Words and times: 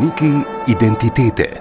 Gradbeniki 0.00 0.44
identitete. 0.66 1.58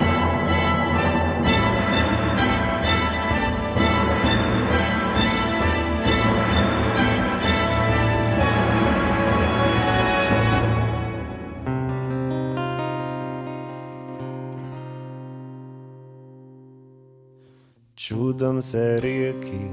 Čudom 17.95 18.61
se 18.61 18.99
reki, 19.01 19.67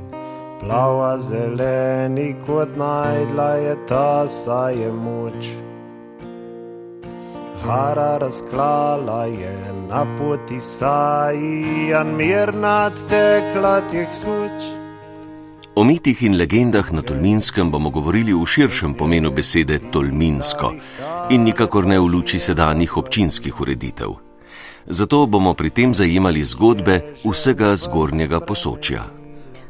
plava 0.60 1.18
zeleni 1.18 2.34
kot 2.46 2.68
najdla 2.76 3.50
je 3.54 3.76
ta, 3.88 4.28
saj 4.28 4.74
je 4.82 4.92
moč. 4.92 5.75
Hara 7.66 8.18
razklala 8.18 9.24
je 9.24 9.72
na 9.88 10.06
poti 10.18 10.60
saji, 10.60 11.94
a 11.94 12.04
mirna 12.04 12.90
tekla 13.08 13.80
teh 13.90 14.08
suč. 14.14 14.58
O 15.74 15.84
mitih 15.84 16.22
in 16.22 16.38
legendah 16.38 16.92
na 16.92 17.02
Tolminskem 17.02 17.70
bomo 17.70 17.90
govorili 17.90 18.32
v 18.32 18.46
širšem 18.46 18.94
pomenu 18.94 19.30
besede 19.30 19.78
Tolminsko 19.92 20.72
in 21.30 21.42
nikakor 21.44 21.86
ne 21.86 21.98
v 21.98 22.06
luči 22.06 22.38
sedanjih 22.40 22.96
občinskih 22.96 23.60
ureditev 23.60 24.26
zato 24.86 25.26
bomo 25.26 25.54
pri 25.54 25.70
tem 25.70 25.94
zajemali 25.94 26.44
zgodbe 26.44 27.18
vsega 27.26 27.76
zgornjega 27.76 28.40
posočja. 28.40 29.25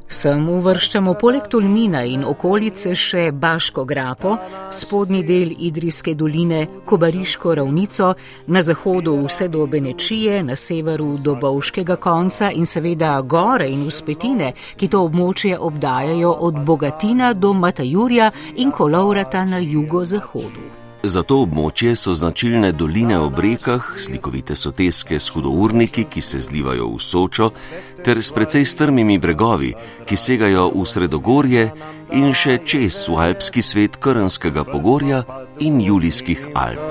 Sem 0.07 0.45
uvrščamo 0.49 1.17
poleg 1.19 1.49
Tolmina 1.51 2.05
in 2.07 2.23
okolice 2.25 2.93
še 2.95 3.25
Baško 3.35 3.83
grapo, 3.85 4.37
spodnji 4.71 5.25
del 5.27 5.51
Idrijske 5.67 6.15
doline, 6.15 6.61
Kobariško 6.87 7.57
ravnico, 7.59 8.13
na 8.47 8.63
zahodu 8.63 9.17
vse 9.25 9.49
do 9.51 9.67
Benečije, 9.67 10.45
na 10.47 10.55
severu 10.57 11.17
do 11.19 11.35
Bovškega 11.35 11.97
konca 11.97 12.53
in 12.55 12.71
seveda 12.71 13.19
gore 13.23 13.67
in 13.67 13.83
uspetine, 13.91 14.55
ki 14.77 14.89
to 14.89 15.03
območje 15.11 15.59
obdajajo 15.59 16.33
od 16.39 16.65
Bogatina 16.65 17.35
do 17.35 17.53
Matajurja 17.53 18.31
in 18.63 18.71
Kolovrata 18.71 19.45
na 19.45 19.59
jugozahodu. 19.59 20.86
Za 21.07 21.23
to 21.23 21.37
območje 21.45 21.93
so 21.95 22.13
značilne 22.19 22.73
doline 22.75 23.15
ob 23.23 23.39
rekah, 23.39 23.85
slikovite 23.95 24.57
soteske 24.59 25.21
s 25.21 25.31
hudourniki, 25.31 26.03
ki 26.11 26.21
se 26.21 26.41
zlivajo 26.43 26.89
v 26.97 26.99
Sočo, 26.99 27.51
ter 28.03 28.19
s 28.19 28.35
precej 28.35 28.67
strmimi 28.67 29.19
bregovi, 29.19 29.71
ki 30.03 30.17
segajo 30.19 30.67
v 30.75 30.83
Sredogorje 30.83 31.69
in 32.11 32.35
še 32.35 32.59
čez 32.67 32.99
v 33.07 33.21
alpski 33.23 33.63
svet 33.63 34.01
Krnskega 34.03 34.65
pogorja 34.67 35.23
in 35.63 35.79
Julijskih 35.81 36.49
Alp. 36.59 36.83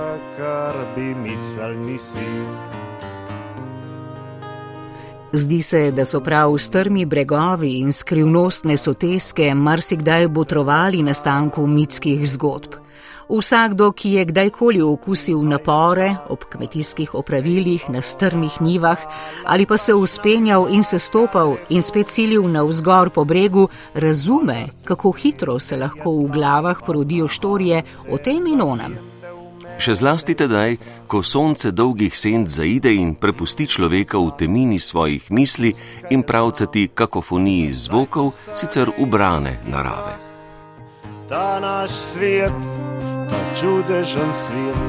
Zdi 5.35 5.61
se, 5.61 5.91
da 5.91 6.07
so 6.07 6.23
prav 6.23 6.55
strmi 6.57 7.03
bregovi 7.05 7.75
in 7.83 7.91
skrivnostne 7.91 8.79
soteske 8.79 9.51
marsikdaj 9.53 10.31
botrovali 10.31 11.03
nastanku 11.03 11.67
mitskih 11.67 12.23
zgodb. 12.23 12.84
Vsakdo, 13.29 13.91
ki 13.91 14.09
je 14.11 14.25
kdajkoli 14.25 14.81
okusil 14.81 15.41
napore 15.49 16.11
ob 16.29 16.43
kmetijskih 16.49 17.15
opravilih 17.15 17.89
na 17.89 18.01
strmih 18.01 18.61
nivah 18.61 19.01
ali 19.45 19.65
pa 19.65 19.77
se 19.77 19.93
uspenjal 19.93 20.67
in 20.69 20.83
se 20.83 20.99
stopal 20.99 21.57
in 21.69 21.81
spet 21.81 22.09
silil 22.09 22.45
na 22.51 22.63
vzgor 22.63 23.09
po 23.09 23.23
bregu, 23.25 23.67
razume, 23.93 24.67
kako 24.85 25.11
hitro 25.11 25.59
se 25.59 25.77
lahko 25.77 26.11
v 26.11 26.29
glavah 26.31 26.77
porodijo 26.85 27.27
štorije 27.27 27.83
o 28.11 28.17
tem 28.17 28.47
in 28.47 28.61
onem. 28.61 28.97
Še 29.75 29.95
zlasti 29.95 30.35
tedaj, 30.39 30.77
ko 31.07 31.19
sonce 31.23 31.71
dolgih 31.71 32.13
sent 32.15 32.47
zaide 32.47 32.93
in 32.95 33.15
prepusti 33.15 33.67
človeka 33.67 34.21
v 34.21 34.31
temini 34.39 34.79
svojih 34.79 35.31
misli 35.31 35.73
in 36.11 36.23
pravcati 36.23 36.87
kakofoniji 36.93 37.73
zvokov, 37.73 38.31
sicer 38.55 38.93
ubrane 38.97 39.59
narave. 39.67 40.15
Ta 41.27 41.59
naš 41.59 41.91
svet 41.91 42.94
ta 43.29 43.39
čudežen 43.59 44.33
svet, 44.33 44.85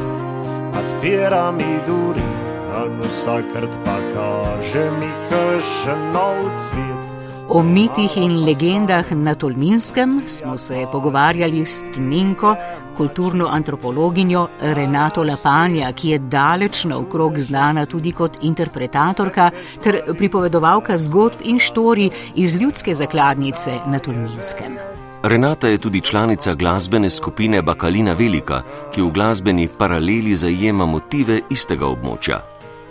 odpira 0.79 1.51
mi 1.53 1.79
duri, 1.87 2.29
a 2.73 2.85
vsakrat 3.03 3.73
pa 3.85 3.99
kaže 4.15 4.91
mi 5.01 5.11
kakšen 5.31 6.13
nov 6.13 6.51
cvet. 6.59 7.17
O 7.49 7.63
mitih 7.63 8.17
in 8.17 8.43
legendah 8.45 9.13
na 9.13 9.35
Tolminskem 9.35 10.23
smo 10.27 10.59
se 10.59 10.87
pogovarjali 10.93 11.67
s 11.67 11.85
Tminko, 11.95 12.57
kulturno 12.97 13.47
antropologinjo 13.47 14.49
Renato 14.61 15.23
Lapanja, 15.23 15.93
ki 15.93 16.09
je 16.09 16.19
daleč 16.19 16.85
naokrog 16.85 17.39
znana 17.39 17.87
tudi 17.87 18.13
kot 18.13 18.39
interpretatorka 18.43 19.51
ter 19.83 20.03
pripovedovalka 20.19 20.99
zgodb 20.99 21.47
in 21.47 21.59
štori 21.59 22.11
iz 22.35 22.57
ljudske 22.57 22.95
zakladnice 22.95 23.79
na 23.87 23.99
Tolminskem. 23.99 25.06
Renata 25.23 25.69
je 25.69 25.79
tudi 25.79 26.01
članica 26.01 26.55
glasbene 26.55 27.11
skupine 27.11 27.63
Bakalina 27.63 28.13
Velika, 28.13 28.63
ki 28.95 29.03
v 29.03 29.11
glasbeni 29.11 29.69
paraleli 29.79 30.37
zajema 30.37 30.87
motive 30.87 31.41
istega 31.51 31.87
območja. 31.87 32.41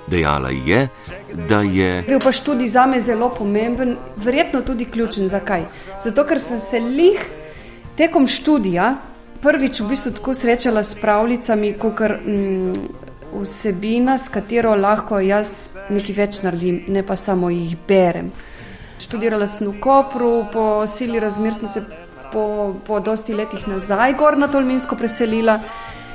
Dejala 0.07 0.49
je, 0.49 0.87
da 1.49 1.61
je. 1.61 2.03
Bil 2.07 2.19
pa 2.19 2.31
študij 2.31 2.67
za 2.67 2.85
me 2.85 2.99
zelo 3.01 3.29
pomemben, 3.29 3.95
verjetno 4.15 4.61
tudi 4.61 4.85
ključen. 4.85 5.27
Zakaj? 5.27 5.65
Zato, 6.03 6.25
ker 6.25 6.39
sem 6.39 6.59
se 6.59 6.79
lih 6.79 7.21
tekom 7.97 8.27
študija 8.27 8.95
prvič 9.41 9.79
v 9.79 9.87
bistvu 9.89 10.11
tako 10.11 10.33
srečala 10.33 10.83
s 10.83 10.95
pravljicami, 11.01 11.73
kot 11.79 11.99
mm, 12.25 12.73
vsebina, 13.41 14.17
s 14.17 14.29
katero 14.33 14.75
lahko 14.75 15.19
jaz 15.19 15.75
nekaj 15.89 16.15
več 16.15 16.41
naredim, 16.43 16.83
ne 16.87 17.03
pa 17.05 17.15
samo 17.15 17.49
jih 17.49 17.77
berem. 17.87 18.31
Študirala 18.99 19.47
sem 19.47 19.67
v 19.67 19.79
Kopru, 19.79 20.47
po 20.53 20.87
sili 20.87 21.19
razmer 21.19 21.53
sem 21.53 21.69
se 21.69 22.04
po, 22.35 22.75
po 22.87 22.99
dosti 22.99 23.33
letih 23.33 23.67
nazaj 23.67 24.13
gor 24.19 24.37
na 24.37 24.47
Tolminsko 24.51 24.95
preselila, 24.99 25.59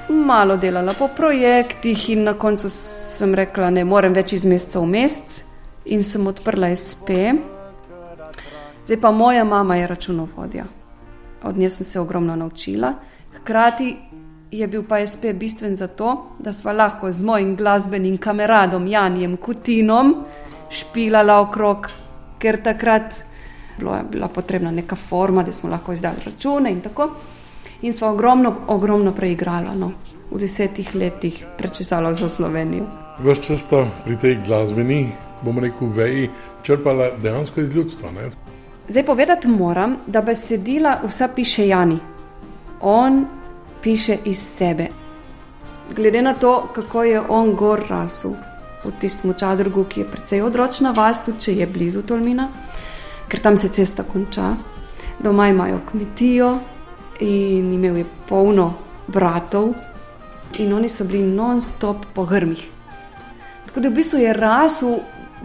malo 0.08 0.56
delala 0.56 0.92
po 0.98 1.08
projektih 1.16 2.10
in 2.12 2.26
na 2.28 2.34
koncu 2.34 2.68
sem 2.70 3.32
rekla, 3.34 3.70
ne 3.70 3.84
morem 3.88 4.12
več 4.12 4.34
iz 4.36 4.44
meseca 4.44 4.82
v 4.82 4.90
mesec 4.90 5.46
in 5.88 6.04
sem 6.04 6.26
odprla 6.28 6.74
SP. 6.76 7.32
Zdaj 8.84 9.00
pa 9.00 9.12
moja 9.16 9.46
mama 9.48 9.78
je 9.78 9.86
računovodja. 9.86 10.66
Od 11.48 11.56
nje 11.56 11.70
sem 11.70 11.86
se 11.86 12.00
ogromno 12.00 12.36
naučila. 12.36 12.92
Hkrati 13.38 13.96
je 14.50 14.66
bil 14.68 14.84
pa 14.84 15.00
SP 15.06 15.32
bistven 15.32 15.76
zato, 15.76 16.36
da 16.38 16.52
sva 16.52 16.72
lahko 16.72 17.12
z 17.12 17.24
mojim 17.24 17.56
glasbenim 17.56 18.18
kameradom 18.18 18.86
Janjem 18.86 19.36
Kutinom 19.36 20.14
špilala 20.70 21.40
okrog, 21.40 21.88
ker 22.38 22.60
takrat 22.62 23.22
bilo 23.78 23.96
je 23.96 24.02
bila 24.10 24.28
potrebna 24.28 24.70
neka 24.70 24.96
forma, 24.96 25.42
da 25.42 25.52
smo 25.52 25.70
lahko 25.70 25.92
izdali 25.92 26.16
račune 26.24 26.72
in 26.72 26.80
tako. 26.80 27.10
In 27.82 27.92
smo 27.92 28.08
ogromno, 28.08 28.54
ogromno 28.66 29.12
preigrali, 29.12 29.78
no, 29.78 29.92
v 30.30 30.38
desetih 30.38 30.94
letih 30.94 31.44
prečesala 31.58 32.14
za 32.14 32.28
Slovenijo. 32.28 32.84
Ves 33.18 33.40
čas 33.40 33.60
sta 33.60 33.86
pri 34.04 34.16
tej 34.16 34.38
glasbeni, 34.46 35.12
bomo 35.42 35.60
rekel, 35.60 35.88
veji 35.88 36.30
črpala 36.62 37.10
dejansko 37.22 37.60
iz 37.60 37.72
ljudstva. 37.72 38.10
Ne? 38.10 38.30
Zdaj 38.88 39.06
povedati 39.06 39.48
moram, 39.48 39.96
da 40.06 40.22
besedila 40.22 40.98
vsa 41.06 41.28
piše 41.34 41.68
Jani. 41.68 41.98
On 42.80 43.26
piše 43.82 44.16
iz 44.24 44.38
sebe. 44.38 44.86
Glede 45.96 46.22
na 46.22 46.34
to, 46.34 46.68
kako 46.72 47.02
je 47.02 47.20
on 47.28 47.54
gor 47.54 47.82
rasel 47.88 48.36
v 48.84 48.92
tistem 49.00 49.34
čadrgu, 49.34 49.84
ki 49.84 50.00
je 50.00 50.06
precej 50.08 50.42
odročna 50.42 50.90
vas, 50.96 51.24
tudi 51.24 51.40
če 51.40 51.54
je 51.54 51.66
blizu 51.66 52.02
Tolmina 52.02 52.48
ker 53.30 53.40
tam 53.40 53.56
se 53.56 53.68
cesta 53.68 54.02
konča. 54.02 54.56
Doma 55.22 55.48
imajo 55.48 55.80
kmetijo 55.90 56.58
in 57.20 57.72
imel 57.72 57.96
je 57.96 58.06
polno 58.28 58.74
bratov, 59.06 59.74
in 60.58 60.72
oni 60.72 60.88
so 60.88 61.04
bili 61.04 61.22
non-stop 61.22 62.06
po 62.14 62.24
grmih. 62.24 62.62
Tako 63.66 63.80
da 63.80 63.88
v 63.88 63.94
bistvu 63.94 64.18
je 64.18 64.32
rasel 64.32 64.98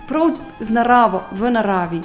prav 0.07 0.31
z 0.59 0.69
naravo, 0.73 1.23
v 1.31 1.51
naravi. 1.51 2.01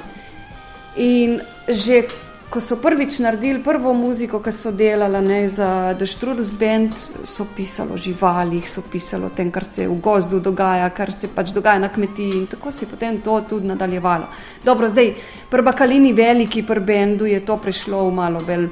In 0.97 1.41
že 1.69 2.03
ko 2.51 2.61
so 2.61 2.77
prvič 2.77 3.19
naredili 3.23 3.63
prvo 3.63 3.93
muziko, 3.95 4.41
ki 4.43 4.53
so 4.53 4.73
delali 4.75 5.21
ne, 5.23 5.49
za 5.49 5.95
The 5.95 6.07
Strudels 6.07 6.53
Band, 6.59 6.97
so 7.25 7.47
pisali 7.57 7.95
o 7.95 7.97
živalih, 7.97 8.67
so 8.69 8.83
pisali 8.83 9.25
o 9.25 9.31
tem, 9.31 9.53
kar 9.55 9.65
se 9.65 9.87
v 9.89 9.95
gozdu 10.03 10.41
dogaja, 10.41 10.89
kar 10.91 11.13
se 11.15 11.31
pač 11.31 11.53
dogaja 11.55 11.79
na 11.79 11.89
kmetiji 11.89 12.39
in 12.41 12.47
tako 12.51 12.73
se 12.73 12.85
je 12.85 12.91
potem 12.91 13.21
to 13.21 13.41
tudi 13.49 13.67
nadaljevalo. 13.67 14.27
Dobro, 14.65 14.89
zdaj, 14.89 15.15
pri 15.51 15.63
Bakalini 15.63 16.13
veliki, 16.13 16.63
pri 16.67 16.81
Bendu 16.81 17.27
je 17.27 17.41
to 17.47 17.57
prišlo 17.57 18.09
v 18.09 18.15
malo 18.15 18.41
bolj 18.47 18.69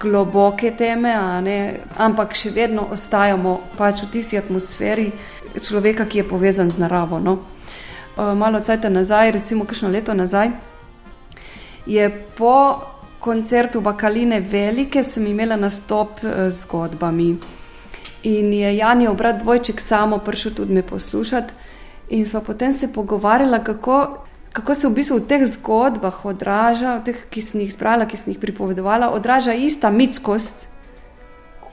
globoke 0.00 0.70
teme, 0.76 1.14
ampak 1.96 2.36
še 2.36 2.52
vedno 2.54 2.86
ostajamo 2.92 3.54
pač 3.78 4.02
v 4.04 4.10
tisti 4.12 4.38
atmosferi 4.38 5.10
človeka, 5.58 6.06
ki 6.06 6.22
je 6.22 6.28
povezan 6.28 6.70
z 6.70 6.78
naravo. 6.78 7.18
No. 7.18 7.38
Uh, 8.18 8.34
malo 8.34 8.60
cajta 8.60 8.90
nazaj, 8.90 9.32
recimo 9.32 9.64
kakšno 9.64 9.88
leto 9.90 10.14
nazaj, 10.14 10.50
je 11.86 12.10
po 12.36 12.97
koncertu 13.20 13.80
Bakaline 13.80 14.40
Velike 14.40 15.02
sem 15.02 15.26
imela 15.26 15.56
nastop 15.56 16.24
eh, 16.24 16.50
z 16.50 16.60
zgodbami. 16.60 17.36
In 18.22 18.52
je 18.52 18.76
Janijev 18.76 19.14
brat 19.14 19.42
dvojček 19.42 19.80
samo 19.80 20.18
prišel 20.18 20.54
tudi 20.54 20.74
me 20.74 20.82
poslušati. 20.82 21.54
In 22.10 22.26
so 22.26 22.40
potem 22.40 22.72
se 22.72 22.92
pogovarjali, 22.92 23.64
kako, 23.64 24.24
kako 24.52 24.74
se 24.74 24.88
v 24.88 24.94
bistvu 24.94 25.18
v 25.18 25.26
teh 25.28 25.44
zgodbah 25.46 26.24
odraža, 26.24 26.96
v 26.96 27.04
teh, 27.04 27.18
ki 27.30 27.42
sem 27.42 27.60
jih 27.60 27.72
zbrala, 27.72 28.06
ki 28.08 28.16
sem 28.16 28.32
jih 28.32 28.40
pripovedovala, 28.40 29.10
odraža 29.12 29.52
ista 29.54 29.90
mitskost, 29.90 30.66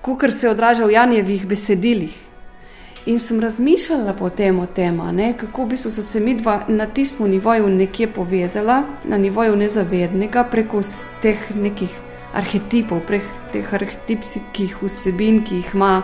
kot 0.02 0.34
se 0.34 0.50
odraža 0.50 0.86
v 0.86 0.92
Janjevih 0.92 1.48
besedilih. 1.48 2.35
In 3.06 3.20
sem 3.20 3.40
razmišljala 3.40 4.14
potem 4.14 4.60
o 4.60 4.66
tem, 4.66 4.98
ne, 5.14 5.34
kako 5.38 5.64
v 5.64 5.70
bistvu 5.70 5.92
so 5.92 6.02
se 6.02 6.20
mi 6.20 6.34
dva 6.40 6.64
na 6.68 6.88
tistem 6.88 7.30
nivoju 7.30 7.70
nekje 7.70 8.08
povezala, 8.08 8.84
na 9.04 9.18
nivoju 9.18 9.56
nezavednega, 9.56 10.44
preko 10.50 10.82
teh 11.22 11.38
nekih 11.56 11.90
arhetipov, 12.34 13.00
prek 13.06 13.22
teh 13.54 13.74
arhetipskih 13.74 14.82
vsebin, 14.82 15.44
ki 15.46 15.56
jih 15.56 15.70
ima 15.74 16.02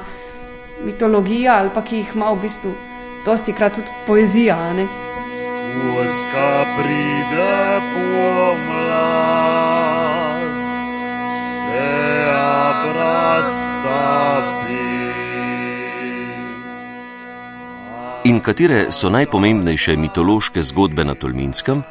mitologija 0.85 1.57
ali 1.59 1.69
pa 1.73 1.81
ki 1.81 1.95
jih 2.03 2.15
ima 2.15 2.31
v 2.31 2.41
bistvu 2.41 2.71
dosti 3.25 3.53
krat 3.53 3.73
tudi 3.75 3.87
poezija. 4.07 4.57
Skoska 5.41 6.65
pride 6.77 7.81
pomlad, 7.95 9.21
se 11.57 11.83
abrastavi. 12.69 14.50
In 18.31 18.37
katere 18.39 18.85
so 18.95 19.09
najpomembnejše 19.11 19.97
mitološke 19.99 20.61
zgodbe 20.63 21.03
na 21.03 21.17
Tolminskem? 21.19 21.81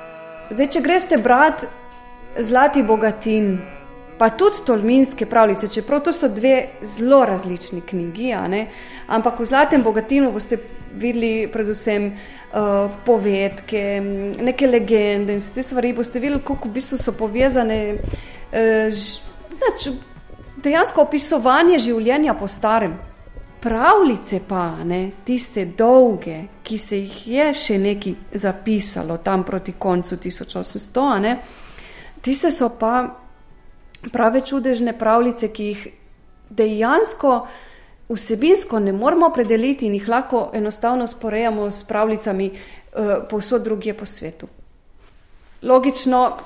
Zdaj, 0.51 0.69
če 0.73 0.81
greste 0.81 1.19
brati 1.21 1.67
Zlati 2.41 2.81
Bogatin, 2.83 3.51
pa 4.17 4.31
tudi 4.41 4.63
Tolminske 4.65 5.27
pravljice, 5.29 5.69
čeprav 5.69 6.01
to 6.07 6.15
so 6.17 6.31
dve 6.33 6.55
zelo 6.81 7.19
različni 7.29 7.83
knjigi, 7.85 8.31
ampak 9.07 9.41
v 9.41 9.49
Zlatem 9.51 9.85
Bogatinu 9.85 10.33
boste 10.33 10.57
videli 10.95 11.45
predvsem 11.53 12.09
uh, 12.09 12.89
povedke, 13.05 13.85
neke 14.41 14.71
legende 14.71 15.37
in 15.37 15.45
vse 15.45 15.53
te 15.59 15.67
stvari. 15.67 15.93
Boste 15.93 16.25
videli, 16.25 16.41
kako 16.41 16.73
v 16.73 16.79
bistvu 16.81 17.03
so 17.03 17.17
povezane. 17.21 17.83
Uh, 18.49 18.89
nač, 19.61 19.93
dejansko 20.57 21.05
opisovanje 21.05 21.85
življenja 21.85 22.33
po 22.33 22.49
starem. 22.49 22.97
Pravljice 23.61 24.41
pa, 24.49 24.85
ne, 24.85 25.11
tiste 25.25 25.67
dolge, 25.77 26.37
ki 26.65 26.79
se 26.79 26.99
jih 26.99 27.17
je 27.29 27.49
še 27.55 27.79
nekaj 27.79 28.15
zapisalo 28.33 29.19
tam 29.21 29.45
proti 29.45 29.75
koncu 29.79 30.17
1800, 30.17 31.19
ne, 31.21 31.35
tiste 32.25 32.53
so 32.53 32.71
pa 32.81 32.95
prave 34.13 34.41
čudežne 34.47 34.97
pravljice, 34.99 35.51
ki 35.53 35.65
jih 35.65 35.89
dejansko 36.51 37.35
vsebinsko 38.11 38.79
ne 38.79 38.93
moramo 38.93 39.31
predeliti 39.31 39.87
in 39.87 39.95
jih 39.95 40.09
lahko 40.09 40.51
enostavno 40.55 41.07
sporejamo 41.07 41.71
s 41.71 41.85
pravljicami 41.85 42.51
uh, 42.51 43.13
povsod 43.31 43.63
drugje 43.63 43.95
po 43.95 44.07
svetu. 44.07 44.49
Logično, 45.63 46.37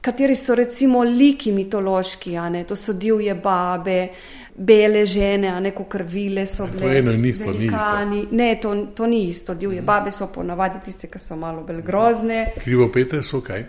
kateri 0.00 0.36
so 0.36 0.54
recimo 0.54 1.02
liki 1.02 1.52
mitološki, 1.52 2.36
ne, 2.50 2.64
to 2.64 2.76
so 2.76 2.92
divje 2.92 3.34
babe. 3.34 4.08
Bele 4.54 5.06
žene, 5.06 5.48
a 5.48 5.60
neko 5.60 5.84
krvile 5.84 6.46
so 6.46 6.66
bile. 6.66 6.80
To 6.80 6.88
je 6.88 6.98
eno 6.98 7.12
in 7.12 7.24
isto, 7.24 7.52
ni 7.52 7.66
isto. 7.66 8.26
Ne, 8.30 8.58
to, 8.62 8.74
to 8.94 9.06
ni 9.06 9.24
isto. 9.28 9.54
Divje 9.54 9.80
mm. 9.80 9.86
babe 9.86 10.10
so 10.10 10.28
ponavadi 10.34 10.78
tiste, 10.84 11.08
ki 11.08 11.18
so 11.18 11.36
malo 11.36 11.62
bolj 11.64 11.80
grozne. 11.82 12.52
Krivopete 12.64 13.22
so 13.22 13.40
kaj? 13.40 13.64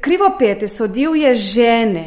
Krivopete 0.00 0.68
so 0.68 0.86
divje 0.86 1.34
žene, 1.34 2.04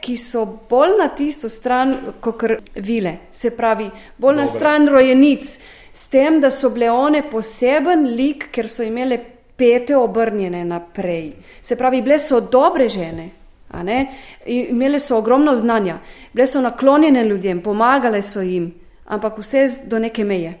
ki 0.00 0.16
so 0.16 0.44
bolj 0.70 0.96
na 0.98 1.08
tisto 1.14 1.48
stran, 1.48 1.94
kot 2.20 2.44
vile, 2.74 3.16
se 3.30 3.54
pravi, 3.56 3.90
bolj 4.18 4.34
Dobre. 4.34 4.42
na 4.42 4.48
stran 4.48 4.88
rojenic, 4.88 5.58
s 5.92 6.08
tem, 6.08 6.40
da 6.40 6.50
so 6.50 6.70
bile 6.70 6.90
one 6.90 7.22
poseben 7.30 8.08
lik, 8.16 8.48
ker 8.50 8.68
so 8.68 8.82
imele 8.82 9.18
pete 9.56 9.96
obrnjene 9.96 10.64
naprej. 10.64 11.32
Se 11.62 11.76
pravi, 11.76 12.02
bile 12.02 12.18
so 12.18 12.40
dobre 12.40 12.88
žene. 12.88 13.30
Imele 14.46 15.00
so 15.00 15.18
ogromno 15.18 15.54
znanja, 15.54 15.98
bile 16.32 16.46
so 16.46 16.60
naklonjene 16.60 17.24
ljudem, 17.24 17.62
pomagale 17.62 18.22
so 18.22 18.40
jim, 18.40 18.72
ampak 19.06 19.38
vse 19.38 19.68
do 19.86 19.98
neke 19.98 20.24
meje. 20.24 20.58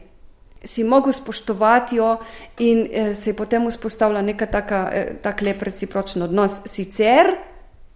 Si 0.64 0.84
mogel 0.84 1.12
spoštovati 1.12 1.96
jo, 1.96 2.16
in 2.58 2.86
eh, 2.92 3.14
se 3.14 3.30
je 3.30 3.36
potem 3.36 3.68
vzpostavila 3.70 4.22
neka 4.22 4.46
taka, 4.46 4.90
eh, 4.92 5.14
tak 5.22 5.42
lep 5.42 5.62
recipročen 5.62 6.22
odnos. 6.22 6.62
Sicer 6.66 7.34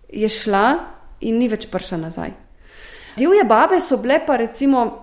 je 0.08 0.28
šla 0.28 0.78
in 1.20 1.38
ni 1.38 1.48
več 1.48 1.66
prišla 1.70 1.98
nazaj. 1.98 2.32
Divje 3.16 3.44
babe 3.44 3.80
so 3.80 3.96
bile 3.96 4.20
pa 4.26 4.36
recimo. 4.36 5.00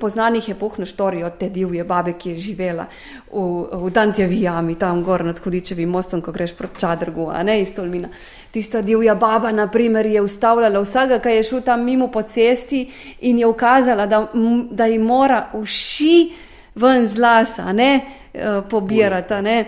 Poznanih 0.00 0.48
je 0.48 0.54
pohno 0.54 0.86
štorijo 0.86 1.32
te 1.34 1.48
divje 1.50 1.82
babe, 1.84 2.12
ki 2.14 2.30
je 2.30 2.38
živela 2.38 2.84
v, 3.32 3.40
v 3.72 3.90
Dantjevi 3.90 4.36
jami, 4.44 4.76
tam 4.78 5.02
gor 5.02 5.24
nad 5.26 5.40
Hudičevim 5.42 5.90
mostom, 5.90 6.22
ko 6.22 6.30
greš 6.30 6.52
proti 6.54 6.78
Čadrgu, 6.78 7.26
a 7.34 7.42
ne 7.42 7.56
iz 7.58 7.72
Tolmina. 7.74 8.08
Tista 8.50 8.82
divja 8.82 9.14
baba, 9.14 9.52
na 9.52 9.68
primer, 9.70 10.06
je 10.06 10.20
ustavljala 10.20 10.80
vsega, 10.80 11.18
ki 11.22 11.28
je 11.28 11.42
šel 11.42 11.60
tam 11.62 11.84
mimo 11.84 12.08
po 12.10 12.22
cesti 12.22 12.90
in 13.20 13.38
je 13.38 13.46
ukazala, 13.46 14.06
da, 14.06 14.26
da 14.70 14.86
ji 14.86 14.98
mora 14.98 15.50
uši 15.54 16.32
ven 16.74 17.06
z 17.06 17.18
lasa, 17.18 17.72
ne 17.72 18.00
eh, 18.34 18.62
pobirati. 18.70 19.42
Ne. 19.42 19.64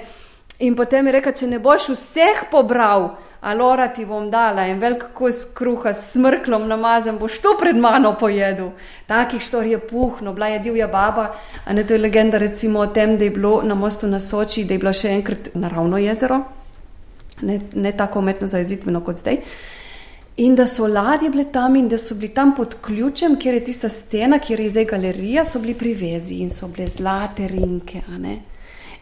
In 0.58 0.76
potem 0.76 1.06
je 1.06 1.12
rekel, 1.12 1.32
če 1.32 1.46
ne 1.46 1.58
boš 1.58 1.88
vseh 1.94 2.44
pobral, 2.50 3.08
alora 3.42 3.88
ti 3.90 4.04
bom 4.06 4.28
dala 4.30 4.68
in 4.70 4.78
velik 4.78 5.08
kos 5.14 5.44
kruha 5.54 5.90
s 5.94 6.12
smrklom 6.14 6.68
namazan, 6.70 7.18
boš 7.18 7.40
to 7.42 7.56
pred 7.58 7.76
mano 7.76 8.14
pojedel. 8.18 8.70
Takih 9.06 9.42
štor 9.42 9.66
je 9.66 9.78
puhno, 9.78 10.32
bila 10.32 10.52
je 10.52 10.58
divja 10.58 10.86
baba, 10.88 11.32
ne 11.70 11.86
to 11.86 11.94
je 11.94 12.02
legenda 12.02 12.38
recimo 12.38 12.80
o 12.80 12.86
tem, 12.86 13.16
da 13.18 13.24
je 13.24 13.30
bilo 13.30 13.60
na 13.62 13.74
mostu 13.74 14.06
na 14.06 14.20
Soči, 14.20 14.64
da 14.64 14.74
je 14.74 14.78
bilo 14.78 14.92
še 14.92 15.10
enkrat 15.10 15.50
naravno 15.54 15.98
jezero, 15.98 16.42
ne, 17.42 17.60
ne 17.74 17.92
tako 17.92 18.18
umetno 18.18 18.48
zajezitveno 18.48 19.00
kot 19.04 19.16
zdaj. 19.16 19.36
In 20.36 20.54
da 20.54 20.66
so 20.66 20.86
ladje 20.86 21.30
bile 21.30 21.44
tam 21.52 21.76
in 21.76 21.88
da 21.88 21.98
so 21.98 22.14
bili 22.14 22.28
tam 22.34 22.54
pod 22.56 22.74
ključem, 22.80 23.36
kjer 23.36 23.54
je 23.54 23.64
tista 23.64 23.88
stena, 23.88 24.38
kjer 24.38 24.60
je 24.60 24.70
zdaj 24.70 24.84
galerija, 24.84 25.44
so 25.44 25.60
bili 25.60 25.74
privezi 25.74 26.40
in 26.40 26.50
so 26.50 26.68
bile 26.68 26.86
zlate 26.86 27.48
rinke. 27.48 28.00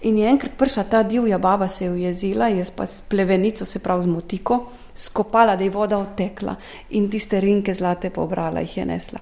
In 0.02 0.18
je 0.18 0.28
enkrat 0.28 0.52
prišla 0.58 0.84
ta 0.84 1.02
divja 1.02 1.38
baba, 1.38 1.68
se 1.68 1.84
je 1.84 1.90
ujezila, 1.90 2.48
jaz 2.48 2.70
pa 2.70 2.86
s 2.86 3.00
plevenico, 3.00 3.64
se 3.64 3.78
pravi 3.78 4.02
z 4.02 4.06
motiko, 4.06 4.66
skopala, 4.94 5.56
da 5.56 5.64
je 5.64 5.70
voda 5.70 5.98
odtekla 5.98 6.56
in 6.90 7.10
tiste 7.10 7.40
rinke 7.40 7.74
zlate 7.74 8.10
pobrala, 8.10 8.60
jih 8.60 8.76
je 8.76 8.84
nesla. 8.86 9.18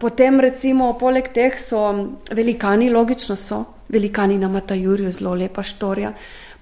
Potem, 0.00 0.40
recimo, 0.40 0.92
poleg 0.98 1.32
teh 1.32 1.58
so 1.60 1.80
velikani, 2.32 2.90
logično 2.90 3.36
so, 3.36 3.64
velikani 3.88 4.38
na 4.38 4.48
Matajurju, 4.48 5.12
zelo 5.12 5.34
lepa 5.34 5.62
štorija. 5.62 6.12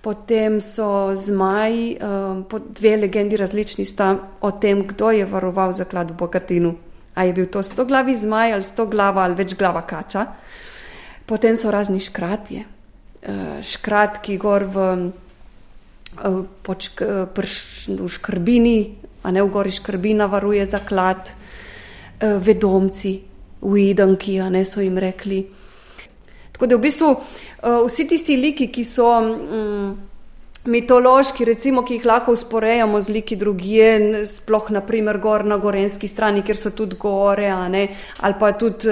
Potem 0.00 0.60
so 0.60 1.10
zmaji, 1.14 1.98
um, 1.98 2.44
dve 2.70 2.96
legendi 2.96 3.36
različni 3.36 3.84
sta 3.84 4.16
o 4.40 4.50
tem, 4.50 4.86
kdo 4.86 5.10
je 5.10 5.26
varoval 5.26 5.72
zaklad 5.72 6.10
v 6.10 6.14
Bogatinu. 6.14 6.74
A 7.14 7.24
je 7.26 7.32
bil 7.32 7.46
to 7.50 7.62
sto 7.62 7.84
glavi 7.84 8.14
zmaj 8.16 8.52
ali 8.52 8.62
sto 8.62 8.86
glava 8.86 9.24
ali 9.26 9.34
več 9.34 9.56
glava 9.58 9.82
kača. 9.82 10.26
Potem 11.26 11.56
so 11.58 11.70
razni 11.74 12.00
škratje, 12.00 12.62
uh, 12.62 13.58
škratki 13.58 14.38
gor 14.38 14.64
v, 14.64 14.86
uh, 16.22 16.40
počk, 16.62 17.02
uh, 17.02 17.26
prš, 17.34 17.54
v 17.98 18.08
škrbini, 18.08 18.78
a 19.26 19.34
ne 19.34 19.42
v 19.42 19.50
gori 19.50 19.74
škrbina 19.74 20.30
varuje 20.30 20.62
zaklad, 20.66 21.34
uh, 21.34 22.38
vedomci, 22.38 23.18
uidanki, 23.60 24.38
a 24.40 24.46
ne 24.48 24.62
so 24.64 24.80
jim 24.80 24.98
rekli. 24.98 25.57
Tako 26.58 26.66
da 26.66 26.76
v 26.76 26.82
bistvu 26.82 27.08
uh, 27.14 27.86
vsi 27.86 28.08
tisti 28.10 28.36
liki, 28.36 28.66
ki 28.74 28.84
so. 28.84 29.14
Um, 29.14 29.96
Mitološki, 30.68 31.46
recimo, 31.48 31.80
ki 31.86 31.94
jih 31.96 32.04
lahko 32.04 32.34
usporejamo 32.34 32.98
z 33.00 33.12
liki 33.14 33.36
drugje, 33.40 34.24
sploh 34.28 34.66
naprimer 34.74 35.16
gor 35.22 35.46
na 35.46 35.56
gorenski 35.56 36.08
strani, 36.10 36.42
kjer 36.44 36.58
so 36.58 36.72
tudi 36.76 36.98
gore, 37.00 37.46
ali 37.48 37.86
pa 38.40 38.50
tudi 38.52 38.90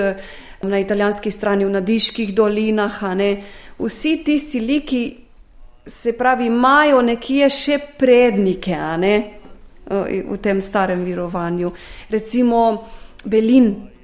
na 0.63 0.79
italijanski 0.81 1.31
strani 1.31 1.67
v 1.67 1.75
nadiških 1.75 2.33
dolinah. 2.35 2.97
Vsi 3.79 4.15
tisti 4.25 4.61
liki, 4.61 5.03
se 5.87 6.15
pravi, 6.19 6.47
imajo 6.47 7.03
nekje 7.03 7.51
še 7.51 7.79
prednike 7.99 8.79
ne, 9.03 9.17
v 9.91 10.39
tem 10.43 10.63
starem 10.63 11.05
virovanju. 11.05 11.73
Recimo 12.11 12.63
Belin. 13.25 13.96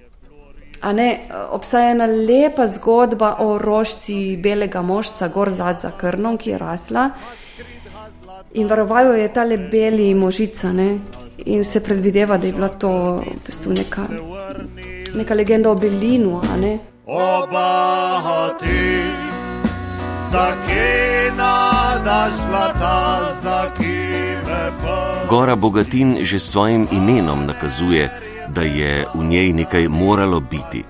Ne, 0.82 1.28
obstaja 1.50 1.90
ena 1.90 2.06
lepa 2.06 2.66
zgodba 2.66 3.36
o 3.38 3.58
rožci 3.58 4.36
belega 4.36 4.82
mošca, 4.82 5.28
gor 5.28 5.52
zadnja 5.52 5.92
krnom, 5.96 6.38
ki 6.38 6.50
je 6.50 6.58
rasla. 6.58 7.10
In 8.54 8.66
varovajo 8.68 9.14
je 9.14 9.28
ta 9.32 9.44
le 9.44 9.56
beli 9.56 10.14
možica. 10.14 10.72
Ne, 10.72 10.98
in 11.46 11.64
se 11.64 11.84
predvideva, 11.84 12.36
da 12.36 12.46
je 12.46 12.52
bila 12.52 12.68
to 12.68 13.22
v 13.22 13.38
bistvu 13.46 13.72
neka, 13.72 14.06
neka 15.14 15.34
legenda 15.34 15.70
o 15.70 15.74
Belinu. 15.74 16.40
Oba 17.06 18.50
ti 18.60 19.02
Gora 25.28 25.56
Bogatin 25.56 26.24
že 26.24 26.40
s 26.40 26.56
svojim 26.56 26.88
imenom 26.88 27.44
nakazuje, 27.44 28.08
da 28.54 28.62
je 28.62 29.06
v 29.14 29.24
njej 29.24 29.52
nekaj 29.52 29.88
moralo 29.88 30.40
biti. 30.40 30.84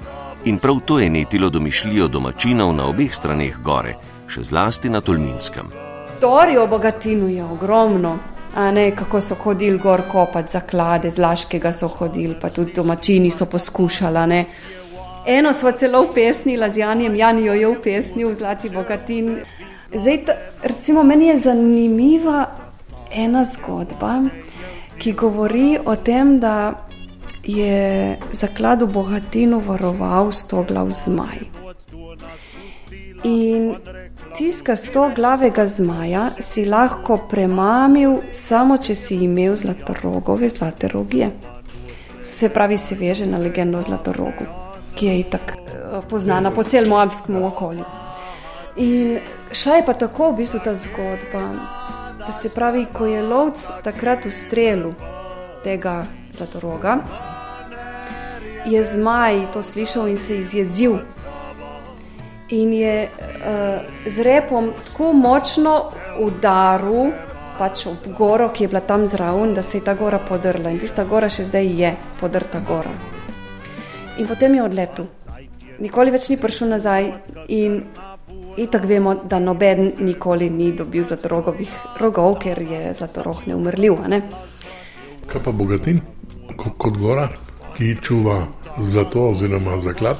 In 0.44 0.58
prav 0.58 0.80
to 0.84 0.98
je 0.98 1.10
netilo 1.10 1.50
domišljijo 1.50 2.08
domačinov 2.08 2.74
na 2.74 2.86
obeh 2.86 3.14
straneh 3.14 3.58
gore, 3.62 3.94
še 4.26 4.42
zlasti 4.42 4.90
na 4.90 5.00
Tolminskem. 5.00 5.70
Tori 6.20 6.58
o 6.58 6.66
bogatinu 6.66 7.28
je 7.28 7.44
ogromno. 7.44 8.18
A 8.54 8.70
ne, 8.70 8.90
kako 8.96 9.20
so 9.20 9.34
hodili 9.34 9.78
gor 9.78 10.02
kopati 10.10 10.52
zaklade, 10.52 11.10
z 11.10 11.18
Laškega 11.18 11.72
so 11.72 11.88
hodili, 11.88 12.34
pa 12.40 12.50
tudi 12.50 12.72
domačini 12.76 13.30
so 13.30 13.46
poskušali. 13.46 14.26
Ne. 14.26 14.44
Eno 15.26 15.52
smo 15.52 15.72
celo 15.72 16.02
upesnili 16.10 16.70
z 16.70 16.78
Janjem, 16.78 17.16
Janijo 17.16 17.54
je 17.54 17.68
upesnil, 17.68 18.34
Zlati 18.34 18.70
bogatin. 18.70 19.38
Zdaj, 19.94 20.24
ta, 20.24 20.32
recimo, 20.62 21.02
meni 21.02 21.26
je 21.26 21.38
zanimiva 21.38 22.46
ena 23.10 23.44
zgodba, 23.44 24.22
ki 24.98 25.12
govori 25.12 25.78
o 25.84 25.96
tem, 25.96 26.38
da 26.40 26.74
je 27.44 28.18
zakladu 28.32 28.86
bogatinu 28.86 29.62
varoval 29.66 30.32
sto 30.32 30.62
glav 30.62 30.90
zmaj. 30.90 31.38
In 33.24 33.74
tiska 34.36 34.76
sto 34.76 35.10
glavega 35.16 35.66
zmaja 35.66 36.30
si 36.40 36.64
lahko 36.66 37.18
premamil, 37.30 38.16
samo 38.30 38.78
če 38.78 38.94
si 38.94 39.16
imel 39.24 39.56
zlatorogove 39.56 40.48
zlate 40.48 40.88
rogije. 40.88 41.30
Se 42.22 42.48
pravi, 42.48 42.76
se 42.76 42.94
veže 42.94 43.26
na 43.26 43.38
legendo 43.38 43.78
o 43.78 43.82
zlatorogu, 43.82 44.46
ki 44.94 45.06
je 45.06 45.18
itak 45.20 45.52
eh, 45.52 46.00
poznana 46.10 46.50
po 46.50 46.62
celem 46.62 46.92
alpskem 46.92 47.42
okolju. 47.42 47.84
In 48.76 49.18
šla 49.52 49.74
je 49.76 49.86
pa 49.86 49.94
tako 49.94 50.30
v 50.30 50.36
bistvu 50.36 50.60
ta 50.64 50.74
zgodba, 50.74 51.42
da 52.26 52.32
se 52.32 52.50
pravi, 52.54 52.86
ko 52.92 53.06
je 53.06 53.22
lovc 53.22 53.66
takrat 53.84 54.26
ustrelil 54.26 54.94
tega 55.64 56.04
zlatoroga, 56.32 56.98
je 58.66 58.84
zmaj 58.84 59.52
to 59.52 59.62
slišal 59.62 60.08
in 60.08 60.16
se 60.16 60.38
izjezil. 60.38 60.98
In 62.48 62.72
je 62.72 63.08
uh, 63.08 63.80
z 64.06 64.22
repom 64.22 64.72
tako 64.84 65.12
močno 65.12 65.80
udaril 66.20 67.12
pač 67.58 67.86
ob 67.86 68.06
goro, 68.18 68.48
ki 68.52 68.64
je 68.64 68.68
bila 68.68 68.80
tam 68.80 69.06
zraven, 69.06 69.54
da 69.54 69.62
se 69.62 69.78
je 69.78 69.84
ta 69.84 69.94
gora 69.94 70.18
podrla. 70.18 70.70
In 70.70 70.80
tista 70.80 71.04
gora 71.04 71.28
še 71.28 71.44
zdaj 71.48 71.68
je 71.80 71.92
podrta 72.20 72.60
gora. 72.60 72.92
In 74.18 74.26
potem 74.28 74.54
je 74.54 74.64
odletel. 74.64 75.06
Nikoli 75.82 76.12
več 76.14 76.28
ni 76.30 76.36
prišel 76.40 76.72
nazaj. 76.74 77.12
In, 77.48 77.78
tako 78.70 78.86
vemo, 78.86 79.14
da 79.28 79.38
noben 79.40 79.92
nikoli 80.00 80.50
ni 80.50 80.72
dobil 80.76 81.04
zlatorogovih 81.04 81.72
rogov, 82.00 82.36
ker 82.42 82.60
je 82.62 82.92
zlatorog 82.98 83.46
neumrljiv. 83.46 83.96
Ne? 84.08 84.22
Kaj 85.26 85.44
pa 85.44 85.54
bogatin, 85.56 86.02
kot 86.58 87.00
gora? 87.00 87.30
Ki 87.76 87.96
čuva 88.02 88.46
zlato 88.78 89.28
oziroma 89.28 89.78
zaklad. 89.80 90.16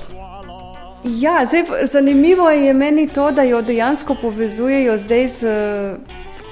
Ja, 1.04 1.46
zdaj, 1.46 1.86
zanimivo 1.86 2.50
je 2.50 2.74
meni 2.74 3.08
to, 3.08 3.30
da 3.30 3.42
jo 3.42 3.62
dejansko 3.62 4.14
povezujejo 4.22 4.96
zdaj 4.96 5.28
z, 5.28 5.46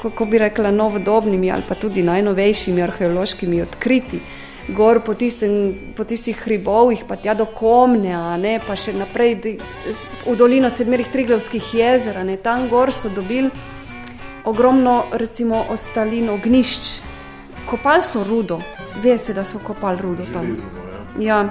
kako 0.03 0.25
bi 0.25 0.39
rekla, 0.39 0.71
novodobnimi 0.71 1.53
ali 1.53 1.63
pa 1.69 1.75
tudi 1.75 2.03
najnovejšimi 2.03 2.83
arheološkimi 2.83 3.63
odkriti. 3.63 4.21
Gor 4.69 5.01
po, 5.01 5.15
tistem, 5.15 5.75
po 5.97 6.05
tistih 6.05 6.37
hribovih, 6.37 7.05
pa 7.09 7.17
tja 7.17 7.35
do 7.35 7.47
Komne, 7.47 8.15
ne, 8.39 8.59
pa 8.67 8.77
še 8.77 8.93
naprej 8.95 9.59
v 10.27 10.37
dolino 10.39 10.71
sedmerih 10.71 11.09
Triglavskih 11.11 11.75
jezer, 11.75 12.21
ne, 12.27 12.37
tam 12.37 12.69
gor 12.69 12.93
so 12.95 13.11
dobili 13.11 13.51
ogromno, 14.45 15.05
recimo, 15.13 15.65
ostalin 15.71 16.31
ognišč. 16.31 16.93
Kopali 17.71 18.03
so 18.03 18.25
rudo, 18.25 18.61
ve 19.03 19.19
se, 19.19 19.35
da 19.35 19.45
so 19.45 19.59
kopali 19.59 20.03
rudo 20.03 20.27
tam. 20.33 20.55
Ja. 21.19 21.49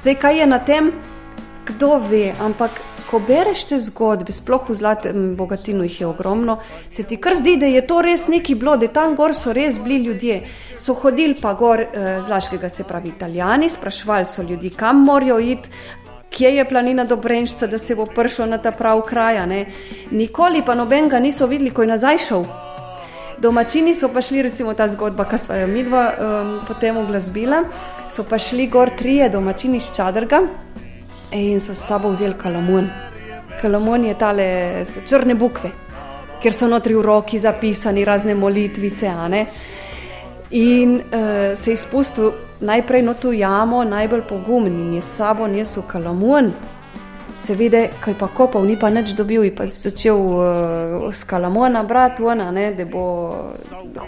Zdaj, 0.00 0.14
kaj 0.14 0.38
je 0.38 0.46
na 0.46 0.58
tem, 0.58 0.92
kdo 1.66 1.98
ve, 1.98 2.32
ampak 2.40 2.80
ko 3.10 3.18
bereš 3.18 3.64
te 3.66 3.78
zgodbe, 3.82 4.32
sploh 4.32 4.68
v 4.70 4.74
zlatem 4.78 5.34
bogatinu 5.36 5.84
jih 5.84 6.00
je 6.00 6.06
ogromno, 6.06 6.60
se 6.90 7.02
ti 7.02 7.18
kar 7.18 7.34
zdi, 7.34 7.56
da 7.58 7.66
je 7.66 7.82
to 7.86 7.98
res 8.06 8.28
neki 8.30 8.54
bilo, 8.54 8.76
da 8.78 8.86
tam 8.88 9.16
gor 9.18 9.34
so 9.34 9.52
res 9.52 9.80
bili 9.82 9.98
ljudje. 10.04 10.40
So 10.78 10.94
hodili 10.94 11.34
pa 11.40 11.54
gor 11.58 11.82
eh, 11.82 12.20
z 12.22 12.30
Laškega, 12.30 12.70
se 12.70 12.86
pravi 12.86 13.10
italijani, 13.10 13.70
sprašvali 13.70 14.26
so 14.26 14.42
ljudi, 14.42 14.70
kam 14.70 15.04
morajo 15.04 15.40
iti. 15.40 15.70
Kje 16.30 16.52
je 16.54 16.64
planina 16.68 17.04
Dobrenšca, 17.04 17.66
da 17.66 17.78
se 17.78 17.96
bo 17.98 18.06
prišlo 18.06 18.46
na 18.46 18.58
ta 18.62 18.70
prav 18.70 19.00
kraj? 19.02 19.40
Nikoli 20.10 20.62
pa 20.62 20.74
noben 20.78 21.08
ga 21.08 21.18
niso 21.18 21.46
videli, 21.46 21.74
ko 21.74 21.82
je 21.82 21.88
nazaj 21.90 22.18
šel. 22.28 22.44
Domačini 23.40 23.94
so 23.94 24.08
pa 24.12 24.22
šli, 24.22 24.42
recimo 24.42 24.74
ta 24.74 24.86
zgodba, 24.88 25.24
ki 25.24 25.38
smo 25.38 25.56
jo 25.56 25.66
mi 25.66 25.82
dva 25.82 26.04
um, 26.12 26.50
potem 26.68 26.96
oglasbila, 26.96 27.64
so 28.10 28.24
pa 28.24 28.38
šli 28.38 28.66
gor 28.66 28.90
trije 28.98 29.28
domačini 29.28 29.76
iz 29.76 29.90
Čadrga 29.96 30.40
in 31.32 31.60
so 31.60 31.74
s 31.74 31.86
sabo 31.86 32.08
vzeli 32.08 32.34
kalamon. 32.34 32.88
Kalamon 33.60 34.04
je 34.04 34.18
tale, 34.18 34.46
so 34.86 35.00
črne 35.06 35.34
bukve, 35.34 35.70
ker 36.42 36.52
so 36.52 36.68
notri 36.68 36.94
v 36.94 37.02
roki 37.02 37.38
zapisani 37.38 38.04
razne 38.04 38.34
molitvice. 38.34 39.12
In 40.50 40.94
uh, 40.94 41.58
se 41.58 41.70
je 41.70 41.76
spustil 41.76 42.32
najprej 42.60 43.02
na 43.02 43.14
to 43.14 43.32
jamo, 43.32 43.84
najbolj 43.84 44.22
pogumni 44.28 44.82
in 44.82 44.94
je 44.94 45.02
s 45.02 45.16
sabo 45.16 45.46
nesel 45.46 45.82
kalamon 45.82 46.52
se 47.40 47.54
vidi, 47.54 47.88
kaj 48.00 48.14
pa 48.18 48.28
kopal, 48.28 48.64
ni 48.64 48.76
pa 48.78 48.90
nič 48.90 49.14
dobil, 49.16 49.44
in 49.48 49.54
pa 49.56 49.66
začel 49.66 50.18
uh, 50.18 51.14
s 51.14 51.24
kalamona 51.24 51.82
brati, 51.82 52.22
ona, 52.22 52.50
ne, 52.52 52.68
da 52.76 52.84
bo 52.84 53.04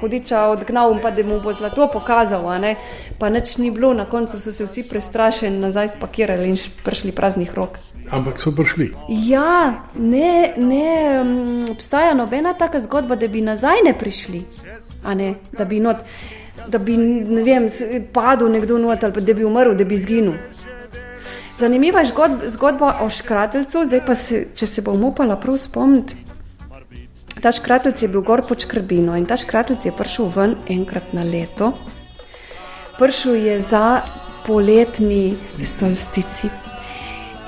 hudiča 0.01 0.45
odgnal 0.53 0.93
in 0.93 1.01
pa 1.03 1.11
da 1.11 1.25
mu 1.27 1.41
bo 1.41 1.53
zlato 1.53 1.89
pokazal, 1.93 2.45
ne, 2.61 2.75
pa 3.19 3.31
nič 3.33 3.57
ni 3.59 3.71
bilo, 3.71 3.95
na 3.97 4.05
koncu 4.05 4.41
so 4.41 4.53
se 4.53 4.67
vsi 4.67 4.85
prestrašeni 4.89 5.59
nazaj 5.59 5.95
spakirali 5.97 6.51
in 6.53 6.61
prišli 6.85 7.13
praznih 7.13 7.55
rok. 7.57 7.79
Ampak 8.11 8.41
so 8.41 8.53
prišli. 8.53 8.93
Ja, 9.09 9.89
ne, 9.97 10.53
ne 10.57 10.93
um, 11.23 11.65
obstaja 11.73 12.15
nobena 12.15 12.53
taka 12.55 12.81
zgodba, 12.81 13.17
da 13.17 13.29
bi 13.29 13.41
nazaj 13.41 13.87
ne 13.87 13.97
prišli, 13.97 14.45
ne, 15.15 15.35
da 15.59 15.65
bi 15.65 15.81
not. 15.81 16.05
Da 16.69 16.79
bi 16.79 16.95
vem, 17.43 17.65
padel 18.13 18.53
nekdo 18.53 18.77
noter, 18.79 19.11
da 19.11 19.35
bi 19.35 19.43
umrl, 19.45 19.73
da 19.75 19.85
bi 19.89 19.97
izginil. 19.97 20.37
Zanimiva 21.57 22.01
je 22.01 22.07
zgodba 22.47 22.97
o 23.01 23.11
škratelcu, 23.11 23.85
zdaj 23.87 24.01
pa 24.07 24.15
se, 24.15 24.47
če 24.55 24.67
se 24.67 24.83
bom 24.83 25.05
upala 25.05 25.37
prav 25.37 25.59
spomniti. 25.61 26.17
Ta 27.43 27.53
škratelc 27.53 28.03
je 28.03 28.09
bil 28.09 28.23
gor 28.23 28.43
pod 28.49 28.65
škrbino 28.65 29.17
in 29.19 29.27
ta 29.27 29.37
škratelc 29.37 29.85
je 29.85 29.93
prišel 29.93 30.31
ven 30.35 30.55
enkrat 30.71 31.13
na 31.13 31.25
leto. 31.25 31.73
Prišel 32.99 33.35
je 33.35 33.61
za 33.61 34.01
poletni 34.47 35.37
stolstici. 35.65 36.49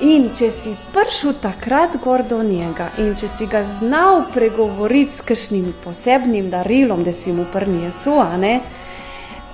In 0.05 0.27
če 0.35 0.49
si 0.51 0.73
prišel 0.93 1.37
takrat 1.41 1.95
gor 2.03 2.25
do 2.27 2.41
njega 2.43 2.89
in 2.99 3.15
če 3.15 3.29
si 3.31 3.47
ga 3.47 3.63
znal 3.65 4.25
pregovoriti 4.33 5.15
s 5.15 5.23
kakšnim 5.25 5.71
posebnim 5.83 6.49
darilom, 6.51 7.03
da 7.03 7.13
si 7.13 7.33
mu 7.33 7.45
prnijesu, 7.53 8.19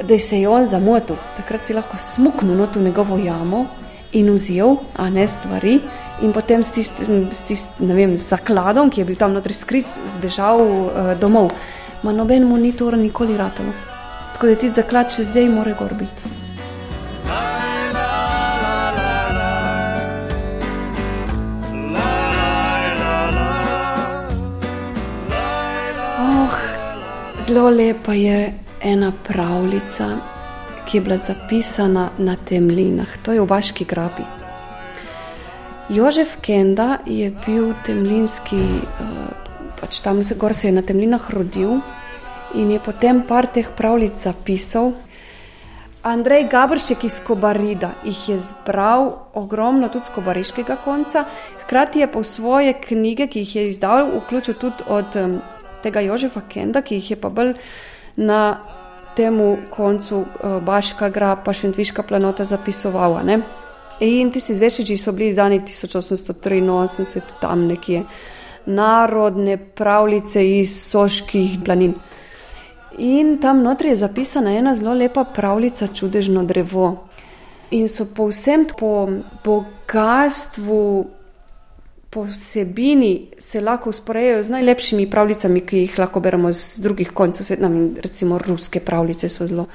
da 0.02 0.20
se 0.20 0.42
je 0.42 0.50
on 0.50 0.66
zamotil, 0.66 1.16
takrat 1.38 1.66
si 1.66 1.78
lahko 1.78 1.98
smuknil 1.98 2.66
v 2.76 2.82
njegovo 2.82 3.18
jamo 3.18 3.68
in 4.14 4.34
vzel, 4.34 4.78
ne 5.12 5.28
stvari. 5.28 5.80
In 6.22 6.32
potem 6.32 6.64
s 6.64 6.72
tistim 6.72 7.30
tist, 7.30 7.80
zakladom, 8.16 8.90
ki 8.90 9.02
je 9.02 9.06
bil 9.06 9.18
tam 9.18 9.34
notri 9.34 9.54
skrit, 9.54 9.88
zbežal 10.08 10.62
uh, 10.62 11.14
domov. 11.20 11.50
Ma 12.04 12.12
noben 12.14 12.46
mu 12.46 12.58
ni 12.58 12.72
to 12.74 12.92
nikoli 12.92 13.38
ratalo. 13.38 13.74
Tako 14.34 14.48
da 14.48 14.56
ti 14.56 14.70
zaklad 14.70 15.10
še 15.14 15.26
zdaj 15.26 15.50
more 15.50 15.74
gor 15.78 15.94
biti. 15.98 16.30
Oh, 26.22 26.58
zelo 27.42 27.70
lepa 27.70 28.14
je 28.14 28.54
ena 28.82 29.12
pravljica 29.26 30.31
ki 30.92 30.98
je 30.98 31.02
bila 31.02 31.18
zapisana 31.18 32.10
na 32.18 32.36
temlinah, 32.36 33.08
to 33.24 33.32
je 33.32 33.40
v 33.40 33.48
Baški 33.48 33.86
grabi. 33.88 34.26
Jožef 35.90 36.36
Kenda 36.44 36.98
je 37.08 37.32
bil 37.46 37.72
temlinski, 37.86 38.60
eh, 38.60 39.32
pač 39.80 40.02
tam 40.04 40.24
se, 40.24 40.36
se 40.36 40.68
je 40.68 40.72
na 40.72 40.82
temlinah 40.82 41.32
rodil 41.32 41.80
in 42.56 42.72
je 42.72 42.80
potem 42.80 43.24
par 43.24 43.48
teh 43.48 43.70
pravljic 43.78 44.14
zapisal. 44.14 44.92
Andrej 46.04 46.50
Gabršek 46.52 47.04
iz 47.04 47.20
Kobarida 47.24 47.92
jih 48.04 48.30
je 48.30 48.40
zbral 48.40 49.16
ogromno, 49.34 49.88
tudi 49.90 50.06
z 50.06 50.10
kobariškega 50.10 50.76
konca, 50.84 51.26
hkrati 51.64 52.00
je 52.00 52.08
po 52.12 52.24
svoje 52.24 52.74
knjige, 52.74 53.28
ki 53.28 53.40
jih 53.40 53.56
je 53.56 53.68
izdal, 53.68 54.12
vključil 54.26 54.54
tudi 54.54 54.84
od 54.88 55.16
um, 55.16 55.42
tega 55.84 56.02
Jožefa 56.02 56.42
Kenda, 56.50 56.82
ki 56.82 56.96
jih 56.96 57.12
je 57.12 57.16
pa 57.16 57.30
bolj 57.30 57.54
na 58.18 58.60
temu 59.16 59.58
koncu 59.70 60.18
uh, 60.18 60.64
Baška 60.64 61.10
gra, 61.10 61.36
pa 61.36 61.54
še 61.54 61.72
Tviška 61.72 62.04
planota 62.04 62.46
zapisovala. 62.46 63.24
Ne? 63.24 63.40
In 64.02 64.32
ti 64.32 64.40
si 64.40 64.56
zvešiči 64.58 64.98
so 64.98 65.12
bili 65.12 65.30
izdani 65.30 65.60
1883, 65.62 67.22
tam 67.42 67.68
nekje 67.68 68.04
narodne 68.66 69.58
pravljice 69.58 70.42
iz 70.60 70.74
soških 70.90 71.60
planin. 71.66 71.94
In 72.98 73.38
tam 73.42 73.62
notri 73.64 73.90
je 73.90 74.02
zapisana 74.02 74.52
ena 74.58 74.76
zelo 74.76 74.94
lepa 74.94 75.24
pravljica, 75.24 75.88
čudežno 75.88 76.44
drevo. 76.44 77.08
in 77.72 77.88
so 77.88 78.06
povsem 78.06 78.68
po 78.78 79.08
bogatstvu, 79.44 81.06
po 82.12 82.24
vsebini 82.24 83.28
se 83.40 83.62
lahko 83.62 83.90
usporejajo 83.90 84.44
z 84.44 84.50
najlepšimi 84.50 85.10
pravljicami, 85.10 85.62
ki 85.62 85.78
jih 85.86 86.00
lahko 86.00 86.20
beremo 86.20 86.52
z 86.54 86.82
drugih 86.84 87.12
koncev 87.16 87.48
sveta, 87.48 87.70
recimo 88.04 88.38
ruske 88.38 88.80
pravljice 88.80 89.30
so 89.30 89.48
zelo 89.48 89.66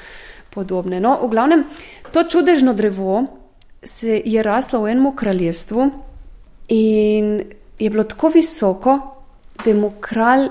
podobne. 0.52 1.00
No, 1.00 1.16
v 1.22 1.30
glavnem, 1.32 1.64
to 2.12 2.24
čudežno 2.28 2.74
drevo 2.74 3.24
se 3.82 4.20
je 4.24 4.42
raslo 4.42 4.82
v 4.82 4.92
enem 4.92 5.16
kraljestvu 5.16 5.90
in 6.68 7.40
je 7.78 7.90
bilo 7.90 8.04
tako 8.04 8.28
visoko, 8.28 8.98
da 9.64 9.74
mu 9.74 9.94
kralj 10.00 10.48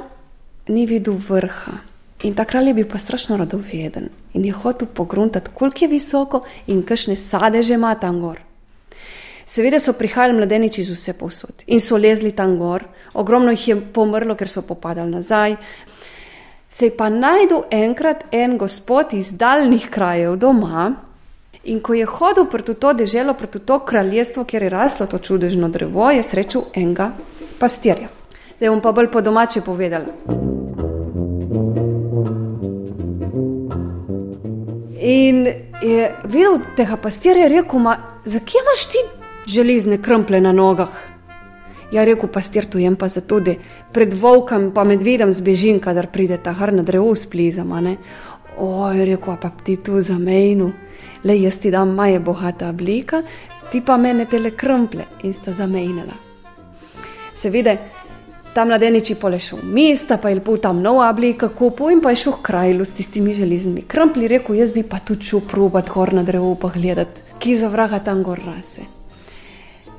ni 0.67 0.85
videl 0.89 1.21
vrha. 1.29 1.77
In 2.23 2.33
ta 2.33 2.45
kralj 2.49 2.67
je 2.67 2.73
bil 2.73 2.89
pa 2.89 2.97
strašno 2.97 3.37
radoveden 3.37 4.09
in 4.33 4.45
je 4.45 4.51
hotel 4.51 4.87
pogruntati, 4.87 5.53
koliko 5.53 5.85
je 5.85 5.93
visoko 5.93 6.43
in 6.67 6.81
kakšne 6.81 7.15
sadeže 7.15 7.77
ima 7.77 7.93
tam 7.95 8.19
gor. 8.19 8.41
Seveda 9.45 9.79
so 9.79 9.93
prihajali 9.93 10.33
mladeniči 10.33 10.81
iz 10.81 10.89
vse 10.89 11.13
posod 11.13 11.63
in 11.67 11.79
so 11.79 11.97
lezli 11.97 12.31
tam 12.31 12.57
gor, 12.57 12.83
ogromno 13.13 13.51
jih 13.53 13.67
je 13.67 13.75
pomrlo, 13.93 14.35
ker 14.35 14.49
so 14.49 14.61
popadali 14.65 15.11
nazaj. 15.11 15.55
Se 16.69 16.85
je 16.85 16.95
pa 16.97 17.09
najdel 17.09 17.61
enkrat 17.71 18.23
en 18.31 18.57
gospod 18.57 19.13
iz 19.13 19.31
daljnih 19.37 19.89
krajev 19.89 20.35
doma 20.35 20.95
in 21.63 21.79
ko 21.79 21.93
je 21.93 22.05
hodil 22.05 22.45
proti 22.49 22.73
to 22.73 22.93
deželo, 22.93 23.33
proti 23.33 23.59
to 23.59 23.79
kraljestvo, 23.79 24.43
kjer 24.43 24.63
je 24.63 24.69
raslo 24.69 25.05
to 25.05 25.19
čudežno 25.19 25.69
drevo, 25.69 26.09
je 26.11 26.23
srečal 26.23 26.65
enega 26.73 27.11
pastirja. 27.59 28.09
Zdaj 28.57 28.69
bom 28.69 28.81
pa 28.81 28.91
bolj 28.91 29.11
po 29.11 29.21
domače 29.21 29.61
povedal. 29.61 30.09
In 34.99 35.45
je 35.81 36.09
videl 36.23 36.59
tega 36.75 36.97
pastirja 36.97 37.47
rekel: 37.47 37.79
Zakaj 38.25 38.61
imaš 38.61 38.85
ti 38.89 39.05
železne 39.47 40.01
krmple 40.01 40.41
na 40.41 40.51
nogah? 40.51 40.93
Ja, 41.91 42.03
rekel 42.03 42.29
pastir, 42.29 42.65
tu 42.65 42.79
jem 42.79 42.95
pa 42.95 43.07
zato, 43.07 43.39
da 43.39 43.53
pred 43.93 44.13
volkom 44.13 44.71
pa 44.73 44.83
medvedem 44.83 45.33
zbežim, 45.33 45.79
kadar 45.79 46.09
pride 46.11 46.37
ta 46.43 46.51
har 46.51 46.73
na 46.73 46.83
drevo 46.83 47.15
splizama. 47.15 47.95
Oj, 48.57 49.05
rekel 49.05 49.37
pa 49.41 49.51
ti 49.63 49.77
tu 49.77 50.01
za 50.01 50.17
mejnu, 50.17 50.71
le 51.23 51.37
jaz 51.39 51.59
ti 51.59 51.71
dam 51.71 51.93
maje 51.95 52.19
bogata 52.19 52.69
oblika, 52.69 53.21
ti 53.71 53.81
pa 53.81 53.97
mene 53.97 54.25
tele 54.25 54.51
krmple 54.51 55.05
in 55.23 55.33
sta 55.33 55.51
zamejnila. 55.51 56.15
Seveda, 57.35 57.75
ta 58.55 58.63
mladeniči 58.65 59.17
polešel 59.19 59.59
v 59.59 59.71
mesta, 59.75 60.17
pa 60.17 60.29
je 60.31 60.39
pol 60.39 60.57
tam 60.63 60.79
nova 60.81 61.09
oblika, 61.11 61.49
kupu 61.51 61.89
in 61.91 62.01
pa 62.01 62.13
je 62.15 62.23
šel 62.23 62.37
v 62.37 62.41
krajlu 62.41 62.85
s 62.85 62.95
tistimi 62.95 63.33
železnimi 63.35 63.83
krmpli, 63.87 64.29
rekel, 64.31 64.55
jaz 64.55 64.71
bi 64.71 64.83
pa 64.83 64.99
tu 65.03 65.19
čutil 65.19 65.43
probat 65.47 65.89
gor 65.91 66.13
na 66.13 66.23
drevo 66.23 66.55
pogledati, 66.55 67.35
ki 67.39 67.57
za 67.59 67.67
vraga 67.67 67.99
tam 67.99 68.23
gor 68.23 68.39
rase. 68.39 68.87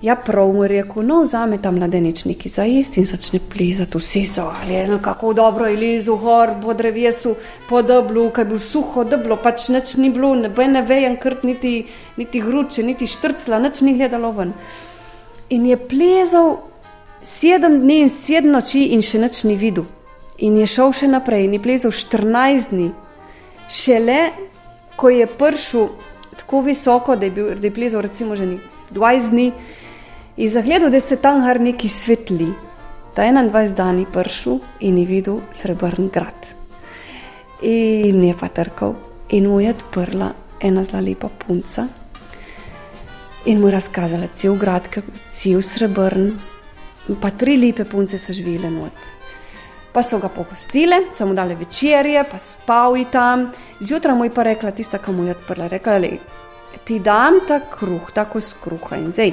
Ja, 0.02 0.16
prav 0.16 0.52
mu 0.52 0.64
je 0.64 0.68
rekel, 0.68 1.02
no, 1.02 1.22
vzame 1.22 1.58
ta 1.62 1.70
mladenič 1.70 2.24
neki 2.24 2.48
za 2.48 2.64
ist 2.64 2.96
in 2.96 3.06
začne 3.08 3.40
plezati, 3.40 3.98
vsi 3.98 4.26
so 4.26 4.44
gledali, 4.66 4.98
kako 5.02 5.32
dobro 5.32 5.66
je 5.66 5.76
lezel 5.76 6.16
gor 6.16 6.50
po 6.62 6.74
drevesu, 6.74 7.34
po 7.68 7.82
deblu, 7.82 8.30
kaj 8.30 8.44
bi 8.44 8.58
suho 8.58 9.04
deblo, 9.04 9.38
pač 9.42 9.68
nič 9.68 9.96
ni 9.96 10.10
bilo, 10.10 10.34
ne 10.34 10.48
bo 10.48 10.66
ne 10.68 10.82
vejen 10.82 11.16
krt, 11.16 11.44
niti, 11.44 11.86
niti 12.16 12.40
gruče, 12.40 12.82
niti 12.82 13.06
štrcla, 13.06 13.58
nič 13.58 13.80
ni 13.80 13.96
gledalo 13.96 14.32
ven. 14.36 14.52
In 15.50 15.66
je 15.66 15.76
plezal 15.76 16.58
sedem 17.22 17.80
dni 17.80 18.02
in 18.04 18.12
sedem 18.12 18.52
noči 18.52 18.90
in 18.92 19.02
še 19.02 19.22
nič 19.22 19.44
ni 19.48 19.56
videl. 19.56 19.88
In 20.38 20.58
je 20.60 20.66
šel 20.68 20.92
še 20.92 21.08
naprej 21.08 21.48
in 21.48 21.56
je 21.56 21.62
plezal 21.64 21.96
14 21.96 22.74
dni. 22.74 22.90
Šele 23.72 24.20
ko 24.96 25.08
je 25.08 25.26
prišel 25.26 25.88
tako 26.36 26.60
visoko, 26.60 27.16
da 27.16 27.24
je, 27.24 27.30
bil, 27.30 27.54
da 27.54 27.66
je 27.66 27.74
plezal 27.74 28.00
recimo 28.00 28.36
že 28.36 28.58
20 28.92 29.30
dni, 29.30 29.52
je 30.36 30.48
zagledal, 30.48 30.90
da 30.90 31.00
se 31.00 31.16
tam 31.16 31.40
har 31.40 31.60
neki 31.60 31.88
svetli. 31.88 32.52
Ta 33.14 33.22
21 33.22 33.74
dan 33.74 33.98
je 33.98 34.06
prišel 34.12 34.58
in 34.80 34.98
je 34.98 35.06
videl 35.06 35.40
srebrn 35.52 36.10
grad. 36.12 36.46
In 37.62 38.24
je 38.24 38.34
pa 38.40 38.48
trkal 38.48 38.94
in 39.28 39.48
mu 39.48 39.60
je 39.60 39.70
odprla 39.70 40.32
ena 40.60 40.84
zelo 40.84 41.02
lepa 41.02 41.28
punca. 41.28 41.86
In 43.46 43.60
mu 43.60 43.68
je 43.68 43.72
razkazala 43.72 44.28
cel 44.32 44.56
grad, 44.56 44.88
cel 45.26 45.62
srebrn, 45.62 46.32
pa 47.20 47.30
tri 47.30 47.56
lepe 47.56 47.84
punce 47.84 48.18
so 48.18 48.32
živele 48.32 48.70
not. 48.70 48.92
Pa 49.92 50.02
so 50.02 50.18
ga 50.18 50.28
pogostile, 50.28 50.96
samo 51.14 51.34
dale 51.34 51.54
večerje, 51.54 52.24
pa 52.30 52.38
spal 52.38 52.96
je 52.96 53.04
tam. 53.10 53.50
Zjutraj 53.80 54.14
mu 54.16 54.24
je 54.24 54.30
pa 54.30 54.42
rekla, 54.42 54.70
tista, 54.70 54.98
ki 54.98 55.10
mu 55.10 55.24
je 55.24 55.30
odprla, 55.30 55.68
rekla, 55.68 55.98
le, 55.98 56.18
ti 56.84 56.98
dam 56.98 57.40
ta 57.48 57.60
kruh, 57.70 58.10
tako 58.12 58.40
skruha 58.40 58.96
in 58.96 59.12
zdaj. 59.12 59.32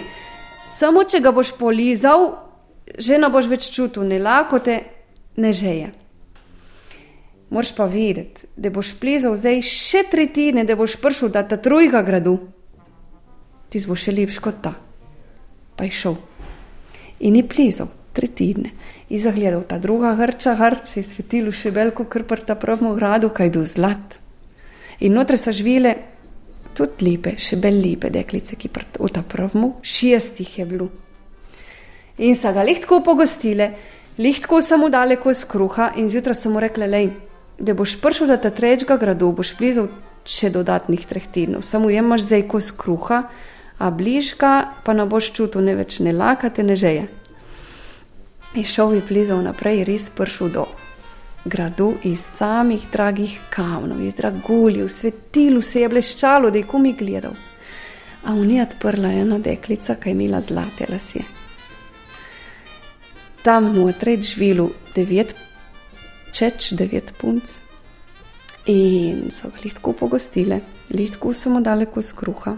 Samo 0.64 1.04
če 1.04 1.20
ga 1.20 1.34
boš 1.36 1.54
polizal, 1.60 2.32
že 2.98 3.20
ne 3.20 3.30
boš 3.30 3.50
več 3.52 3.68
čutil 3.74 4.08
ne 4.08 4.20
lakote, 4.20 4.80
ne 5.38 5.52
žeje. 5.52 5.92
Moraš 7.54 7.74
pa 7.78 7.86
videti, 7.86 8.48
da 8.58 8.72
boš 8.74 8.96
plezal 8.98 9.36
zdaj 9.38 9.62
še 9.68 10.08
tretjine, 10.10 10.64
da 10.66 10.78
boš 10.80 10.98
prišel 11.02 11.30
do 11.36 11.44
ta 11.44 11.58
trojga 11.60 12.02
gradu. 12.02 12.40
Ti 13.70 13.82
bo 13.86 13.98
še 13.98 14.16
lepši 14.16 14.42
kot 14.42 14.62
ta. 14.64 14.74
Pa 15.78 15.86
je 15.86 15.94
šel 15.98 16.18
in 17.24 17.36
je 17.36 17.44
plezal 17.48 17.88
tretjine. 18.14 18.72
In 19.10 19.20
zagledal 19.20 19.64
ta 19.68 19.78
druga 19.80 20.16
hrča, 20.16 20.56
har 20.56 20.82
se 20.86 21.00
je 21.00 21.08
svetilo 21.08 21.52
še 21.52 21.72
veliko, 21.72 22.06
kar 22.06 22.26
pa 22.28 22.38
ta 22.38 22.56
pravmo 22.60 22.94
gradu, 22.96 23.30
kaj 23.30 23.48
je 23.48 23.54
bil 23.54 23.66
zlat. 23.66 24.20
In 25.00 25.16
notre 25.16 25.38
so 25.38 25.52
živele 25.52 25.96
tudi 26.76 27.08
lepe, 27.08 27.36
še 27.38 27.58
bolj 27.62 27.80
lepe 27.82 28.10
deklice, 28.14 28.58
ki 28.60 28.70
v 29.00 29.10
ta 29.14 29.22
pravmu, 29.22 29.76
šestih 29.82 30.60
je 30.60 30.66
bilo. 30.66 30.90
In 32.18 32.36
so 32.36 32.54
ga 32.54 32.64
lehtko 32.64 33.02
pogostile, 33.02 33.72
lehtko 34.18 34.62
samo 34.62 34.90
daleko 34.90 35.32
iz 35.32 35.46
kruha 35.46 35.94
in 35.98 36.10
zjutraj 36.10 36.36
so 36.36 36.50
mu 36.50 36.60
rekli, 36.62 36.88
lej, 36.88 37.10
da 37.58 37.74
boš 37.74 37.98
prišel 38.02 38.28
do 38.28 38.38
trečega 38.50 38.98
gradu, 38.98 39.32
boš 39.32 39.56
plezal 39.58 39.90
še 40.26 40.50
dodatnih 40.54 41.06
treh 41.06 41.26
tednov, 41.28 41.66
samo 41.66 41.90
jemaš 41.90 42.28
zdaj 42.28 42.48
kos 42.48 42.72
kruha, 42.72 43.24
a 43.80 43.90
bližka 43.92 44.84
pa 44.86 44.94
ne 44.94 45.06
boš 45.10 45.34
čutil 45.34 45.66
ne 45.66 45.76
več 45.76 46.00
ne 46.00 46.14
lakate, 46.14 46.64
ne 46.64 46.78
žeje. 46.78 47.08
In 48.54 48.66
šel 48.70 48.94
je 48.94 49.02
plezal 49.02 49.42
naprej, 49.42 49.84
res 49.90 50.10
prišel 50.14 50.54
do 50.54 50.68
gradu 51.46 51.94
iz 52.04 52.20
samih 52.20 52.86
dragih 52.92 53.40
kamnov, 53.50 54.02
iz 54.02 54.16
draguljev, 54.16 54.88
svetil 54.88 55.62
se 55.62 55.82
je 55.82 55.90
bleščalo, 55.90 56.52
da 56.52 56.58
je 56.58 56.68
komi 56.68 56.94
gledal. 56.94 57.36
A 58.24 58.34
v 58.34 58.46
njej 58.48 58.62
odprla 58.64 59.12
ena 59.12 59.40
deklica, 59.40 59.96
ki 59.96 60.10
je 60.10 60.16
imela 60.16 60.42
zlate 60.42 60.88
lasje. 60.90 61.24
Tam 63.44 63.74
noter 63.76 64.14
je 64.14 64.22
živelo 64.24 64.70
devet, 64.96 65.36
čeč 66.32 66.72
devet 66.72 67.14
punc 67.20 67.60
in 68.66 69.28
so 69.32 69.52
ga 69.52 69.66
lahko 69.66 69.92
pogostile, 69.94 70.62
lahko 70.96 71.34
so 71.34 71.52
mu 71.52 71.60
dale 71.62 71.86
kos 71.86 72.14
kruha. 72.16 72.56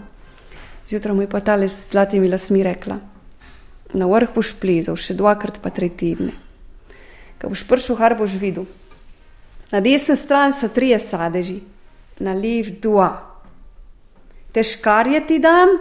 Zjutraj 0.86 1.14
mu 1.14 1.22
je 1.22 1.28
pa 1.28 1.40
ta 1.40 1.56
le 1.56 1.68
s 1.68 1.90
zlatimi 1.90 2.28
lasmi 2.28 2.62
rekla: 2.62 3.00
Na 3.94 4.06
vrh 4.06 4.30
boš 4.34 4.54
plezal, 4.60 4.96
še 4.96 5.18
dvakrat 5.18 5.58
pa 5.62 5.70
tri 5.70 5.90
tedne. 5.90 6.45
Ko 7.46 7.52
boš 7.54 7.62
prišel, 7.62 7.94
har 8.02 8.16
boš 8.18 8.32
videl. 8.42 8.64
Na 9.70 9.78
desni 9.78 10.16
strani 10.18 10.50
so 10.52 10.66
trije 10.66 10.98
sadeži, 10.98 11.60
na 12.18 12.32
levi 12.34 12.72
dva. 12.82 13.06
Težkar 14.50 15.06
je 15.06 15.20
ti 15.28 15.38
dam, 15.38 15.76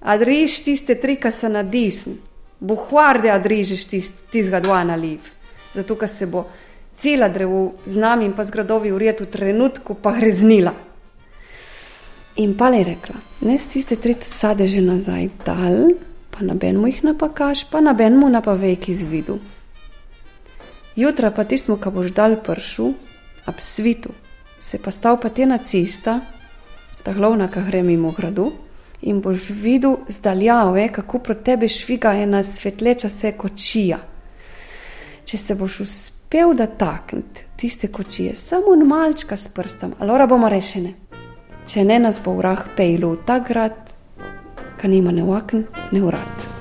a 0.00 0.16
driž 0.16 0.62
tiste 0.64 0.96
tri, 0.96 1.18
ki 1.20 1.28
so 1.28 1.50
na 1.52 1.60
desni. 1.60 2.16
Buhvarde, 2.60 3.28
a 3.28 3.36
drižiš 3.36 3.84
tistega 4.32 4.62
dva 4.64 4.80
na 4.88 4.96
levi. 4.96 5.36
Zato, 5.74 5.98
ker 6.00 6.08
se 6.08 6.24
bo 6.24 6.46
cela 6.96 7.28
drevo 7.28 7.74
z 7.84 8.00
nami 8.00 8.24
in 8.24 8.32
pa 8.32 8.48
z 8.48 8.56
gradovi 8.56 8.88
urjet 8.88 9.20
v 9.20 9.28
trenutku 9.28 10.00
pa 10.00 10.16
greznila. 10.16 10.72
In 12.40 12.56
pa 12.56 12.72
je 12.72 12.84
rekla, 12.84 13.20
ne 13.44 13.60
s 13.60 13.68
tiste 13.68 14.00
tri 14.00 14.16
sadeže 14.16 14.80
nazaj 14.80 15.28
dal, 15.44 15.92
pa 16.32 16.40
na 16.40 16.56
benmu 16.56 16.88
jih 16.88 17.04
napakaš, 17.12 17.68
pa 17.68 17.84
na 17.84 17.92
benmu 17.92 18.32
napave, 18.32 18.72
ki 18.80 18.96
zvidu. 18.96 19.59
Jutra 20.96 21.30
pa 21.30 21.44
ti 21.44 21.58
smo, 21.58 21.76
ko 21.76 21.90
boš 21.90 22.10
dal 22.14 22.36
pršu, 22.44 22.92
ab 23.46 23.60
svitu, 23.60 24.10
se 24.60 24.78
pa 24.82 24.90
stav 24.90 25.20
pa 25.22 25.28
te 25.28 25.46
na 25.46 25.58
cesta, 25.58 26.20
ta 27.02 27.12
glavna, 27.12 27.48
ki 27.48 27.62
gre 27.66 27.82
mimo 27.82 28.12
gradu, 28.16 28.50
in 29.02 29.20
boš 29.20 29.50
videl 29.50 29.96
zdaljave, 30.08 30.88
kako 30.92 31.18
proti 31.18 31.44
tebi 31.44 31.68
šviga 31.68 32.12
ena 32.12 32.42
svetleča 32.42 33.08
se 33.08 33.32
kočija. 33.32 33.98
Če 35.24 35.38
se 35.38 35.54
boš 35.54 35.80
uspel 35.80 36.54
dotakniti 36.54 37.46
tiste 37.56 37.88
kočije, 37.88 38.34
samo 38.36 38.76
malčka 38.84 39.36
s 39.36 39.48
prstom, 39.54 39.94
alora 40.00 40.26
bomo 40.26 40.48
rešene 40.48 40.94
če 41.70 41.84
ne 41.86 42.00
nas 42.02 42.18
bo 42.24 42.34
vrah 42.34 42.64
pejlu 42.76 43.12
v 43.14 43.20
ta 43.26 43.38
grad, 43.46 43.92
ki 44.80 44.90
nima 44.90 45.14
ne 45.14 45.22
okn, 45.22 45.68
ne 45.94 46.02
urad. 46.02 46.59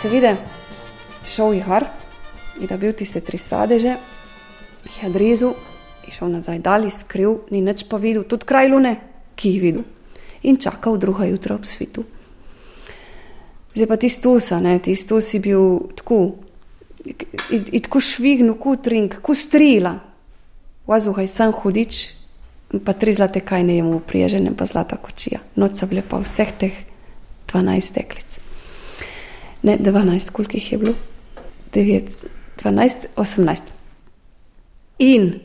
Seveda, 0.00 0.36
šel 1.28 1.54
je 1.54 1.62
har 1.62 1.84
in 2.60 2.66
da 2.66 2.76
bil 2.80 2.94
tiste 2.96 3.20
tri 3.20 3.36
sadeže, 3.38 3.98
jih 4.84 5.02
je 5.02 5.08
odrezal, 5.10 5.52
je 6.06 6.14
šel 6.16 6.30
nazaj 6.32 6.62
dal, 6.64 6.86
skril, 6.88 7.34
ni 7.52 7.60
nič 7.60 7.84
pa 7.84 8.00
videl, 8.00 8.24
tudi 8.24 8.48
kraj 8.48 8.70
lune, 8.72 8.94
ki 9.36 9.52
jih 9.52 9.60
videl. 9.60 9.84
In 10.48 10.56
čakal 10.56 10.96
druga 10.96 11.28
jutra 11.28 11.54
ob 11.54 11.68
svitu. 11.68 12.06
Zdaj 13.74 13.90
pa 13.92 14.00
ti 14.00 14.08
stusa, 14.08 14.60
ne, 14.64 14.78
ti 14.80 14.96
stusi 14.96 15.38
bil 15.38 15.92
tako, 16.00 16.22
in 17.52 17.80
tako 17.84 18.00
švignu, 18.00 18.56
kot 18.56 18.88
ring, 18.88 19.20
kot 19.20 19.36
strila. 19.36 19.98
Vazuhaj 20.88 21.28
sam 21.28 21.52
hudič, 21.52 22.06
pa 22.84 22.96
tri 22.96 23.12
zlate 23.12 23.44
kaj 23.44 23.68
ne 23.68 23.76
jemo 23.82 23.98
upriježene, 24.00 24.56
pa 24.56 24.64
zlata 24.64 24.96
kočija. 24.96 25.44
Noč 25.60 25.76
so 25.76 25.92
bile 25.92 26.08
pa 26.08 26.24
vseh 26.24 26.56
teh 26.56 26.86
12 27.52 28.00
deklic. 28.00 28.39
Ne, 29.62 29.78
12, 29.78 30.30
koliko 30.30 30.56
jih 30.56 30.72
je 30.72 30.78
bilo? 30.78 30.94
9, 31.74 32.02
12, 32.62 33.06
18. 33.16 33.62
In 34.98 35.40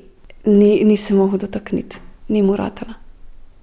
ni, 0.45 0.83
ni 0.83 0.97
se 0.97 1.13
mogel 1.13 1.39
dotakniti, 1.39 1.97
ni 2.27 2.41
mu 2.41 2.55
ratala. 2.55 2.93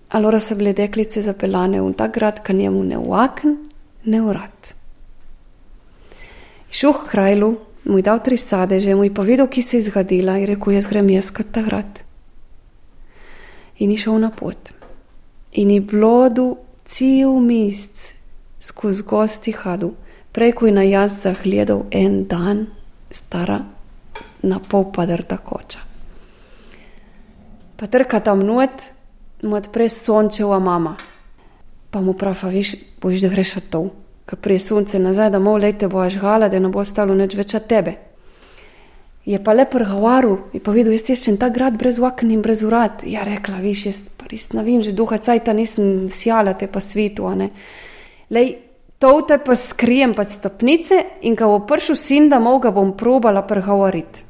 Alora 0.09 0.41
so 0.41 0.55
bile 0.55 0.73
deklice 0.73 1.23
zapeljane 1.23 1.81
v 1.81 1.93
ta 1.97 2.09
grad, 2.09 2.43
ka 2.43 2.53
njemu 2.53 2.83
ne 2.85 2.97
vakn, 2.97 3.57
ne 4.05 4.23
urad. 4.23 4.75
Šuh 6.71 7.05
krajlu, 7.11 7.57
mu 7.85 7.99
je 7.99 8.03
dal 8.03 8.21
tri 8.25 8.37
sadeže, 8.37 8.95
mu 8.95 9.05
je 9.05 9.15
povedal, 9.15 9.49
ki 9.49 9.63
se 9.63 9.77
je 9.77 9.83
zgodila 9.83 10.39
in 10.39 10.47
rekel, 10.47 10.73
jaz 10.73 10.89
grem 10.89 11.11
jaz 11.11 11.31
kot 11.31 11.53
ta 11.53 11.63
grad. 11.63 12.03
In 13.79 13.91
je 13.91 13.99
šel 13.99 14.19
na 14.19 14.31
pot. 14.31 14.73
In 15.53 15.71
je 15.71 15.81
blodu 15.81 16.57
cel 16.85 17.41
mesec 17.41 18.13
skozi 18.61 19.03
gosti 19.03 19.53
hadu, 19.53 19.95
preko 20.33 20.67
je 20.67 20.73
na 20.73 20.83
jaz 20.83 21.23
zagledal 21.23 21.87
en 21.91 22.25
dan, 22.25 22.67
stara 23.11 23.61
na 24.43 24.59
pol 24.59 24.93
padrta 24.93 25.37
koča. 25.37 25.79
Pa 27.77 27.87
trka 27.87 28.21
tam 28.21 28.47
not, 28.47 28.83
mu 29.43 29.57
odpre 29.57 29.89
sončeva 29.89 30.59
mama. 30.59 30.97
Pa 31.91 32.01
mu 32.01 32.15
pravi, 32.15 32.57
veš, 32.57 32.75
boš 33.03 33.21
da 33.21 33.29
greš 33.29 33.55
to, 33.71 33.83
ker 34.27 34.39
prije 34.39 34.61
sonce 34.61 34.99
nazaj, 34.99 35.31
da 35.31 35.39
mol 35.39 35.61
lete 35.61 35.89
boš 35.89 36.19
gala, 36.23 36.49
da 36.49 36.59
ne 36.59 36.71
bo 36.73 36.81
ostalo 36.81 37.15
nič 37.15 37.35
več 37.37 37.55
od 37.59 37.67
tebe. 37.69 37.97
Je 39.27 39.39
pa 39.45 39.53
lepo 39.53 39.79
govoril, 39.79 40.49
je 40.53 40.61
pa 40.61 40.73
videl, 40.75 40.97
jaz 40.97 41.13
sem 41.21 41.37
ta 41.39 41.49
grad 41.51 41.77
brez 41.79 42.01
vakn 42.03 42.31
in 42.31 42.43
brez 42.43 42.63
urad. 42.67 43.05
Ja, 43.07 43.23
rekla, 43.27 43.61
viš, 43.63 43.87
jaz 43.87 44.01
pa 44.19 44.27
res 44.31 44.49
ne 44.53 44.65
vem, 44.67 44.83
že 44.83 44.95
duha 44.95 45.19
cajta 45.19 45.53
nisem 45.55 46.09
sjala 46.11 46.55
te 46.59 46.67
pa 46.67 46.81
svetu, 46.81 47.29
a 47.31 47.35
ne. 47.39 47.51
Lej, 48.31 48.57
to 49.03 49.21
te 49.27 49.39
pa 49.39 49.55
skrijem 49.59 50.15
pod 50.15 50.31
stopnice 50.31 50.95
in 51.27 51.35
ko 51.37 51.49
bo 51.51 51.59
prišel 51.67 51.97
sin, 51.99 52.29
da 52.31 52.39
moga 52.39 52.71
bom 52.71 52.93
probala 52.97 53.43
pregovoriti. 53.43 54.23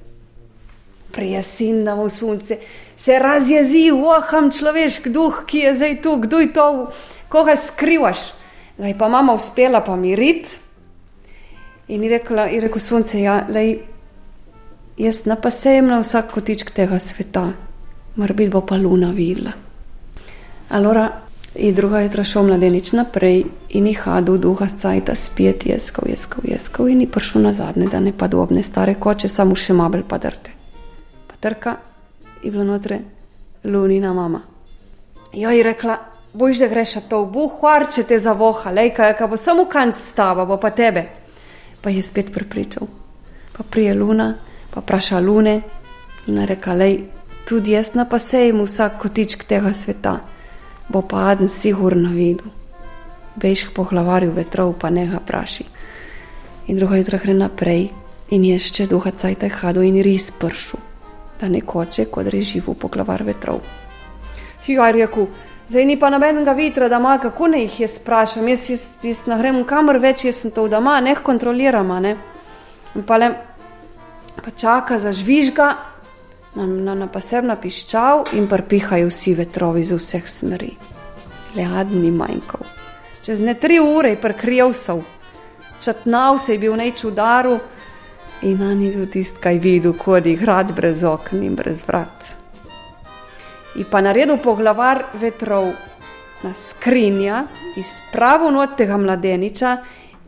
Prije 1.12 1.42
sin, 1.42 1.84
da 1.84 1.92
bo 1.96 2.08
sonce 2.08 2.56
se 2.96 3.18
razjezi, 3.18 3.90
voham 3.90 4.48
človeški 4.50 5.10
duh, 5.12 5.42
ki 5.46 5.58
je 5.58 5.74
zdaj 5.76 5.96
tu, 6.02 6.16
kdo 6.22 6.40
je 6.40 6.52
to, 6.52 6.66
koga 7.28 7.56
skrivaš. 7.56 8.22
Ga 8.78 8.88
je 8.88 8.96
pa 8.98 9.08
mama 9.08 9.34
uspela 9.36 9.82
pomiriti 9.84 10.56
in 11.88 12.04
je 12.04 12.10
rekla, 12.10 12.46
je 12.48 12.60
rekel 12.60 12.80
sonce, 12.80 13.20
ja, 13.20 13.42
lej, 13.52 13.74
jaz 14.96 15.26
ne 15.28 15.36
pa 15.42 15.50
sejem 15.50 15.90
na 15.92 15.98
vsak 16.00 16.32
kotičk 16.32 16.70
tega 16.72 16.98
sveta, 16.98 17.50
biti 18.16 18.48
bo 18.48 18.64
pa 18.64 18.80
luna 18.80 19.10
videla. 19.12 19.52
Alora 20.70 21.10
je 21.54 21.72
druga 21.72 22.00
jutra 22.00 22.24
šel 22.24 22.42
mladenič 22.42 22.92
naprej 22.92 23.44
in 23.68 23.86
je 23.86 23.94
hadil 23.94 24.38
duha 24.38 24.66
cajta 24.76 25.14
spet 25.14 25.66
jeskov, 25.66 26.08
jeskov, 26.08 26.44
jeskov 26.44 26.88
in 26.88 27.00
je 27.00 27.06
prišel 27.06 27.42
na 27.42 27.52
zadnje, 27.52 27.86
da 27.86 28.00
ne 28.00 28.12
pa 28.18 28.28
dobne 28.28 28.62
stare 28.62 28.94
koče, 28.94 29.28
samo 29.28 29.56
še 29.56 29.72
mabel 29.72 30.02
padrte. 30.08 30.50
Pa 31.26 31.36
trka 31.40 31.76
je 32.42 32.50
bila 32.50 32.64
notre 32.64 33.00
lunina 33.64 34.12
mama. 34.12 34.40
Jo 35.32 35.50
je 35.50 35.62
rekla, 35.62 35.98
boš 36.32 36.58
da 36.58 36.68
greš 36.68 36.94
to, 37.08 37.24
bo 37.24 37.48
hvarče 37.48 38.02
te 38.02 38.18
za 38.18 38.32
voha, 38.32 38.70
lejka, 38.70 39.12
ka 39.18 39.26
bo 39.26 39.36
samo 39.36 39.64
kanc 39.64 39.94
stava, 39.94 40.44
bo 40.44 40.56
pa 40.56 40.70
tebe. 40.70 41.06
Pa 41.80 41.90
je 41.90 42.02
spet 42.02 42.32
prepričal. 42.32 42.88
Pa 43.52 43.64
prije 43.70 43.94
luna, 43.94 44.34
pa 44.74 44.80
praša 44.80 45.20
lune 45.20 45.60
in 46.26 46.44
reka, 46.46 46.72
lej, 46.74 47.04
tudi 47.48 47.72
jaz 47.72 47.94
na 47.94 48.04
pa 48.04 48.18
sejem 48.18 48.62
vsak 48.64 49.00
kotičk 49.02 49.44
tega 49.44 49.74
sveta, 49.74 50.20
bo 50.92 51.02
pa 51.02 51.30
aden 51.32 51.48
sigurno 51.48 52.10
videl. 52.12 52.50
Bejš 53.36 53.70
po 53.74 53.84
glavarju 53.84 54.32
vetrov, 54.36 54.74
pa 54.78 54.90
ne 54.90 55.06
ga 55.06 55.20
praši. 55.26 55.64
In 56.68 56.76
druga 56.76 56.96
jutra 57.00 57.18
gre 57.18 57.34
naprej 57.34 57.88
in 58.30 58.44
je 58.44 58.58
še 58.58 58.86
duha 58.86 59.10
cajta 59.10 59.48
hado 59.48 59.82
in 59.82 59.96
res 60.04 60.30
pršu, 60.30 60.78
da 61.40 61.48
ne 61.48 61.60
koče, 61.60 62.06
kot 62.12 62.28
reživu 62.28 62.74
po 62.74 62.88
glavar 62.88 63.24
vetrov. 63.24 63.62
Higar 64.66 64.96
je 64.96 65.06
rekel, 65.06 65.26
Zdaj 65.72 65.86
ni 65.88 65.94
pa 65.96 66.10
nobenega 66.12 66.52
vetra, 66.52 66.88
da 66.88 66.98
ima, 67.00 67.14
kako 67.18 67.46
ne 67.48 67.62
jih 67.62 67.80
jaz 67.80 67.94
sprašujem. 67.96 68.48
Jaz, 68.48 68.70
jaz, 68.70 68.82
jaz 69.02 69.20
ne 69.26 69.38
grem 69.40 69.62
kamor 69.64 69.96
več, 70.02 70.26
jaz 70.26 70.42
sem 70.42 70.52
to 70.52 70.66
doma, 70.68 70.98
ne 71.00 71.14
kontroliram. 71.16 71.88
Ne? 72.04 72.10
Pa, 73.08 73.16
le, 73.16 73.30
pa 74.36 74.52
čaka 74.52 74.98
za 75.00 75.14
žvižga, 75.16 75.70
na, 76.54 76.66
na, 76.66 76.94
na 76.94 77.06
posebno 77.06 77.56
piščal 77.56 78.24
in 78.38 78.48
prpihajo 78.48 79.08
vsi 79.08 79.34
vetrovi 79.34 79.84
z 79.84 79.98
vseh 79.98 80.28
smeri. 80.28 80.72
Le 81.56 81.64
adni 81.64 82.10
manjkov. 82.10 82.66
Čez 83.22 83.40
ne 83.40 83.54
tri 83.54 83.78
ure 83.78 84.14
je 84.14 84.20
prekrijel 84.20 84.72
so, 84.72 85.00
čatnal 85.80 86.38
se 86.38 86.56
je 86.56 86.58
bil 86.58 86.76
neč 86.76 87.04
udaru 87.04 87.58
in 88.42 88.58
na 88.58 88.74
njih 88.74 88.96
bil 88.96 89.06
tisti, 89.06 89.40
kaj 89.40 89.58
videl, 89.58 89.92
kot 89.98 90.26
je 90.26 90.36
grad 90.36 90.72
brez 90.74 91.04
okn 91.04 91.42
in 91.42 91.54
brez 91.54 91.84
vrat 91.86 92.42
in 93.74 93.84
pa 93.88 94.00
naredil 94.00 94.36
poglavar 94.36 95.04
vetrov 95.16 95.72
na 96.42 96.54
skrinja 96.54 97.44
iz 97.76 98.00
pravo 98.12 98.50
not 98.50 98.76
tega 98.76 98.96
mladeniča 98.96 99.76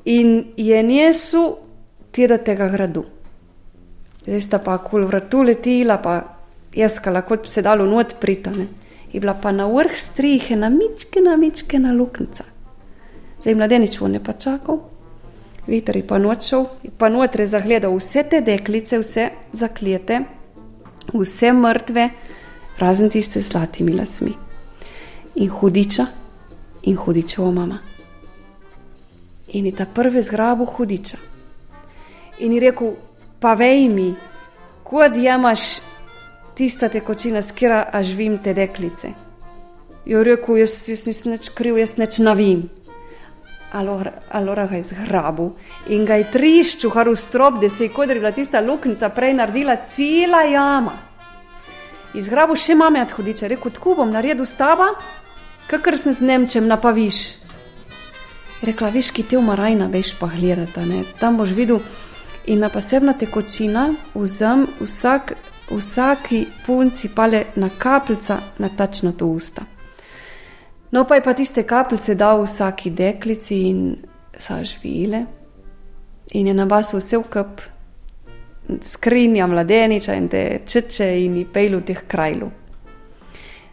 in 0.04 0.52
je 0.56 0.82
nesu 0.82 1.56
tega 2.12 2.68
gradu. 2.68 3.04
Zdaj 4.26 4.40
sta 4.40 4.58
pa 4.58 4.78
kul 4.78 5.04
vratu 5.04 5.42
letila, 5.42 5.98
pa 5.98 6.22
jeskala 6.74 7.22
kot 7.22 7.48
se 7.48 7.62
dalo 7.62 7.86
not 7.86 8.14
pritane. 8.20 8.66
Je 9.12 9.20
bila 9.20 9.34
pa 9.34 9.52
na 9.52 9.66
vrh 9.66 9.96
strihe, 9.96 10.56
na 10.56 10.68
mičke, 10.68 11.20
na 11.20 11.36
mičke, 11.36 11.78
na 11.78 11.92
luknca. 11.92 12.44
Zdaj 13.40 13.54
mladenič 13.54 14.00
v 14.00 14.08
ne 14.08 14.20
pa 14.24 14.32
čakal, 14.32 14.80
veter 15.66 15.96
je 15.96 16.06
pa 16.06 16.18
nočil, 16.18 16.66
je 16.82 16.90
pa 16.90 17.08
notre 17.08 17.46
zagledal 17.46 17.92
vse 17.96 18.24
te 18.30 18.40
deklice, 18.40 18.98
vse 18.98 19.28
zakljete, 19.52 20.20
vse 21.12 21.52
mrtve, 21.52 22.08
razen 22.78 23.10
tiste 23.10 23.40
z 23.40 23.52
zlatimi 23.52 23.92
lasmi. 23.92 24.32
In 25.34 25.48
hudiča 25.48 26.06
in 26.82 26.96
hudičeva 26.96 27.50
mama. 27.50 27.78
In 29.52 29.66
je 29.66 29.74
ta 29.76 29.86
prvi 29.86 30.22
zgrabil 30.22 30.66
hudiča. 30.66 31.18
In 32.38 32.52
je 32.52 32.60
rekel, 32.60 32.96
pa 33.44 33.52
vej 33.52 33.88
mi, 33.92 34.14
kod 34.88 35.16
imaš 35.20 35.82
tista 36.56 36.88
tekočina, 36.88 37.42
skira 37.44 37.82
až 37.92 38.16
vim 38.16 38.38
te 38.40 38.54
deklice. 38.56 39.12
Jo 40.08 40.22
rekel, 40.24 40.62
jaz, 40.64 40.78
jaz 40.88 41.04
nisem 41.04 41.36
nič 41.36 41.52
kriv, 41.52 41.76
jaz 41.76 41.98
nič 42.00 42.22
navim. 42.24 42.68
Alora, 43.74 44.66
ga 44.70 44.76
je 44.78 44.86
zgrabil 44.88 45.50
in 45.92 46.04
ga 46.08 46.16
je 46.20 46.30
trišču, 46.32 46.92
har 46.94 47.10
v 47.10 47.16
strop, 47.18 47.58
da 47.60 47.68
se 47.68 47.88
je 47.88 47.92
kodrila 47.92 48.32
tista 48.32 48.62
luknjica 48.64 49.10
prej 49.10 49.34
naredila 49.34 49.76
cela 49.82 50.44
jama 50.46 50.94
izgrabil 52.14 52.58
še 52.58 52.76
mame 52.78 53.02
od 53.02 53.12
hudiča, 53.12 53.50
rekel: 53.50 53.74
Tako 53.74 53.98
bom 54.00 54.12
naredil 54.14 54.46
stava, 54.46 54.94
kakor 55.70 55.98
sem 55.98 56.14
z 56.14 56.24
Nemčem 56.24 56.68
napaviš. 56.70 57.42
Rekla: 58.64 58.92
Veš, 58.94 59.10
ki 59.12 59.26
te 59.28 59.38
umarajna, 59.38 59.90
veš 59.92 60.14
pa 60.18 60.30
gledata, 60.32 60.86
ne? 60.86 61.04
tam 61.20 61.36
boš 61.36 61.52
videl 61.56 61.82
in 62.46 62.58
na 62.58 62.68
posebna 62.68 63.12
tekočina, 63.12 63.94
vzem 64.14 64.66
vsak, 64.80 65.32
vsaki 65.70 66.46
punci 66.66 67.08
pale 67.14 67.44
na 67.56 67.68
kapljica 67.78 68.38
na 68.58 68.68
tačno 68.68 69.12
to 69.12 69.26
usta. 69.26 69.62
No, 70.90 71.04
pa 71.04 71.14
je 71.14 71.22
pa 71.22 71.34
tiste 71.34 71.62
kapljice 71.62 72.14
dal 72.14 72.44
vsaki 72.44 72.90
deklici 72.90 73.62
in 73.68 73.96
sažvile 74.38 75.24
in 76.30 76.46
je 76.46 76.54
na 76.54 76.64
vas 76.64 76.92
vse 76.94 77.18
v 77.18 77.22
kup 77.32 77.60
skrinja 78.82 79.46
mladeniča 79.46 80.14
in 80.14 80.28
te 80.28 80.60
čeče 80.66 81.08
in 81.24 81.44
pejlu 81.52 81.80
teh 81.80 82.04
krajlu. 82.08 82.50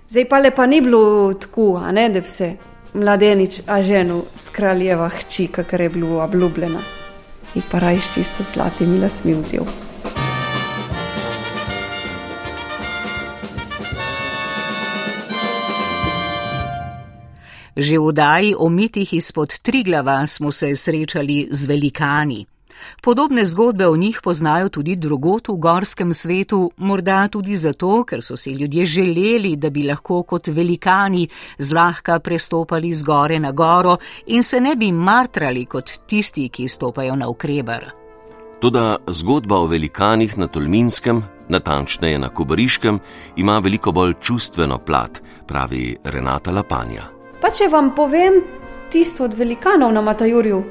Zdaj 0.10 0.26
pa 0.30 0.40
lepa 0.40 0.66
ni 0.66 0.82
bilo 0.82 1.34
tako, 1.34 1.80
ne, 1.92 2.10
da 2.10 2.20
bi 2.20 2.28
se 2.28 2.56
mladenič 2.94 3.62
a 3.68 3.84
ženu 3.84 4.24
s 4.36 4.50
kraljeva 4.50 5.10
hči, 5.10 5.48
kakor 5.48 5.82
je 5.82 5.90
bilo 5.90 6.24
obljubljena. 6.24 7.01
In 7.56 7.64
pa 7.72 7.80
rajš 7.80 8.14
čisto 8.14 8.44
zlatimi 8.44 9.00
lasmi 9.00 9.34
vzel. 9.34 9.66
Že 17.76 17.98
v 17.98 18.12
daji 18.12 18.52
o 18.56 18.70
mitih 18.70 19.14
izpod 19.14 19.60
Triglava 19.64 20.28
smo 20.28 20.52
se 20.52 20.76
srečali 20.76 21.48
z 21.52 21.66
velikani. 21.66 22.51
Podobne 23.02 23.46
zgodbe 23.46 23.88
o 23.88 23.96
njih 23.96 24.20
poznajo 24.24 24.70
tudi 24.70 24.96
drugot 24.96 25.48
v 25.48 25.56
gorskem 25.58 26.14
svetu, 26.14 26.72
morda 26.78 27.28
tudi 27.28 27.56
zato, 27.56 28.04
ker 28.04 28.24
so 28.24 28.38
si 28.38 28.52
ljudje 28.52 28.86
želeli, 28.86 29.56
da 29.56 29.70
bi 29.70 29.84
lahko 29.84 30.24
kot 30.24 30.48
velikani 30.48 31.28
zlahka 31.58 32.20
prestopali 32.20 32.94
z 32.94 33.04
gore 33.04 33.40
na 33.40 33.52
goro 33.52 33.98
in 34.28 34.44
se 34.44 34.62
ne 34.62 34.76
bi 34.76 34.92
martrali 34.92 35.66
kot 35.66 35.92
tisti, 36.08 36.50
ki 36.50 36.68
stopajo 36.68 37.16
na 37.16 37.30
ukreber. 37.30 37.92
Toda 38.62 38.98
zgodba 39.08 39.58
o 39.58 39.66
velikanih 39.66 40.38
na 40.38 40.48
Tolminskem, 40.48 41.24
natančneje 41.50 42.20
na 42.20 42.30
Kobariškem, 42.30 43.00
ima 43.36 43.60
veliko 43.60 43.92
bolj 43.92 44.14
čustveno 44.22 44.78
plat, 44.78 45.22
pravi 45.48 45.96
Renata 46.04 46.52
Lapanja. 46.52 47.04
Pa 47.42 47.50
če 47.50 47.72
vam 47.72 47.90
povem 47.96 48.38
tisto 48.92 49.26
od 49.26 49.34
velikanov 49.34 49.94
na 49.94 50.02
Matajurju, 50.02 50.62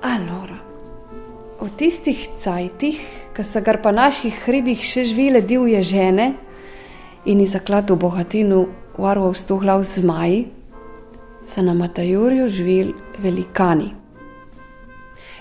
Alora, 0.00 0.56
v 1.60 1.66
tistih 1.76 2.16
cajtih, 2.40 3.00
ki 3.36 3.42
so 3.44 3.60
gar 3.60 3.82
pa 3.84 3.90
naših 3.92 4.32
hribih 4.46 4.80
še 4.80 5.02
živele 5.04 5.42
divje 5.44 5.82
žene 5.84 6.28
in 7.28 7.40
iz 7.44 7.52
zakladu 7.52 7.98
bogatinu 8.00 8.62
varval 8.96 9.34
sto 9.36 9.58
glav 9.60 9.82
zmaj, 9.84 10.46
so 11.44 11.60
na 11.60 11.74
Matajurju 11.76 12.48
živeli 12.48 12.94
velikani. 13.20 13.90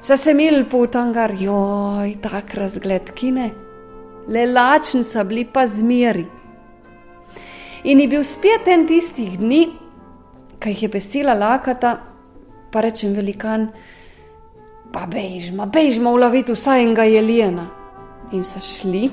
Za 0.03 0.17
se 0.17 0.33
imeli 0.35 0.65
potangar, 0.67 1.31
joj, 1.39 2.17
tak 2.19 2.51
razgled 2.59 3.13
kine, 3.15 3.45
le 4.27 4.43
lačen 4.43 5.07
so 5.07 5.23
bili 5.23 5.45
pa 5.47 5.63
zmeri. 5.67 6.25
In 7.87 8.03
je 8.03 8.07
bil 8.11 8.27
spet 8.27 8.67
en 8.67 8.83
tistih 8.87 9.39
dni, 9.39 9.61
ki 10.59 10.75
jih 10.75 10.83
je 10.83 10.91
pestila 10.91 11.31
lakata, 11.33 11.93
pa 12.71 12.83
rečem 12.83 13.15
velikan, 13.15 13.69
pa 14.93 15.05
bežma, 15.05 15.65
bežma 15.65 16.11
uloviti 16.11 16.53
vsaj 16.53 16.83
enega 16.83 17.05
jelena. 17.09 17.67
In 18.31 18.43
so 18.45 18.61
šli 18.61 19.09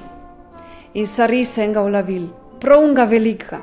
in 0.96 1.06
so 1.06 1.26
res 1.28 1.56
enega 1.58 1.84
ulovili, 1.84 2.28
pravnga 2.60 3.04
velika. 3.08 3.60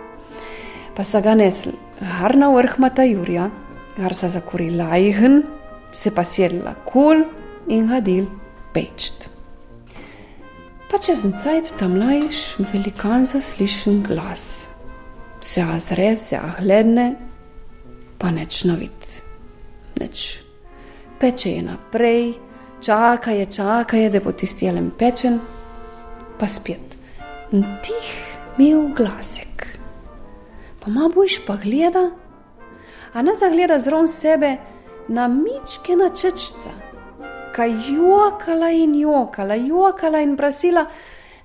Pa 0.94 1.04
so 1.04 1.22
ga 1.22 1.34
nesli, 1.38 1.74
gar 2.00 2.36
na 2.38 2.52
vrh 2.54 2.78
Mata 2.80 3.06
Jurja, 3.06 3.50
gar 3.98 4.14
so 4.14 4.30
zakurili 4.30 4.78
lajhen, 4.78 5.42
se 5.92 6.12
pa 6.14 6.24
sedla 6.24 6.76
kul 6.86 7.24
in 7.68 7.90
hadil 7.90 8.30
pečt. 8.74 9.30
Pa 10.90 11.02
čez 11.02 11.26
cajt 11.26 11.74
tam 11.80 11.98
lajš 11.98 12.62
velikan 12.70 13.26
zaslišen 13.26 14.04
glas. 14.06 14.70
Se 15.42 15.62
azre, 15.62 16.14
se 16.16 16.38
ahledne, 16.38 17.16
pa 18.22 18.32
neč 18.32 18.64
novit, 18.70 19.20
neč 20.00 20.43
peče 21.24 21.52
je 21.52 21.62
naprej, 21.62 22.34
čaka 22.82 23.32
je, 23.32 23.46
čaka 23.46 23.98
je, 23.98 24.10
da 24.10 24.20
bo 24.20 24.32
tisti 24.36 24.68
elen 24.68 24.90
pečen, 25.00 25.38
pa 26.40 26.48
spet. 26.52 26.98
In 27.56 27.64
tih 27.86 28.10
mi 28.58 28.68
je 28.68 28.76
v 28.76 28.90
glasek. 28.98 29.64
Pa 30.84 30.92
ma 30.92 31.08
boš 31.08 31.40
pa 31.48 31.56
gleda, 31.64 32.10
a 33.14 33.22
ne 33.24 33.38
zagleda 33.40 33.80
zron 33.80 34.08
sebe 34.08 34.58
na 35.08 35.30
mičke 35.32 35.96
na 35.96 36.10
čečca, 36.12 36.76
kaj 37.56 37.72
jokala 37.72 38.74
in 38.76 39.00
jokala, 39.00 39.56
jokala 39.56 40.20
in 40.20 40.36
prasila, 40.36 40.90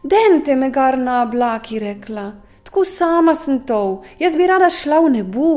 dente 0.03 0.57
me 0.57 0.73
gar 0.75 0.99
na 0.99 1.23
oblaki 1.23 1.79
rekla. 1.79 2.33
Tako 2.67 2.85
sama 2.85 3.35
sem 3.35 3.63
to, 3.63 4.03
jaz 4.19 4.35
bi 4.35 4.47
rada 4.47 4.71
šla 4.71 4.99
v 5.07 5.19
nebu. 5.21 5.55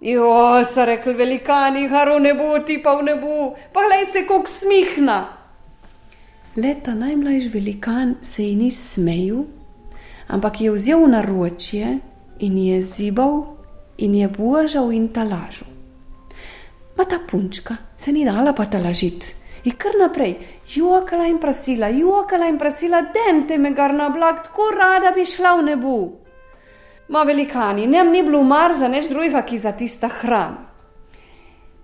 Jo, 0.00 0.64
so 0.64 0.84
rekli 0.84 1.12
velikani, 1.14 1.88
haro 1.88 2.18
ne 2.18 2.34
bo, 2.34 2.52
ti 2.62 2.78
pa 2.82 2.94
v 3.00 3.02
nebu, 3.02 3.54
pa 3.74 3.82
glej 3.82 4.04
se, 4.12 4.22
kako 4.28 4.46
smihna. 4.46 5.18
Leta 6.56 6.94
najmlajši 6.94 7.48
velikan 7.48 8.14
se 8.22 8.42
ji 8.42 8.54
ni 8.56 8.70
smejal, 8.70 9.42
ampak 10.28 10.60
je 10.60 10.70
vzel 10.70 11.02
na 11.10 11.22
ročje 11.22 11.98
in 12.38 12.58
je 12.58 12.82
zibal 12.82 13.42
in 13.98 14.14
je 14.14 14.28
božal 14.28 14.92
in 14.92 15.08
talažil. 15.08 15.66
Ma 16.96 17.04
ta 17.04 17.18
punčka 17.18 17.76
se 17.96 18.12
ni 18.12 18.24
dala 18.24 18.52
pa 18.52 18.66
talažiti. 18.66 19.34
In 19.64 19.74
kar 19.74 19.98
naprej, 19.98 20.36
jokala 20.74 21.26
in 21.26 21.38
prosila, 21.38 21.90
jokala 21.90 22.46
in 22.46 22.58
prosila, 22.58 23.02
dente 23.02 23.58
me 23.58 23.74
gar 23.74 23.94
na 23.94 24.08
blag, 24.08 24.42
tako 24.46 24.70
rada 24.78 25.10
bi 25.10 25.26
šla 25.26 25.56
v 25.58 25.62
nebu. 25.62 25.98
Ma 27.08 27.24
velikani, 27.24 27.86
nem 27.86 28.10
ni 28.12 28.22
bilo 28.22 28.42
mar 28.42 28.74
za 28.76 28.88
neč 28.88 29.08
drugega, 29.08 29.42
ki 29.42 29.58
za 29.58 29.72
tista 29.72 30.08
hrana. 30.08 30.68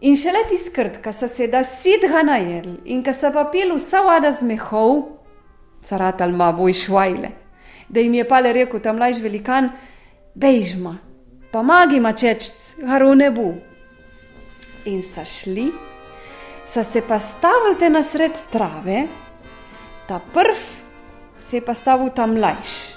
In 0.05 0.19
še 0.21 0.35
leti 0.35 0.59
skrt, 0.61 0.99
ka 1.01 1.15
so 1.17 1.29
se 1.33 1.47
da 1.49 1.63
sidga 1.65 2.21
najedli 2.27 2.93
in 2.93 3.01
ka 3.03 3.15
so 3.17 3.31
pa 3.33 3.47
pili 3.49 3.73
vsa 3.73 4.03
vada 4.05 4.33
z 4.37 4.45
mehov, 4.45 4.99
saratal 5.81 6.35
ma 6.37 6.51
boj 6.53 6.75
švajle, 6.77 7.31
da 7.89 8.05
jim 8.05 8.19
je 8.19 8.27
pale 8.29 8.53
rekel 8.53 8.83
tam 8.85 8.99
mlajš 9.01 9.23
velikan, 9.25 9.71
bejžma, 10.37 10.99
pa 11.53 11.63
magi 11.65 12.03
mačečc, 12.05 12.85
haru 12.85 13.15
ne 13.17 13.31
bo. 13.33 13.55
In 14.93 15.01
so 15.01 15.25
šli, 15.25 15.71
so 16.69 16.85
se 16.85 17.01
pa 17.09 17.17
stavili 17.17 17.89
na 17.89 18.03
sred 18.05 18.37
trave, 18.53 19.07
ta 20.05 20.21
prv 20.21 20.69
se 21.41 21.57
je 21.57 21.65
pa 21.65 21.73
stavil 21.73 22.13
tam 22.13 22.37
mlajš 22.37 22.94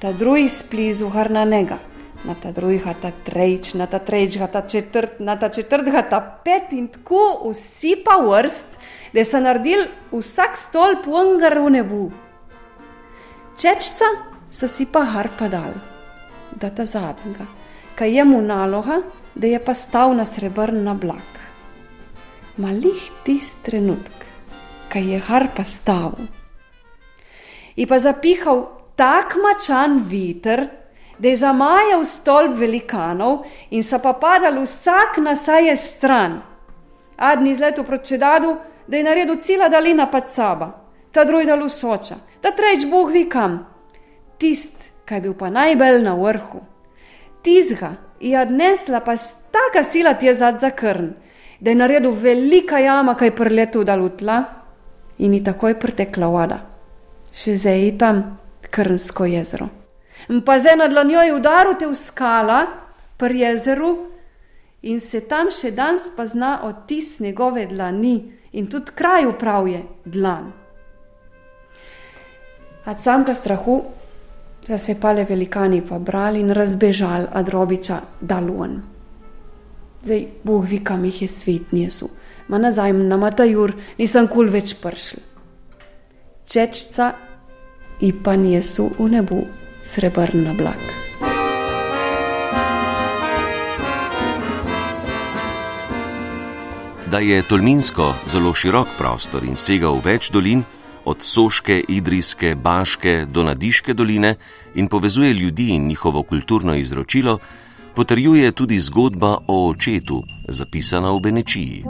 ta 0.00 0.12
drugi 0.12 0.48
splizu 0.48 1.08
harna 1.08 1.44
nega, 1.44 1.78
na 2.24 2.34
ta 2.34 2.52
drugi 2.52 2.82
ta 3.00 3.10
trejč, 3.24 3.74
na 3.74 3.86
ta 3.86 3.98
trejč 3.98 4.38
ta 4.52 4.62
četrt, 4.62 5.20
na 5.20 5.36
ta 5.36 5.48
četrt 5.48 6.10
ta 6.10 6.20
pet 6.44 6.72
in 6.72 6.88
tako 6.88 7.50
vsi 7.50 7.96
pa 8.04 8.18
vrst, 8.22 8.78
da 9.12 9.24
so 9.24 9.40
naredili 9.40 9.88
vsak 10.12 10.56
stol 10.56 11.02
pongar 11.04 11.58
v 11.58 11.70
nebu. 11.70 12.10
Čečca 13.58 14.06
so 14.50 14.68
si 14.68 14.86
pa 14.86 15.02
harpa 15.04 15.48
dal, 15.48 15.74
da 16.54 16.70
ta 16.70 16.86
zadnjega, 16.86 17.46
kaj 17.94 18.16
je 18.16 18.24
mu 18.24 18.40
naloga, 18.42 19.02
da 19.34 19.46
je 19.46 19.58
pa 19.58 19.74
stal 19.74 20.14
na 20.14 20.24
srebrn 20.24 20.84
na 20.84 20.94
blak. 20.94 21.38
Malih 22.56 23.10
tist 23.24 23.62
trenutek, 23.66 24.26
kaj 24.90 25.10
je 25.12 25.18
harpa 25.18 25.64
stavil. 25.64 26.26
In 27.78 27.86
pa 27.86 27.98
zapihal 27.98 28.77
tak 28.98 29.36
močan 29.38 30.02
veter, 30.10 30.66
da 31.18 31.28
je 31.28 31.36
zamajal 31.36 32.04
stolp 32.04 32.56
velikanov 32.58 33.44
in 33.70 33.82
so 33.82 33.98
pa 34.02 34.12
padali 34.12 34.62
vsak 34.62 35.18
na 35.22 35.34
saje 35.36 35.76
stran. 35.76 36.40
Adni 37.16 37.50
izletu 37.50 37.84
proti 37.84 38.06
čedadu, 38.06 38.56
da 38.86 38.96
je 38.96 39.04
naredil 39.04 39.36
cela 39.36 39.68
dalina 39.68 40.06
pad 40.10 40.28
saba, 40.28 40.70
ta 41.12 41.24
drugi 41.24 41.46
dal 41.46 41.68
soča, 41.68 42.16
ta 42.40 42.50
treč 42.50 42.86
boh 42.90 43.10
vi 43.10 43.28
kam. 43.28 43.58
Tist, 44.38 44.90
kaj 45.04 45.20
bil 45.20 45.34
pa 45.34 45.50
najbolj 45.50 46.02
na 46.02 46.14
vrhu. 46.14 46.60
Tizga 47.42 47.92
je 48.20 48.40
odnesla 48.40 49.00
pa 49.00 49.14
taka 49.50 49.84
sila 49.84 50.14
ti 50.14 50.26
je 50.26 50.34
zad 50.34 50.58
za 50.58 50.70
krn, 50.70 51.12
da 51.60 51.70
je 51.70 51.74
naredil 51.74 52.10
velika 52.10 52.78
jama, 52.78 53.14
kaj 53.14 53.30
prletu 53.30 53.84
dal 53.84 54.02
utla 54.02 54.42
in 55.18 55.34
ji 55.34 55.44
takoj 55.44 55.78
pretekla 55.78 56.26
voda. 56.26 56.58
Še 57.32 57.56
zdaj 57.56 57.82
je 57.84 57.96
tam 57.98 58.22
Krnsko 58.78 59.24
jezero. 59.24 59.68
Pa 60.46 60.58
zdaj 60.58 60.76
nad 60.76 60.92
lonjo 60.92 61.20
je 61.20 61.34
udaril 61.34 61.74
te 61.78 61.86
v 61.86 61.96
skala 61.98 62.66
pri 63.16 63.40
jezeru 63.40 63.90
in 64.82 65.00
se 65.00 65.24
tam 65.26 65.50
še 65.50 65.72
danes 65.74 66.06
pa 66.16 66.26
zna 66.26 66.60
odtis 66.62 67.18
njegove 67.20 67.66
dlani 67.66 68.14
in 68.52 68.70
tudi 68.70 68.94
kraj 68.94 69.26
upravje 69.26 69.82
dlan. 70.04 70.52
A 72.84 72.94
samka 72.98 73.34
strahu, 73.34 73.82
da 74.68 74.78
se 74.78 75.00
pale 75.00 75.26
velikani 75.28 75.82
pa 75.82 75.98
brali 75.98 76.40
in 76.40 76.54
razbežali 76.54 77.26
od 77.34 77.48
robiča 77.48 78.00
dalun. 78.20 78.82
Zdaj, 80.02 80.26
Bog 80.44 80.64
vi, 80.64 80.84
kam 80.84 81.04
jih 81.04 81.22
je 81.22 81.28
svet 81.28 81.72
nisu, 81.72 82.10
ma 82.48 82.58
nazaj 82.58 82.92
na 82.92 83.16
Matajur 83.16 83.74
nisem 83.98 84.28
kul 84.30 84.54
več 84.54 84.76
pršl. 84.78 85.18
Čečca 86.46 87.27
pa 88.24 88.36
nijesu 88.36 88.90
u 88.98 89.08
nebu 89.08 89.46
srebrn 89.82 90.46
oblak. 90.46 90.82
Da 97.10 97.18
je 97.18 97.42
Tolminsko 97.42 98.14
zelo 98.26 98.54
širok 98.54 98.88
prostor 98.98 99.44
in 99.44 99.56
sega 99.56 99.88
v 99.88 100.02
več 100.04 100.30
dolin, 100.30 100.64
od 101.08 101.22
Soške, 101.24 101.80
Idrijske, 101.88 102.54
Baške 102.54 103.24
do 103.32 103.42
Nadiške 103.42 103.94
doline 103.94 104.34
in 104.74 104.88
povezuje 104.88 105.32
ljudi 105.32 105.68
in 105.68 105.86
njihovo 105.86 106.22
kulturno 106.22 106.74
izročilo, 106.74 107.38
potrjuje 107.94 108.52
tudi 108.52 108.80
zgodba 108.80 109.38
o 109.46 109.68
očetu, 109.70 110.22
zapisana 110.48 111.10
v 111.10 111.20
Benečiji. 111.20 111.84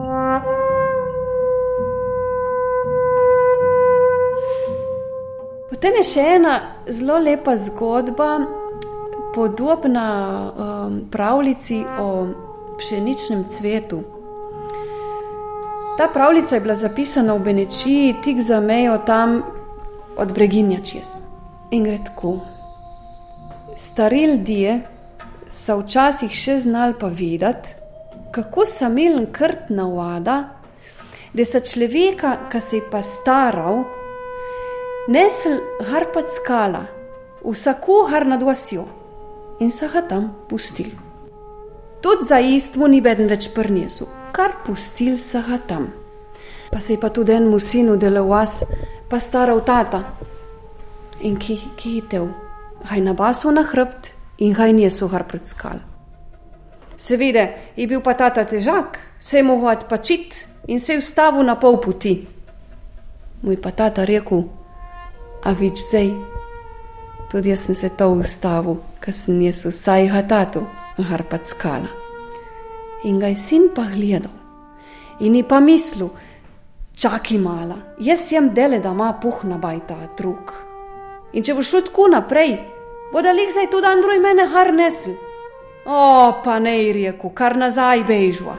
Potem 5.78 5.94
je 6.00 6.06
še 6.10 6.22
ena 6.34 6.52
zelo 6.90 7.20
lepa 7.22 7.52
zgodba, 7.54 8.32
podobna 9.30 10.06
um, 10.50 10.94
pravljici 11.06 11.76
o 12.02 12.06
pšeničnem 12.80 13.44
cvetu. 13.46 14.00
Ta 15.94 16.08
pravljica 16.10 16.56
je 16.56 16.64
bila 16.64 16.74
zapisana 16.74 17.36
v 17.38 17.44
Benečiji, 17.46 18.16
tik 18.24 18.40
za 18.42 18.58
mejo 18.60 18.96
tam 19.06 19.36
od 20.18 20.32
Breginja 20.34 20.80
čez. 20.82 21.12
In 21.70 21.86
gre 21.86 22.00
tako. 22.08 22.40
Stari 23.76 24.24
ljudje 24.32 24.80
so 25.46 25.76
včasih 25.84 26.34
še 26.34 26.56
znali 26.64 26.98
pa 26.98 27.06
videti, 27.06 27.76
kako 28.34 28.66
samilen 28.66 29.30
krt 29.30 29.70
navada, 29.70 30.40
da 31.30 31.46
se 31.46 31.62
človeka, 31.62 32.34
ki 32.50 32.60
se 32.60 32.82
je 32.82 32.90
pa 32.90 33.04
staral, 33.06 33.84
nesel 35.09 35.61
harpat 35.88 36.29
skala, 36.37 36.85
vsako 37.44 38.07
har 38.11 38.27
nad 38.27 38.42
vasjo 38.42 38.85
in 39.61 39.71
se 39.71 39.88
ga 39.88 40.03
tam 40.03 40.35
pustil. 40.49 40.90
Tudi 42.01 42.25
za 42.29 42.38
istmo 42.40 42.87
ni 42.87 43.01
beden 43.01 43.29
več 43.29 43.49
prnesu, 43.55 44.07
kar 44.33 44.53
pustil 44.66 45.16
se 45.16 45.40
ga 45.49 45.59
tam. 45.68 45.88
Pa 46.71 46.81
se 46.81 46.92
je 46.92 47.01
pa 47.01 47.09
tudi 47.09 47.33
enemu 47.33 47.59
sinu 47.59 47.97
delovas, 47.97 48.62
pa 49.09 49.21
staral 49.21 49.64
tata 49.64 50.03
in 51.21 51.38
ki 51.40 51.57
hitev, 51.81 52.29
haj 52.85 53.01
na 53.01 53.14
basu 53.16 53.51
na 53.51 53.64
hrbt 53.64 54.12
in 54.38 54.55
haj 54.55 54.73
niso 54.73 55.09
har 55.09 55.25
pred 55.25 55.47
skal. 55.47 55.81
Seveda 56.97 57.49
je 57.77 57.87
bil 57.87 58.05
pa 58.05 58.14
tata 58.14 58.44
težak, 58.44 59.01
se 59.21 59.38
je 59.38 59.42
mogel 59.42 59.73
odpačiti 59.73 60.44
in 60.68 60.81
se 60.81 60.92
je 60.92 60.99
ustavil 60.99 61.42
na 61.42 61.57
pol 61.57 61.81
poti. 61.81 62.14
Moj 63.42 63.57
pa 63.62 63.71
tata 63.71 64.05
rekel, 64.05 64.44
a 65.44 65.53
vič 65.53 65.79
zdaj. 65.79 66.11
Tudi 67.31 67.51
jaz 67.51 67.66
sem 67.66 67.74
se 67.74 67.88
to 67.88 68.09
ustavil, 68.09 68.79
ker 69.01 69.14
sem 69.14 69.40
jaz 69.42 69.66
vsaj 69.66 70.09
hatatu, 70.09 70.64
harpat 70.98 71.46
skala. 71.46 71.90
In 73.05 73.20
ga 73.20 73.29
je 73.29 73.37
sin 73.37 73.68
pa 73.74 73.85
gledal 73.92 74.38
in 75.20 75.35
je 75.35 75.42
pa 75.48 75.61
mislil, 75.61 76.09
čakaj 76.94 77.38
mala, 77.38 77.77
jaz 77.98 78.29
sem 78.29 78.51
dele, 78.55 78.79
da 78.81 78.90
ima 78.90 79.12
puhna 79.22 79.59
bajta 79.59 79.96
truk. 80.16 80.53
In 81.33 81.44
če 81.44 81.55
bo 81.55 81.62
šlo 81.62 81.83
tako 81.87 82.09
naprej, 82.12 82.57
bo 83.12 83.22
da 83.22 83.33
lih 83.33 83.51
zdaj 83.53 83.70
tudi 83.70 83.87
Andrej 83.87 84.20
mene 84.22 84.46
har 84.46 84.72
nesel. 84.74 85.16
O, 85.87 86.33
pa 86.44 86.59
ne 86.59 86.77
je 86.79 86.92
rekel, 86.92 87.31
kar 87.35 87.57
nazaj 87.57 88.05
bežva. 88.09 88.57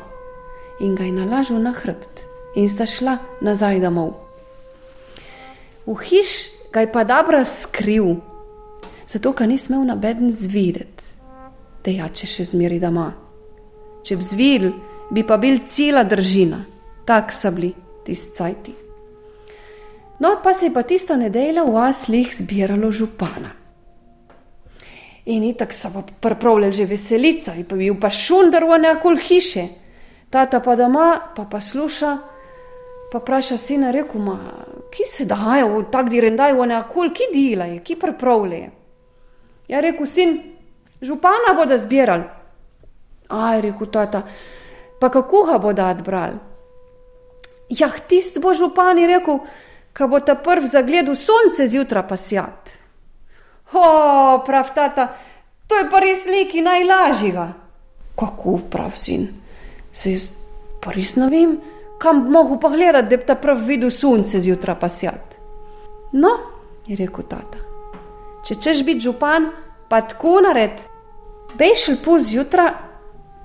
In 0.80 0.96
ga 0.96 1.04
je 1.04 1.14
nalažil 1.14 1.60
na 1.62 1.74
hrbt 1.76 2.26
in 2.56 2.70
sta 2.70 2.86
šla 2.86 3.18
nazaj 3.46 3.80
domov. 3.84 4.16
V 5.86 5.96
hiš 6.06 6.59
ga 6.74 6.80
je 6.80 6.92
pa 6.92 7.04
dobro 7.04 7.46
skril, 7.46 8.16
zato 9.08 9.34
ker 9.34 9.48
ni 9.48 9.58
smel 9.58 9.86
na 9.86 9.96
beden 9.96 10.32
zvideti, 10.32 11.04
da 11.86 11.92
je 11.92 12.10
če 12.14 12.28
še 12.28 12.46
zmeri 12.54 12.80
doma. 12.80 13.10
Če 14.06 14.18
bi 14.18 14.24
zvidel, 14.24 14.74
bi 15.12 15.24
pa 15.28 15.38
bil 15.38 15.60
cela 15.70 16.04
držina, 16.04 16.62
tak 17.06 17.34
so 17.34 17.52
bili 17.52 17.74
tisti 18.06 18.36
cajti. 18.38 18.76
No, 20.20 20.36
pa 20.44 20.54
se 20.54 20.68
je 20.68 20.74
pa 20.74 20.84
tista 20.84 21.16
nedelja 21.16 21.64
v 21.64 21.78
Aslih 21.80 22.36
zbiralo 22.36 22.92
župana. 22.92 23.54
In 25.26 25.44
itak 25.44 25.74
so 25.74 25.92
pa 25.94 26.02
pripravljali 26.04 26.74
že 26.74 26.86
veselica, 26.86 27.54
in 27.56 27.66
pa 27.66 27.76
bil 27.76 27.96
pa 28.00 28.10
šundar 28.10 28.66
v 28.66 28.80
nekol 28.82 29.16
hiše. 29.16 29.68
Tata 30.30 30.60
pa 30.60 30.76
doma, 30.76 31.34
pa 31.36 31.46
pa 31.46 31.62
sluša, 31.62 32.18
pa 33.12 33.18
vpraša 33.18 33.58
sina, 33.58 33.92
rekel, 33.92 34.22
ma, 34.22 34.38
ki 34.92 35.06
se 35.06 35.26
daje 35.26 35.66
v 35.66 35.86
tak 35.92 36.10
direndaj 36.10 36.54
v 36.54 36.68
nekol, 36.70 37.14
ki 37.14 37.30
delajo, 37.34 37.82
ki 37.84 37.96
pripravljajo. 37.96 38.72
Ja, 39.70 39.82
rekel 39.82 40.06
sin, 40.06 40.38
župana 41.02 41.54
bodo 41.58 41.78
zbirali. 41.78 42.26
Aj, 43.30 43.62
rekel 43.62 43.90
tata, 43.94 44.24
pa 45.00 45.10
kako 45.10 45.46
ga 45.46 45.58
bodo 45.62 45.86
odbrali? 45.86 46.38
Ja, 47.70 47.90
tist 47.90 48.40
bo 48.42 48.54
župan 48.54 48.98
rekel, 48.98 49.46
ka 49.94 50.08
bo 50.10 50.20
ta 50.20 50.36
prv 50.36 50.66
zagledal 50.66 51.16
sonce 51.16 51.68
zjutraj 51.70 52.08
pa 52.10 52.18
sjat. 52.18 52.78
O, 53.74 54.42
prav 54.46 54.74
tata, 54.74 55.14
to 55.70 55.78
je 55.78 55.86
pa 55.92 56.02
res 56.02 56.26
neki 56.26 56.66
najlažjega. 56.66 57.46
Kako 58.18 58.58
prav 58.72 58.98
sin? 58.98 59.28
Se 59.94 60.16
jaz 60.16 60.30
pa 60.82 60.92
res 60.96 61.14
ne 61.16 61.30
vem, 61.30 61.60
kam 62.00 62.24
bi 62.24 62.30
mogel 62.30 62.60
pogledati, 62.60 63.10
da 63.10 63.18
bi 63.18 63.26
ta 63.26 63.36
prv 63.36 63.66
videl 63.68 63.92
sonce 63.92 64.42
zjutraj 64.42 64.80
pa 64.80 64.90
sjat. 64.90 65.36
No, 66.12 66.30
je 66.88 66.96
rekel 66.96 67.26
tata, 67.30 67.60
če 68.48 68.56
češ 68.56 68.84
biti 68.88 69.04
župan, 69.06 69.50
pa 69.90 70.02
tako 70.02 70.40
nared, 70.46 70.80
bejšel 71.60 72.00
pol 72.06 72.22
zjutraj, 72.24 72.72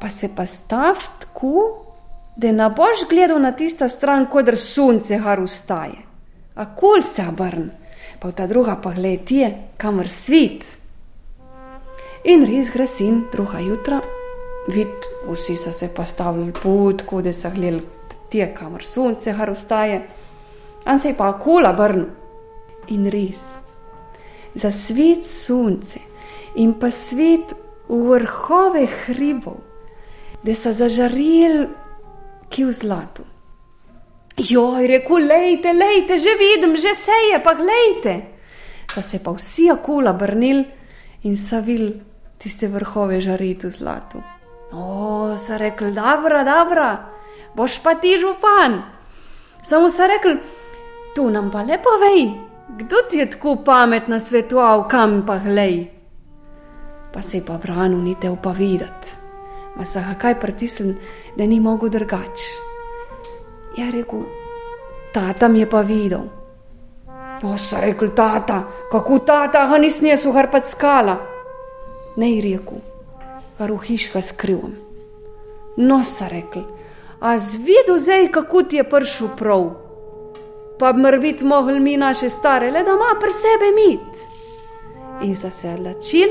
pa 0.01 0.09
se 0.09 0.31
pa 0.37 0.47
stav 0.47 1.03
tako, 1.21 1.85
da 2.37 2.53
ne 2.53 2.69
boš 2.71 3.09
gledal 3.11 3.41
na 3.43 3.53
tista 3.53 3.89
stran, 3.89 4.27
kot 4.31 4.47
da 4.47 4.57
sonce 4.57 5.19
har 5.19 5.41
ustaje. 5.41 5.99
A 6.55 6.67
kol 6.75 7.03
se 7.03 7.25
obrn, 7.29 7.71
pa 8.21 8.31
ta 8.33 8.47
druga 8.47 8.77
pa 8.83 8.93
gled 8.95 9.31
je, 9.31 9.51
kamor 9.77 10.09
svit. 10.09 10.65
In 12.25 12.47
res 12.47 12.71
gre 12.73 12.87
sin 12.87 13.25
druga 13.33 13.59
jutra, 13.61 14.01
vid, 14.69 15.11
vsi 15.29 15.57
so 15.57 15.73
se 15.73 15.91
pa 15.95 16.07
stavili 16.07 16.55
pot, 16.63 17.03
kot 17.03 17.27
da 17.27 17.33
so 17.33 17.51
gledali 17.51 17.83
tje, 18.35 18.55
kamor 18.55 18.83
sonce 18.85 19.33
har 19.33 19.51
ustaje. 19.51 20.03
An 20.85 20.99
se 20.99 21.13
je 21.13 21.17
pa 21.17 21.33
kol 21.39 21.67
obrn. 21.67 22.07
In 22.93 23.07
res, 23.09 23.61
za 24.55 24.71
svet 24.71 25.25
sonce 25.25 26.03
in 26.61 26.75
pa 26.77 26.91
svet 26.93 27.55
v 27.89 28.01
vrhove 28.11 28.85
hribov, 28.87 29.57
da 30.45 30.53
so 30.53 30.73
zažarili 30.77 31.65
ki 32.53 32.67
v 32.69 32.75
zlatu. 32.77 33.25
Joj, 34.37 34.85
reku, 34.91 35.17
lejte, 35.17 35.73
lejte, 35.73 36.19
že 36.19 36.37
vidim, 36.37 36.77
že 36.77 36.93
se 36.95 37.17
je, 37.31 37.41
pa 37.41 37.55
gledajte. 37.55 38.15
So 38.93 39.03
se 39.03 39.19
pa 39.19 39.33
vsi 39.33 39.71
akula 39.71 40.13
brnil 40.13 40.65
in 41.25 41.37
savil 41.37 41.95
tiste 42.39 42.69
vrhove 42.69 43.21
žariti 43.21 43.67
v 43.67 43.71
zlatu. 43.71 44.21
O, 44.77 45.33
so 45.39 45.57
rekli, 45.59 45.95
dobra, 45.95 46.45
dobra, 46.45 47.14
boš 47.55 47.79
pa 47.83 47.95
ti 47.95 48.19
župan. 48.19 48.83
Samo 49.63 49.91
so 49.91 50.07
rekli, 50.07 50.37
tu 51.15 51.31
nam 51.31 51.51
pa 51.51 51.63
lepo 51.63 51.91
vej, 52.01 52.35
kdo 52.69 52.97
ti 53.11 53.19
je 53.19 53.31
tako 53.31 53.57
pametna 53.65 54.21
svetoval, 54.21 54.89
kam 54.89 55.23
pa 55.27 55.39
glej. 55.39 55.87
Pa 57.13 57.23
se 57.23 57.37
je 57.37 57.45
pa 57.47 57.59
branu 57.59 58.03
nite 58.03 58.31
upa 58.31 58.51
videti. 58.51 59.17
Ma 59.77 59.85
se 59.85 60.01
ga 60.01 60.15
kaj 60.19 60.41
pritisnil, 60.41 60.95
da 61.37 61.47
ni 61.47 61.61
mogel 61.61 61.89
drugače. 61.89 62.51
Ja, 63.79 63.91
rekel, 63.91 64.23
tata 65.13 65.49
mi 65.49 65.61
je 65.61 65.71
pa 65.71 65.81
videl. 65.81 66.23
O, 67.43 67.59
so 67.59 67.77
rekli, 67.81 68.11
tata, 68.15 68.63
kako 68.91 69.19
tata, 69.19 69.67
ga 69.67 69.79
nisem 69.79 70.07
jaz 70.09 70.27
uharpat 70.27 70.67
skala. 70.67 71.17
Ne 72.17 72.31
rekel, 72.41 72.79
kar 73.59 73.73
v 73.73 73.79
hiška 73.85 74.23
skrivam. 74.23 74.77
No, 75.77 76.05
so 76.05 76.29
rekli, 76.31 76.63
a 77.25 77.39
zvidu 77.39 77.99
zdaj, 77.99 78.29
kako 78.29 78.63
ti 78.63 78.77
je 78.77 78.85
prišel 78.85 79.29
prav. 79.39 79.71
Pa 80.79 80.93
bi 80.93 81.01
morbit 81.01 81.43
mogli 81.43 81.81
mi 81.81 81.97
naše 81.97 82.31
stare, 82.31 82.71
le 82.71 82.83
da 82.85 82.91
ima 82.91 83.17
pri 83.21 83.33
sebi 83.33 83.71
mit. 83.81 84.13
In 85.23 85.35
zasedla 85.35 85.93
čil 85.93 86.29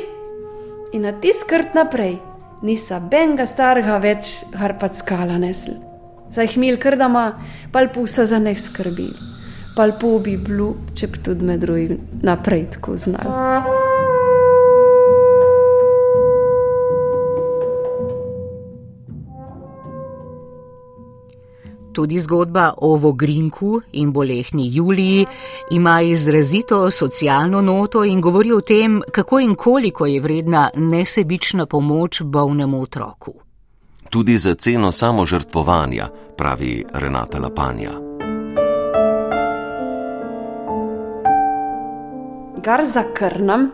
in 0.93 1.01
na 1.01 1.11
tiskrt 1.11 1.73
naprej 1.73 2.17
nisa 2.61 2.99
benga 2.99 3.45
starega 3.45 3.97
več 3.97 4.43
harpat 4.53 4.95
skala 4.95 5.37
nesl. 5.37 5.73
Za 6.29 6.45
jih 6.45 6.57
mil 6.57 6.77
krdama, 6.77 7.39
pal 7.71 7.89
pusa 7.93 8.25
za 8.25 8.39
ne 8.39 8.53
skrbi, 8.55 9.09
pal 9.75 9.97
pu 9.99 10.19
bi 10.19 10.37
blu, 10.37 10.75
če 10.93 11.07
bi 11.07 11.23
tudi 11.25 11.45
med 11.45 11.65
drugim 11.65 11.97
naprej 12.21 12.67
tako 12.77 12.97
znal. 12.97 13.72
Tudi 21.93 22.19
zgodba 22.19 22.73
o 22.77 22.95
Vogrinku 22.95 23.81
in 23.91 24.11
bolehni 24.11 24.75
Juliji 24.75 25.25
ima 25.71 26.01
izrazito 26.01 26.91
socialno 26.91 27.61
noto 27.61 28.03
in 28.03 28.21
govori 28.21 28.51
o 28.51 28.61
tem, 28.61 29.01
kako 29.11 29.39
in 29.39 29.55
koliko 29.55 30.05
je 30.05 30.21
vredna 30.21 30.69
nesebična 30.75 31.65
pomoč 31.65 32.21
bolnemu 32.21 32.81
otroku. 32.81 33.33
Tudi 34.09 34.37
za 34.37 34.55
ceno 34.55 34.91
samožrtvovanja, 34.91 36.07
pravi 36.37 36.85
Renata 36.93 37.39
Lapanja. 37.39 37.91
Gar 42.63 42.85
za 42.85 43.03
krnam, 43.13 43.71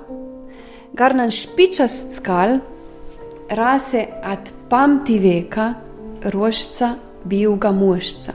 gar 0.93 1.15
nam 1.15 1.31
špičast 1.31 2.15
skal, 2.15 2.59
rase 3.49 4.05
ad 4.23 4.51
pamti 4.69 5.19
veka, 5.19 5.73
rožca 6.23 6.95
bijuga 7.23 7.71
mošca. 7.71 8.33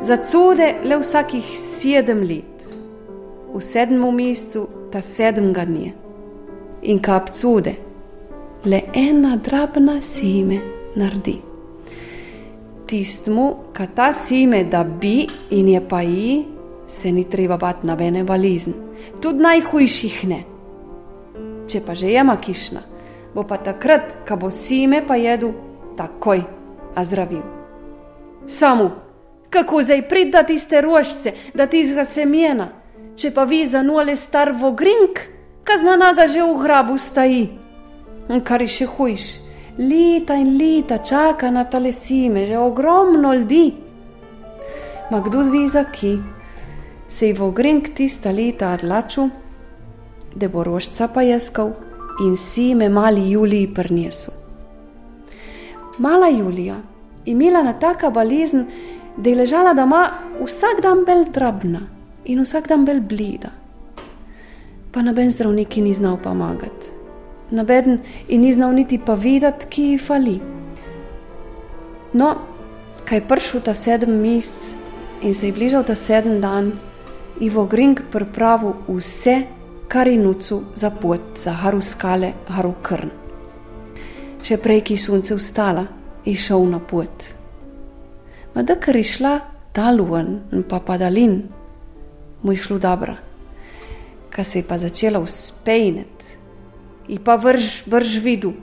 Za 0.00 0.16
cude 0.16 0.74
le 0.84 0.96
vsakih 0.98 1.44
sedem 1.58 2.22
let, 2.22 2.64
v 3.54 3.60
sedmem 3.60 4.14
mesecu 4.14 4.66
ta 4.92 5.02
sedem 5.02 5.52
ga 5.52 5.64
dni. 5.64 5.92
In 6.82 6.98
kap 6.98 7.30
cude, 7.34 7.74
le 8.64 8.82
ena 8.94 9.36
drobna 9.36 10.00
sime 10.00 10.60
naredi. 10.96 11.50
tistmu, 12.90 13.70
ka 13.72 13.86
ta 13.86 14.12
sime, 14.12 14.64
da 14.64 14.82
bi 14.84 15.26
in 15.50 15.68
je 15.68 15.80
pa 15.88 16.02
ji, 16.02 16.44
se 16.88 17.12
ni 17.12 17.24
treba 17.24 17.56
bati 17.56 17.86
na 17.86 17.94
bene 17.96 18.24
valizn, 18.26 18.72
tudi 19.22 19.42
najhujših 19.46 20.16
ne. 20.28 20.40
Če 21.70 21.82
pa 21.86 21.94
že 21.94 22.10
jema 22.10 22.34
kišna, 22.42 22.82
bo 23.34 23.46
pa 23.46 23.60
takrat, 23.62 24.16
ko 24.26 24.36
bo 24.36 24.50
sime 24.50 25.04
pa 25.06 25.14
jedu, 25.16 25.52
takoj, 25.96 26.42
a 27.00 27.04
zdravil. 27.04 27.42
Samo, 28.46 28.90
kako 29.50 29.82
zdaj 29.82 30.08
prid 30.08 30.32
da 30.32 30.42
tiste 30.42 30.80
rožce, 30.80 31.32
da 31.54 31.66
tizga 31.66 32.04
semena, 32.04 32.68
če 33.16 33.30
pa 33.34 33.44
vi 33.44 33.64
za 33.66 33.82
nule 33.82 34.16
star 34.16 34.52
vogrink, 34.52 35.20
kazna 35.64 35.96
naga 35.96 36.26
že 36.28 36.42
v 36.44 36.56
hrabu 36.62 36.98
staji. 36.98 37.48
In 38.30 38.40
kar 38.44 38.62
je 38.62 38.68
še 38.68 38.86
hujš, 38.86 39.24
leta 39.78 40.36
in 40.38 40.56
leta 40.58 40.98
čaka 40.98 41.50
na 41.50 41.64
tale 41.64 41.92
sime, 41.92 42.46
že 42.46 42.58
ogromno 42.58 43.32
ljudi. 43.34 43.72
Ma 45.10 45.20
kdo 45.20 45.42
zvi 45.44 45.68
za 45.68 45.84
ki, 45.90 46.18
se 47.08 47.28
je 47.28 47.34
vogrink 47.34 47.94
tista 47.94 48.30
leta 48.30 48.74
odlačil, 48.76 49.30
da 50.34 50.48
bo 50.48 50.62
rožca 50.64 51.08
pa 51.08 51.24
jeskal 51.26 51.72
in 52.26 52.36
sime 52.36 52.88
mali 52.88 53.30
Juliji 53.30 53.74
prnesu. 53.74 54.39
Mala 55.98 56.28
Julija 56.28 56.76
je 57.26 57.32
imela 57.32 57.62
na 57.62 57.72
taka 57.72 58.10
balezen, 58.10 58.66
da 59.16 59.30
je 59.30 59.36
ležala 59.36 59.74
doma 59.74 60.10
vsak 60.44 60.82
dan 60.82 61.04
bolj 61.04 61.24
drobna 61.32 61.80
in 62.24 62.40
vsak 62.40 62.68
dan 62.68 62.84
bolj 62.84 63.00
blida. 63.00 63.50
Pa 64.92 65.02
noben 65.02 65.30
zdravnik 65.30 65.76
ni 65.76 65.94
znal 65.94 66.16
pomagati, 66.22 66.86
noben 67.50 67.98
in 68.28 68.40
ni 68.40 68.52
znal 68.52 68.72
niti 68.74 68.98
pa 68.98 69.14
videti, 69.14 69.66
ki 69.66 69.82
ji 69.82 69.98
fali. 69.98 70.40
No, 72.12 72.34
kaj 73.04 73.18
je 73.18 73.28
prišel 73.28 73.60
ta 73.60 73.74
sedem 73.74 74.20
mesec 74.22 74.74
in 75.22 75.34
se 75.34 75.46
je 75.46 75.52
bližal 75.52 75.84
ta 75.84 75.94
sedem 75.94 76.40
dan, 76.40 76.72
Ivo 77.40 77.64
Grink 77.66 78.02
pripravil 78.12 78.74
vse, 78.88 79.42
kar 79.88 80.08
je 80.08 80.18
nucu 80.18 80.62
za 80.74 80.90
pot, 80.90 81.20
za 81.36 81.52
haru 81.52 81.80
skale, 81.80 82.32
haru 82.48 82.74
krn. 82.82 83.19
Še 84.40 84.56
prej, 84.56 84.80
ki 84.86 84.96
je 84.96 85.04
sonce 85.04 85.36
vstala, 85.36 85.84
je 86.24 86.34
šel 86.36 86.64
na 86.70 86.80
pot. 86.80 87.24
Ma 88.54 88.64
da 88.66 88.76
kar 88.80 88.96
je 88.96 89.04
šla 89.06 89.34
taluan 89.76 90.40
in 90.52 90.64
pa 90.66 90.80
padalin, 90.80 91.42
mu 92.42 92.52
je 92.52 92.62
šlo 92.64 92.78
dobro. 92.78 93.14
Ka 94.30 94.44
se 94.44 94.58
je 94.58 94.66
pa 94.66 94.78
začela 94.78 95.20
uspejnet 95.20 96.38
in 97.08 97.18
pa 97.24 97.36
vrž, 97.36 97.86
vrž 97.86 98.18
vidu, 98.24 98.54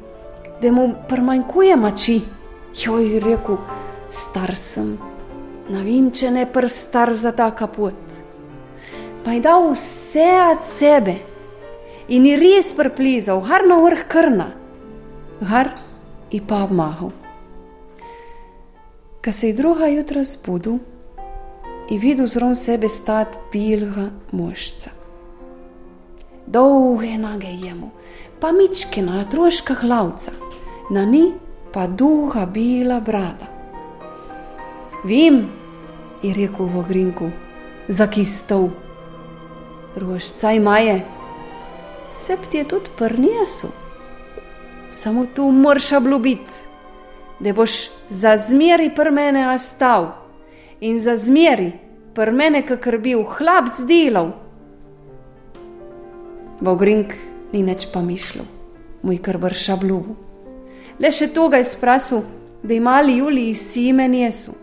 da 0.61 0.71
mu 0.71 0.93
prmanjkuje 1.09 1.75
mači. 1.75 2.21
Jo 2.78 2.99
je 3.01 3.19
rekel, 3.19 3.57
star 4.11 4.55
sem, 4.55 4.97
ne 5.69 5.82
vem, 5.84 6.11
če 6.11 6.30
ne 6.32 6.45
pr 6.45 6.69
star 6.69 7.13
za 7.17 7.32
ta 7.32 7.49
kapot. 7.51 7.97
Pa 9.25 9.34
je 9.34 9.41
dal 9.41 9.71
vse 9.71 10.30
od 10.51 10.61
sebe 10.63 11.15
in 12.07 12.25
je 12.25 12.38
res 12.39 12.69
priplizal, 12.78 13.41
har 13.49 13.65
na 13.67 13.80
vrh 13.82 14.05
krna, 14.07 14.51
in 16.31 16.45
pa 16.47 16.63
obmahal. 16.63 17.11
Ko 19.23 19.31
se 19.31 19.47
je 19.47 19.53
druga 19.53 19.88
jutra 19.88 20.23
zbudil, 20.23 20.79
je 21.89 21.99
videl 21.99 22.27
zrom 22.27 22.55
sebe 22.55 22.89
stati 22.89 23.38
pilga 23.51 24.09
mošca. 24.31 24.89
Dolge 26.45 27.17
nage 27.17 27.47
jemu, 27.47 27.89
pa 28.39 28.51
mičke 28.51 29.01
na 29.01 29.21
otroška 29.21 29.73
hlavca, 29.73 30.31
na 30.89 31.05
ni 31.05 31.33
pa 31.73 31.88
duha 31.88 32.45
bila 32.45 32.99
brada. 32.99 33.47
Vem, 35.03 35.49
je 36.23 36.33
rekel 36.33 36.65
v 36.65 36.79
ogrinku, 36.79 37.31
za 37.88 38.07
kistov. 38.07 38.69
Rožca 39.95 40.51
imaje, 40.51 41.05
se 42.19 42.38
ti 42.51 42.57
je 42.57 42.63
tudi 42.63 42.89
prnesel. 42.97 43.86
Samo 44.89 45.25
tu 45.35 45.51
moraš 45.51 45.91
obljubiti, 45.91 46.51
da 47.39 47.53
boš 47.53 47.71
za 48.09 48.38
zmeri 48.38 48.91
pr 48.95 49.11
mene 49.11 49.49
ostal 49.49 50.07
in 50.79 50.99
za 50.99 51.17
zmeri 51.17 51.71
pr 52.15 52.31
mene, 52.31 52.65
kakor 52.67 52.97
bil 52.97 53.23
hlapc 53.23 53.79
delal. 53.88 54.31
Vogrink 56.61 57.13
ni 57.53 57.63
neč 57.63 57.85
pa 57.93 58.01
mišljal, 58.01 58.45
moj 59.03 59.17
kar 59.21 59.38
vrša 59.38 59.75
bljubu. 59.75 60.15
Le 60.99 61.11
še 61.11 61.27
to 61.33 61.49
ga 61.49 61.61
je 61.61 61.67
sprasil, 61.69 62.23
da 62.63 62.73
je 62.73 62.81
mali 62.81 63.17
Juliji 63.17 63.53
sime 63.53 64.07
njesu. 64.07 64.55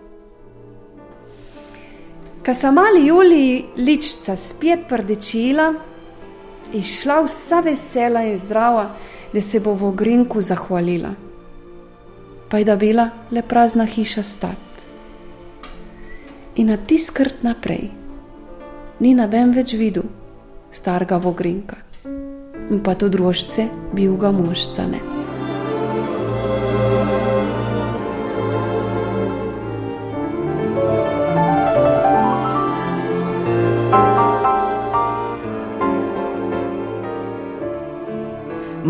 Ka 2.43 2.55
sa 2.55 2.70
mali 2.70 3.07
Juliji 3.07 3.64
ličca 3.77 4.37
spet 4.37 4.89
prdečila, 4.89 5.75
je 6.72 6.83
šla 6.83 7.20
vsa 7.22 7.61
vesela 7.61 8.25
in 8.27 8.37
zdrava, 8.37 8.91
da 9.35 9.41
se 9.41 9.61
bo 9.61 9.74
v 9.74 9.85
ogrinku 9.85 10.41
zahvalila. 10.41 11.11
Pa 12.49 12.59
je 12.59 12.64
da 12.64 12.76
bila 12.76 13.11
le 13.30 13.43
prazna 13.43 13.85
hiša 13.85 14.22
stat. 14.22 14.62
In 16.57 16.70
na 16.70 16.76
tiskrt 16.76 17.43
naprej, 17.43 17.91
ni 19.01 19.14
noben 19.14 19.51
več 19.51 19.74
videl 19.74 20.07
starega 20.70 21.18
v 21.18 21.26
ogrinka, 21.26 21.76
in 22.70 22.78
pa 22.78 22.95
tudi 22.95 23.18
drožce 23.18 23.66
bil 23.95 24.14
ga 24.16 24.30
mošca 24.30 24.87
ne. 24.87 25.24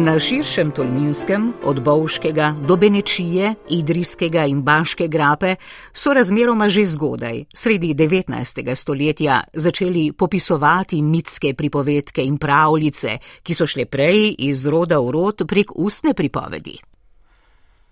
Na 0.04 0.18
širšem 0.20 0.70
Tolminskem, 0.70 1.52
od 1.64 1.80
Bovškega 1.80 2.54
do 2.68 2.76
Benečije, 2.76 3.54
Idrijskega 3.70 4.44
in 4.44 4.60
Baške 4.62 5.06
grape, 5.08 5.56
so 5.92 6.12
razmeroma 6.12 6.68
že 6.68 6.84
zgodaj, 6.84 7.44
sredi 7.54 7.94
19. 7.94 8.74
stoletja, 8.74 9.40
začeli 9.54 10.12
popisovati 10.12 11.02
mitske 11.02 11.54
pripovedke 11.54 12.20
in 12.22 12.36
pravljice, 12.38 13.18
ki 13.42 13.54
so 13.54 13.66
šle 13.66 13.86
prej 13.86 14.34
iz 14.38 14.66
roda 14.66 14.98
v 15.00 15.10
rod 15.10 15.46
prek 15.48 15.72
ustne 15.74 16.12
pripovedi. 16.14 16.76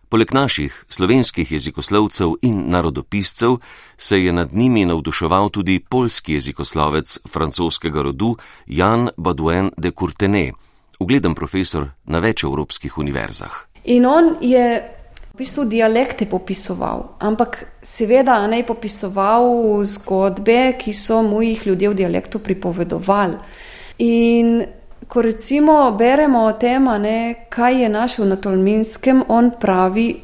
Poleg 0.09 0.35
naših 0.37 0.85
slovenskih 0.89 1.53
jezikoslovcev 1.53 2.35
in 2.43 2.69
narodopiscev 2.69 3.57
se 3.97 4.21
je 4.25 4.33
nad 4.33 4.53
njimi 4.53 4.85
navduševal 4.85 5.49
tudi 5.49 5.81
polski 5.81 6.35
jezikoslovec 6.35 7.19
francoskega 7.29 8.03
rodu 8.03 8.37
Jan 8.67 9.09
Baudouin 9.17 9.71
de 9.79 9.91
Courtenay 9.91 10.53
ugleden 11.03 11.35
profesor 11.35 11.89
na 12.07 12.23
več 12.23 12.45
evropskih 12.47 12.99
univerzah. 12.99 13.53
In 13.85 14.07
on 14.07 14.37
je 14.41 14.67
v 15.33 15.39
bistvu 15.39 15.65
dialekte 15.65 16.27
popisoval, 16.29 17.17
ampak 17.25 17.65
seveda 17.83 18.37
ne 18.47 18.61
je 18.61 18.67
popisoval 18.69 19.47
zgodbe, 19.89 20.77
ki 20.79 20.93
so 20.93 21.23
mu 21.23 21.43
jih 21.43 21.67
ljudje 21.67 21.89
v 21.89 21.99
dialektu 22.03 22.39
pripovedovali. 22.39 23.39
In 24.05 24.63
ko 25.09 25.23
recimo 25.23 25.93
beremo 25.99 26.45
o 26.47 26.53
tem, 26.53 26.85
ne, 27.01 27.47
kaj 27.49 27.83
je 27.83 27.89
našel 27.89 28.29
na 28.29 28.37
Tolminskem, 28.37 29.25
on 29.29 29.51
pravi, 29.61 30.15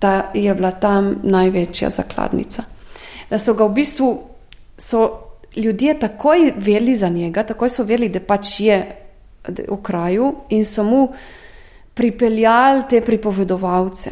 da 0.00 0.30
je 0.34 0.54
bila 0.54 0.70
tam 0.70 1.16
največja 1.22 1.90
zakladnica. 1.90 2.62
Da 3.30 3.38
so 3.38 3.54
ga 3.54 3.66
v 3.66 3.74
bistvu 3.74 4.08
ljudje 5.56 5.98
takoj 5.98 6.52
veli 6.56 6.94
za 6.94 7.08
njega, 7.08 7.42
takoj 7.42 7.68
so 7.68 7.84
veli, 7.84 8.08
da 8.08 8.20
pač 8.20 8.60
je 8.60 8.78
v 9.48 9.82
kraju 9.82 10.34
in 10.48 10.64
so 10.64 10.84
mu 10.84 11.08
pripeljali 11.94 12.82
te 12.90 13.00
pripovedovalce. 13.00 14.10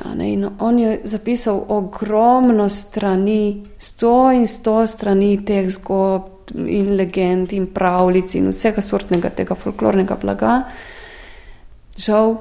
On 0.59 0.78
je 0.78 1.01
zapisal 1.05 1.64
ogromno 1.68 2.68
strani, 2.68 3.62
sto 3.78 4.30
in 4.32 4.47
sto 4.47 4.87
strani 4.87 5.45
teh 5.45 5.70
zgodb 5.70 6.37
in 6.55 6.97
legend 6.97 7.53
in 7.53 7.66
pravljic 7.66 8.34
in 8.34 8.51
vsega 8.51 8.82
sortnega 8.82 9.30
tega 9.30 9.55
folklornega 9.55 10.16
blaga, 10.22 10.62
žal 11.99 12.37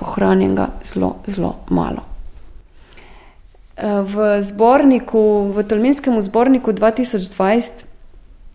ohranjenega 0.00 0.68
zelo, 0.84 1.16
zelo 1.26 1.54
malo. 1.70 2.06
V 3.80 4.42
zborniku, 4.42 5.52
v 5.54 5.64
Tolminskem 5.64 6.18
zborniku 6.22 6.72
2020 6.72 7.84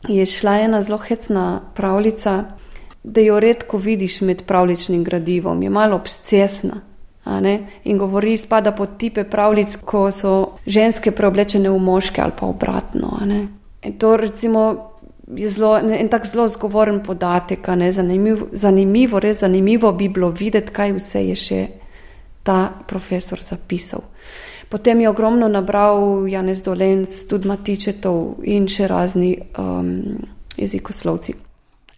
je 0.08 0.26
šla 0.26 0.60
ena 0.68 0.82
zelo 0.82 0.98
hecna 0.98 1.62
pravljica, 1.74 2.44
da 3.06 3.22
jo 3.22 3.40
redko 3.40 3.78
vidiš 3.78 4.22
med 4.22 4.44
pravličnim 4.44 5.04
gradivom, 5.04 5.64
je 5.64 5.70
malo 5.70 5.96
obsesna. 5.96 6.82
In 7.84 7.98
govori, 7.98 8.38
spada 8.38 8.72
pod 8.72 8.98
tipe 8.98 9.24
pravlic, 9.24 9.76
ko 9.76 10.12
so 10.12 10.58
ženske 10.66 11.12
preoblečene 11.12 11.70
v 11.70 11.78
moške 11.80 12.22
ali 12.22 12.34
pa 12.40 12.46
obratno. 12.46 13.18
To 13.98 14.18
recimo, 14.18 14.92
je 15.36 15.50
zelo, 15.50 15.78
en 15.78 16.08
tak 16.08 16.26
zelo 16.26 16.48
zgovoren 16.48 17.04
podatek, 17.04 17.70
zanimivo, 17.92 18.48
zanimivo, 18.52 19.20
res 19.20 19.40
zanimivo 19.40 19.92
bi 19.92 20.10
bilo 20.10 20.30
videti, 20.30 20.74
kaj 20.74 20.94
vse 20.98 21.26
je 21.28 21.36
še 21.36 21.62
ta 22.44 22.74
profesor 22.88 23.42
zapisal. 23.42 24.02
Potem 24.70 25.02
je 25.02 25.10
ogromno 25.10 25.48
nabral 25.48 26.28
Janez 26.28 26.64
Dolenc, 26.64 27.14
tudi 27.30 27.48
Matičetov 27.48 28.42
in 28.44 28.68
še 28.68 28.88
razni 28.88 29.36
um, 29.58 30.18
jezikoslovci. 30.58 31.45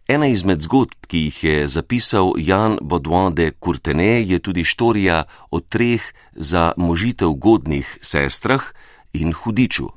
Ena 0.08 0.30
izmed 0.32 0.62
zgodb, 0.64 0.94
ki 1.12 1.20
jih 1.26 1.38
je 1.44 1.56
zapisal 1.68 2.30
Jan 2.40 2.78
Baudouin 2.80 3.34
de 3.36 3.50
Courtenay, 3.52 4.24
je 4.24 4.40
tudi 4.40 4.64
štorija 4.64 5.26
o 5.52 5.60
treh 5.60 6.00
za 6.32 6.72
možitev 6.78 7.34
godnih 7.36 7.98
sestrah 8.02 8.64
in 9.12 9.34
hudiču. 9.36 9.90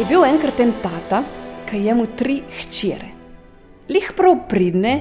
Je 0.00 0.08
bil 0.08 0.24
enkrat 0.24 0.64
en 0.64 0.72
tata, 0.80 1.20
ki 1.68 1.84
je 1.84 1.92
imel 1.92 2.08
tri 2.16 2.40
hčere. 2.56 3.12
Lih 3.92 4.12
prav 4.16 4.46
pridne, 4.48 4.94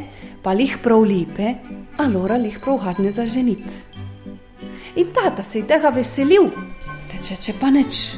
pa 0.44 0.52
lih 0.52 0.76
prav 0.84 1.08
lepe, 1.08 1.56
a 1.96 2.12
lora 2.12 2.36
lih 2.36 2.60
prav 2.60 2.84
hadne 2.84 3.16
za 3.16 3.24
ženit. 3.26 3.64
In 5.00 5.16
tata 5.16 5.44
se 5.44 5.64
je 5.64 5.68
tega 5.72 5.96
veselil, 5.96 6.52
teče 7.16 7.36
če 7.40 7.54
pa 7.60 7.70
neč. 7.72 8.16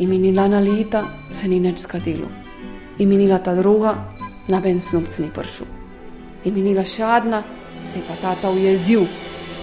In 0.00 0.08
minila 0.08 0.46
na 0.48 0.60
leta 0.62 1.02
se 1.34 1.48
ni 1.50 1.58
več 1.60 1.82
skadilo. 1.82 2.28
In 3.02 3.08
minila 3.10 3.40
ta 3.42 3.56
druga, 3.58 3.96
na 4.48 4.60
ben 4.62 4.78
snupc 4.80 5.18
ni 5.18 5.28
pršel. 5.34 5.66
In 6.46 6.54
minila 6.54 6.84
še 6.86 7.02
adna, 7.02 7.42
se 7.84 7.98
je 7.98 8.06
pa 8.06 8.16
tata 8.22 8.52
ujezil. 8.54 9.08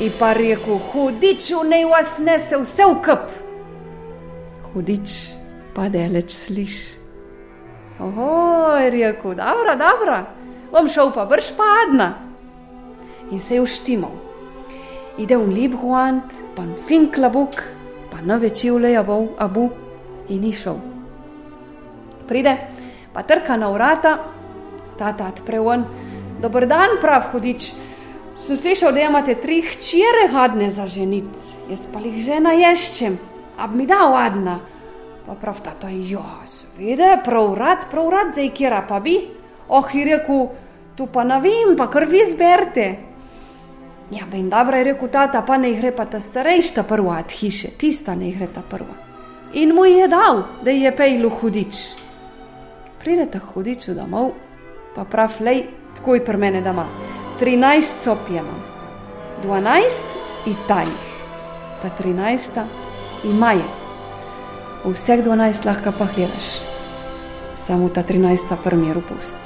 In 0.03 0.13
pa 0.19 0.33
rekel, 0.37 0.81
hudič, 0.91 1.49
ne 1.65 1.81
vas 1.89 2.17
nese 2.19 2.59
vse 2.59 2.85
v 2.85 2.97
kup. 3.05 3.31
Hudič 4.73 5.15
pa 5.73 5.87
deleč 5.89 6.35
sliš. 6.35 6.75
Oj, 8.03 8.91
rekel, 8.93 9.37
dobro, 9.39 9.73
dobro, 9.79 10.19
bom 10.75 10.91
šel 10.91 11.13
pa 11.15 11.25
brž 11.25 11.55
padna. 11.57 12.11
In 13.31 13.39
se 13.39 13.57
je 13.57 13.63
uštimal. 13.63 14.13
Ide 15.17 15.39
v 15.39 15.49
lep 15.49 15.79
guant, 15.81 16.29
pa 16.53 16.67
fin 16.85 17.09
klabuk, 17.09 17.76
pa 18.17 18.25
na 18.25 18.35
večivle 18.35 18.91
je 18.91 19.03
bil 19.03 19.27
abu 19.37 19.69
in 20.29 20.41
ni 20.41 20.53
šel. 20.53 20.77
Pride, 22.27 22.57
pa 23.13 23.21
trka 23.23 23.57
na 23.57 23.69
vrata, 23.69 24.17
ta 24.97 25.13
ta 25.13 25.27
odpreven. 25.27 25.85
Dober 26.41 26.65
dan, 26.67 26.97
prav 27.01 27.29
hudič. 27.31 27.71
Sem 28.37 28.57
slišal, 28.57 28.93
da 28.93 29.05
imate 29.05 29.35
tri 29.35 29.61
hčere 29.61 30.27
hadne 30.33 30.71
za 30.71 30.87
ženit, 30.87 31.29
jaz 31.69 31.87
pa 31.93 31.99
jih 31.99 32.17
žena 32.21 32.53
ješčem, 32.53 33.17
ab 33.57 33.73
mi 33.75 33.85
da 33.85 34.09
vadna. 34.09 34.59
Pa 35.25 35.33
prav 35.33 35.61
tata, 35.61 35.89
ja, 35.89 36.41
seveda, 36.45 37.17
prav 37.25 37.53
rad, 37.57 37.87
prav 37.91 38.09
rad, 38.09 38.33
zdaj 38.33 38.49
kjera 38.53 38.81
pa 38.87 38.99
bi. 38.99 39.17
Oh, 39.67 39.85
je 39.93 40.05
rekel, 40.05 40.47
tu 40.95 41.05
pa 41.05 41.23
ne 41.23 41.41
vem, 41.41 41.75
pa 41.77 41.89
kar 41.89 42.05
vi 42.05 42.21
zberte. 42.25 42.87
Ja, 44.11 44.23
ben 44.31 44.49
dobro 44.49 44.77
je 44.77 44.83
rekel 44.83 45.09
tata, 45.11 45.41
pa 45.41 45.57
ne 45.57 45.73
gre 45.73 45.91
pa 45.91 46.05
ta 46.05 46.19
starejša 46.19 46.83
prva 46.83 47.17
od 47.19 47.31
hiše, 47.31 47.67
tista 47.77 48.15
ne 48.15 48.31
gre 48.31 48.47
ta 48.47 48.61
prva. 48.69 48.95
In 49.53 49.75
mu 49.75 49.85
je 49.85 50.07
dal, 50.07 50.43
da 50.63 50.71
je 50.71 50.95
pejlu 50.95 51.29
hudič. 51.29 51.75
Pride 53.03 53.25
ta 53.31 53.39
hudič 53.39 53.89
domov, 53.95 54.31
pa 54.95 55.03
prav 55.03 55.35
lej, 55.39 55.65
tako 55.95 56.15
je 56.15 56.25
pri 56.25 56.37
mene 56.37 56.61
doma. 56.61 56.85
13 57.39 58.03
copjema, 58.03 58.55
12 59.43 60.47
itajih, 60.47 61.11
ta 61.81 61.91
13 61.99 62.63
imaje 63.23 63.67
vseh 64.85 65.23
12 65.25 65.65
lahko 65.65 65.91
pa 65.91 66.07
gledaš, 66.15 66.61
samo 67.55 67.89
ta 67.89 68.03
13 68.03 68.55
premjeru 68.63 69.01
pust. 69.01 69.37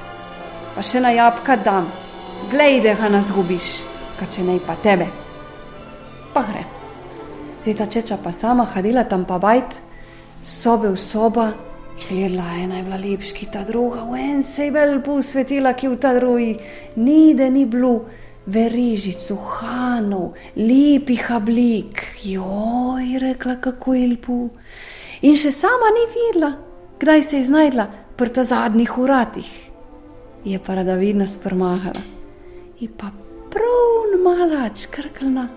Pa 0.76 0.84
še 0.84 1.02
na 1.02 1.12
jabka 1.12 1.56
dam, 1.56 1.90
glej, 2.52 2.82
da 2.86 2.94
ga 2.96 3.10
nas 3.10 3.32
gubiš, 3.32 3.82
ka 4.22 4.30
če 4.30 4.46
ne 4.46 4.60
pa 4.62 4.78
tebe. 4.78 5.08
Pa 6.32 6.46
gre. 6.46 6.62
Zdaj 7.62 7.76
ta 7.80 7.88
čeča 7.90 8.18
pa 8.22 8.30
sama 8.30 8.68
hadila 8.70 9.04
tam 9.10 9.26
pa 9.26 9.40
bajt, 9.42 9.82
sobe 10.46 10.94
v 10.94 10.98
soba, 10.98 11.48
gledala 11.98 12.54
ena 12.62 12.78
je 12.78 12.86
bila 12.86 13.00
lepški, 13.02 13.50
ta 13.54 13.66
druga, 13.66 14.06
v 14.06 14.22
en 14.22 14.44
se 14.46 14.70
je 14.70 14.74
vel 14.78 15.00
posvetila, 15.02 15.74
ki 15.74 15.90
v 15.90 15.98
ta 15.98 16.14
drugi, 16.18 16.56
ni 17.02 17.34
da 17.34 17.50
ni 17.50 17.66
bilo. 17.66 18.20
Verižic, 18.42 19.22
uhanov, 19.36 20.34
lepih 20.58 21.28
oblik, 21.30 22.02
joj, 22.26 23.20
rekla, 23.22 23.60
kako 23.62 23.94
je 23.94 24.08
lepo 24.10 24.38
in 25.22 25.38
še 25.38 25.52
sama 25.54 25.92
ni 25.94 26.08
videla, 26.10 26.56
kdaj 26.98 27.22
se 27.22 27.38
je 27.38 27.48
znašla 27.54 27.86
pri 28.18 28.34
ta 28.34 28.44
zadnjih 28.44 28.98
uratih. 28.98 29.52
Je 30.46 30.58
pa 30.58 30.76
rada 30.76 30.98
vidna 30.98 31.30
sprmahala 31.30 32.02
in 32.82 32.90
pa 32.98 33.14
prav 34.24 34.38
malač 34.38 34.86
krklna. 34.86 35.50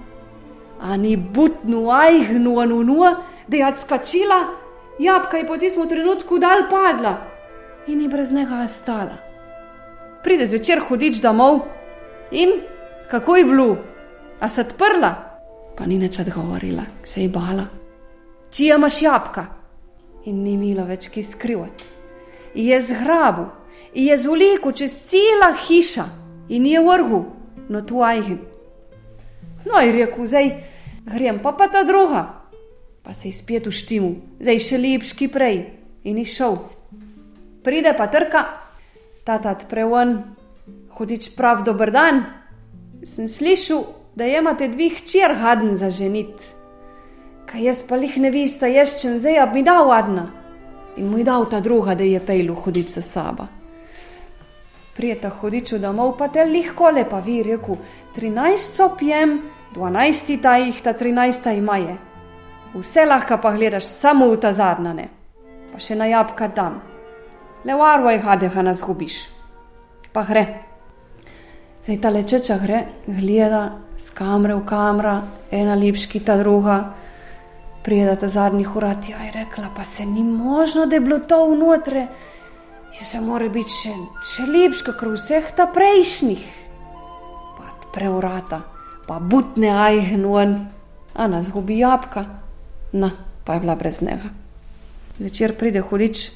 Ani 0.81 1.17
butnu, 1.17 1.91
ajhnu, 1.91 2.61
anu, 2.61 3.05
da 3.49 3.57
je 3.57 3.67
odskačila, 3.67 4.45
jabka 4.99 5.37
je 5.37 5.47
po 5.47 5.57
tistem 5.57 5.89
trenutku 5.89 6.39
dal 6.39 6.69
padla 6.71 7.17
in 7.87 8.01
je 8.01 8.09
brez 8.09 8.33
njega 8.33 8.63
ostala. 8.65 9.17
Pride 10.23 10.47
zvečer 10.47 10.81
hudič 10.89 11.21
domov 11.21 11.61
in 12.31 12.51
kako 13.11 13.37
je 13.37 13.45
bilo, 13.45 13.77
a 14.41 14.49
se 14.49 14.61
odprla, 14.61 15.15
pa 15.77 15.87
ni 15.87 15.99
nič 15.99 16.19
odgovorila, 16.19 16.83
se 17.05 17.23
je 17.23 17.29
bala 17.29 17.67
čija 18.55 18.77
imaš 18.77 19.03
jabka. 19.03 19.47
In 20.25 20.43
ni 20.43 20.53
imela 20.53 20.85
več 20.85 21.09
ki 21.09 21.23
skrivati. 21.23 21.85
Je 22.55 22.83
zgrabu, 22.83 23.47
je 23.95 24.19
zuliko 24.19 24.73
čez 24.73 24.95
cela 25.11 25.51
hiša 25.67 26.05
in 26.49 26.67
je 26.67 26.81
vrhu, 26.81 27.25
no 27.69 27.83
tu 27.83 28.01
ajhen. 28.03 28.54
No, 29.65 29.81
je 29.81 29.93
rekel, 29.93 30.27
zdaj 30.27 30.51
grem 31.05 31.41
pa 31.43 31.53
pa 31.53 31.69
ta 31.69 31.85
druga. 31.85 32.45
Pa 33.05 33.15
se 33.15 33.29
je 33.29 33.37
spet 33.37 33.67
uštimu, 33.67 34.41
zdaj 34.41 34.61
še 34.65 34.81
lepški 34.81 35.29
prej 35.29 35.59
in 36.09 36.19
je 36.21 36.25
šel. 36.25 36.59
Pride 37.65 37.93
pa 37.97 38.09
trka, 38.13 38.45
tata 39.25 39.55
preven, 39.69 40.19
hodič 40.97 41.33
prav 41.37 41.65
dober 41.65 41.93
dan. 41.93 42.25
Sem 43.05 43.29
slišal, 43.29 43.85
da 44.17 44.29
imate 44.29 44.69
dvih 44.73 45.03
čir 45.05 45.37
hadn 45.37 45.75
za 45.77 45.91
ženit 45.93 46.55
kaj 47.55 47.63
jaz 47.63 47.83
pa 47.89 47.97
jih 47.97 48.17
ne 48.19 48.31
veste, 48.35 48.67
jaz 48.67 48.97
če 48.99 49.13
zdaj 49.23 49.37
bi 49.53 49.63
dal 49.63 49.93
adna. 49.95 50.25
In 50.99 51.07
mu 51.11 51.21
je 51.21 51.27
dal 51.27 51.47
ta 51.47 51.61
druga, 51.61 51.95
da 51.95 52.03
je 52.03 52.19
pejlu 52.19 52.55
hodič 52.55 52.97
za 52.97 53.03
saba. 53.03 53.47
Prijeta 54.97 55.31
hodiču 55.31 55.79
domov, 55.79 56.17
pa 56.19 56.29
te 56.29 56.43
lahko 56.47 56.91
lepa 56.91 57.21
vi, 57.23 57.43
reku, 57.47 57.77
13 58.17 58.59
sopjem, 58.59 59.37
12 59.75 60.43
ta 60.43 60.57
jih, 60.57 60.83
ta 60.83 60.93
13 60.93 61.59
imaje. 61.59 61.97
Vse 62.75 63.05
lahko 63.07 63.39
pa 63.43 63.53
gledaš 63.55 63.87
samo 63.87 64.29
v 64.31 64.41
ta 64.41 64.53
zadnane, 64.53 65.09
pa 65.73 65.79
še 65.79 65.95
na 65.99 66.07
jabka 66.11 66.49
dam. 66.49 66.81
Le 67.65 67.75
varvo 67.75 68.11
je 68.11 68.23
hadeha 68.23 68.63
nas 68.63 68.83
gubiš. 68.83 69.25
Pa 70.13 70.25
gre. 70.27 70.45
Zdaj 71.85 72.01
ta 72.01 72.11
lečeča 72.11 72.59
gre, 72.63 72.85
gleda 73.07 73.63
z 73.97 74.11
kamre 74.17 74.55
v 74.55 74.65
kamera, 74.67 75.23
ena 75.51 75.75
lepški, 75.75 76.21
ta 76.25 76.37
druga 76.41 76.95
prijeda 77.85 78.17
ta 78.17 78.29
zadnjih 78.29 78.77
urat, 78.77 79.09
jo 79.09 79.17
je 79.25 79.33
rekla, 79.33 79.69
pa 79.77 79.85
se 79.85 80.07
ni 80.07 80.23
možno, 80.25 80.87
da 80.87 80.97
je 80.97 81.01
bilo 81.01 81.19
to 81.19 81.47
vnotre, 81.47 82.07
in 83.01 83.07
se 83.07 83.21
mora 83.21 83.49
biti 83.49 83.71
še, 83.71 83.93
še 84.25 84.47
lepš, 84.49 84.81
kot 84.87 85.03
vseh 85.13 85.51
ta 85.57 85.67
prejšnjih. 85.67 86.45
Pa 87.59 87.75
preurata, 87.93 88.63
pa 89.07 89.19
butne 89.21 89.69
ajhnuen, 89.69 90.59
a 91.15 91.27
nas 91.29 91.51
gubi 91.51 91.79
jabka, 91.79 92.25
na, 92.93 93.11
pa 93.45 93.55
je 93.55 93.61
bila 93.61 93.75
brez 93.75 94.03
njega. 94.03 94.31
Večer 95.19 95.55
pride 95.59 95.81
hudič, 95.81 96.31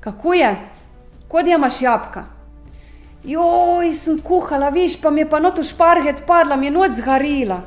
kako 0.00 0.34
je, 0.34 0.56
je 1.46 1.54
imaš 1.54 1.82
jabka? 1.82 2.24
Joj, 3.24 3.94
sem 3.94 4.20
kuhala, 4.22 4.68
viš, 4.68 5.00
pa 5.02 5.10
mi 5.10 5.20
je 5.20 5.30
pa 5.30 5.38
noto 5.38 5.62
šparget 5.62 6.22
padla, 6.26 6.56
mi 6.56 6.66
je 6.66 6.70
noč 6.70 6.90
zgarila. 7.00 7.60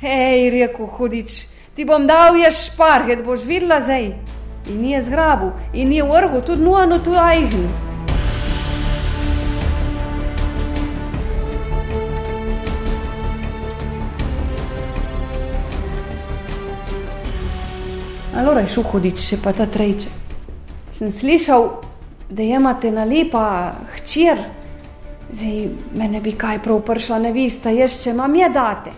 Hej, 0.00 0.50
rekel 0.50 0.86
hudič, 0.86 1.46
ti 1.74 1.84
bom 1.84 2.06
dal 2.06 2.36
je 2.36 2.52
šparget, 2.52 3.24
boš 3.24 3.42
videla 3.44 3.80
zdaj. 3.80 4.12
In 4.70 4.80
ni 4.80 4.92
je 4.92 5.02
zgrabu, 5.02 5.50
in 5.72 5.88
ni 5.88 5.96
je 5.96 6.04
vrhu, 6.04 6.40
tudi 6.46 6.62
nuano 6.62 6.98
tu 6.98 7.10
ajhn. 7.10 7.83
Alora 18.34 18.60
je 18.60 18.72
šel 18.74 18.86
hodič, 18.90 19.20
še 19.22 19.36
pa 19.38 19.52
ta 19.54 19.62
trejče. 19.70 20.10
Sem 20.94 21.12
slišal, 21.14 21.68
da 22.34 22.42
imate 22.42 22.90
na 22.90 23.04
lepa 23.06 23.44
hčer, 23.94 24.40
zdaj 25.30 25.68
me 25.94 26.08
ne 26.10 26.20
bi 26.20 26.32
kaj 26.34 26.58
prav 26.64 26.80
pršla, 26.82 27.20
ne 27.22 27.30
veste, 27.34 27.70
jaz 27.78 28.00
če 28.02 28.10
imam 28.10 28.34
je 28.34 28.50
date. 28.50 28.96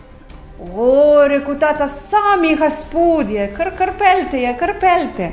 O, 0.73 0.89
rekel 1.29 1.61
tata, 1.61 1.85
sami 1.93 2.55
gospodje, 2.57 3.51
kar 3.53 3.75
krpelte 3.77 4.41
je, 4.41 4.57
krpelte. 4.57 5.31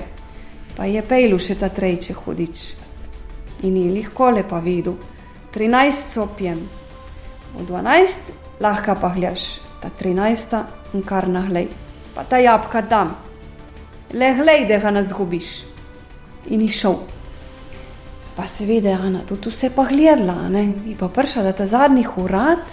Pa 0.76 0.90
je 0.90 1.00
pejlu 1.08 1.40
še 1.40 1.56
ta 1.64 1.72
trejče 1.72 2.20
hodič. 2.26 2.68
In 3.64 3.80
je 3.80 3.90
lahko 4.02 4.34
lepa 4.36 4.60
videl, 4.60 5.00
13 5.56 6.12
sopjem, 6.12 6.60
v 7.56 7.68
12 7.72 8.34
lahko 8.60 9.00
pa 9.00 9.16
gledaš, 9.16 9.62
ta 9.80 9.88
13 9.88 10.98
in 10.98 11.08
kar 11.08 11.32
nahlej, 11.32 11.70
pa 12.12 12.28
ta 12.28 12.44
jabka 12.44 12.84
dam, 12.84 13.16
le 14.14 14.34
glej, 14.38 14.68
da 14.68 14.78
ga 14.78 14.92
ne 14.92 15.04
zgubiš. 15.04 15.52
In 16.54 16.62
je 16.62 16.72
šel. 16.72 16.98
Pa 18.36 18.48
seveda, 18.48 18.98
Ana, 18.98 19.22
tudi 19.30 19.50
vse 19.50 19.70
pa 19.76 19.86
gledala, 19.86 20.50
ne? 20.50 20.64
in 20.64 20.98
pa 21.00 21.08
prišla 21.08 21.44
do 21.44 21.54
ta 21.58 21.68
zadnjih 21.70 22.18
urad, 22.18 22.66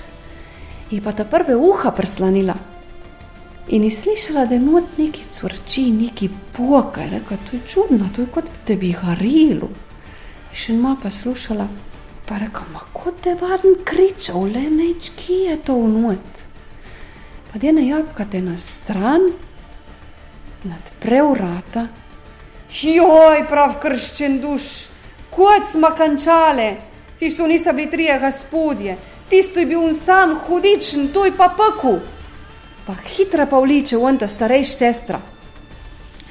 in 0.91 1.03
pa 1.05 1.12
ta 1.12 1.24
prve 1.24 1.57
uha 1.57 1.93
prslanila. 1.97 2.57
In 3.68 3.84
je 3.84 3.91
slišala, 3.91 4.47
da 4.47 4.55
je 4.55 4.61
not 4.61 4.99
neki 4.99 5.24
crči, 5.30 5.91
neki 5.93 6.30
poka, 6.57 7.05
reka, 7.11 7.36
to 7.36 7.57
je 7.57 7.62
čudno, 7.68 8.09
to 8.16 8.24
je 8.24 8.32
kot 8.32 8.49
da 8.66 8.74
bi 8.76 8.95
garilo. 8.97 9.68
Še 10.53 10.72
ima 10.74 10.97
pa 11.03 11.11
slušala, 11.11 11.68
pa 12.26 12.41
reka, 12.41 12.64
ma 12.72 12.80
kot 12.93 13.20
da 13.24 13.30
je 13.30 13.38
vaden 13.38 13.76
kričal, 13.84 14.49
le 14.51 14.64
neč, 14.70 15.12
ki 15.16 15.45
je 15.45 15.61
to 15.62 15.76
unot. 15.76 16.43
Pa 17.53 17.59
da 17.59 17.66
je 17.66 17.76
na 17.76 17.84
jabka 17.84 18.26
te 18.32 18.41
na 18.43 18.57
stran, 18.59 19.28
nadpre 20.65 21.23
vrata, 21.23 21.87
joj, 22.83 23.45
prav 23.49 23.79
krščen 23.83 24.41
duš 24.41 24.91
kot 25.31 25.71
smo 25.73 25.89
končali, 25.97 26.77
tisto 27.19 27.47
niso 27.47 27.73
bili 27.73 27.91
trije 27.91 28.19
gospodje, 28.21 28.97
tisto 29.29 29.61
je 29.61 29.67
bil 29.67 29.95
sam 29.95 30.39
hudičen, 30.47 31.09
tu 31.09 31.25
je 31.25 31.33
pa 31.37 31.55
peku. 31.57 31.99
Pa 32.87 32.95
hitra 32.95 33.47
pa 33.47 33.59
vliče 33.59 33.97
v 33.97 34.17
ta 34.19 34.29
starejša 34.29 34.77
sestra 34.77 35.21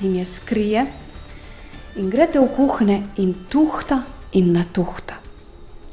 in 0.01 0.15
je 0.15 0.25
skrije 0.25 0.85
in 1.95 2.09
grete 2.09 2.39
v 2.39 2.47
kuhne 2.55 3.01
in 3.17 3.33
tuhta 3.49 4.01
in 4.33 4.51
natuhta. 4.53 5.15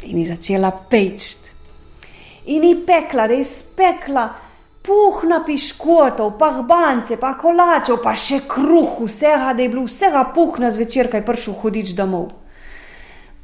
In 0.03 0.19
je 0.19 0.29
začela 0.29 0.71
pečt. 0.71 1.53
In 2.47 2.65
je 2.65 2.77
pekla, 2.87 3.27
da 3.27 3.35
je 3.35 3.45
spekla 3.45 4.29
puhna 4.87 5.43
piškotov, 5.47 6.37
pa 6.39 6.53
hbance, 6.61 7.19
pa 7.21 7.35
kolačev, 7.35 7.99
pa 8.03 8.15
še 8.15 8.45
kruh, 8.47 9.03
vsega, 9.03 9.53
da 9.53 9.63
je 9.63 9.69
bilo 9.69 9.87
vsega 9.89 10.25
puhna 10.35 10.71
zvečer, 10.71 11.11
kaj 11.11 11.25
prišel 11.27 11.59
hudič 11.63 11.95
domov 11.99 12.31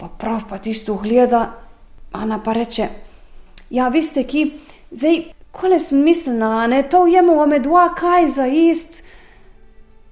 pa 0.03 0.09
prav 0.09 0.41
pa 0.49 0.59
tisto 0.59 0.95
gleda, 0.95 1.51
Ana 2.13 2.43
pa 2.43 2.53
reče: 2.53 2.89
Ja, 3.71 3.89
veste, 3.89 4.25
ki 4.29 4.51
zdaj, 4.91 5.23
kole 5.51 5.79
sem 5.79 6.03
mislila, 6.05 6.67
ne 6.67 6.83
to 6.83 7.07
jemo, 7.07 7.39
ome 7.43 7.61
dva, 7.63 7.87
kaj 7.95 8.29
za 8.29 8.47
ist, 8.47 9.01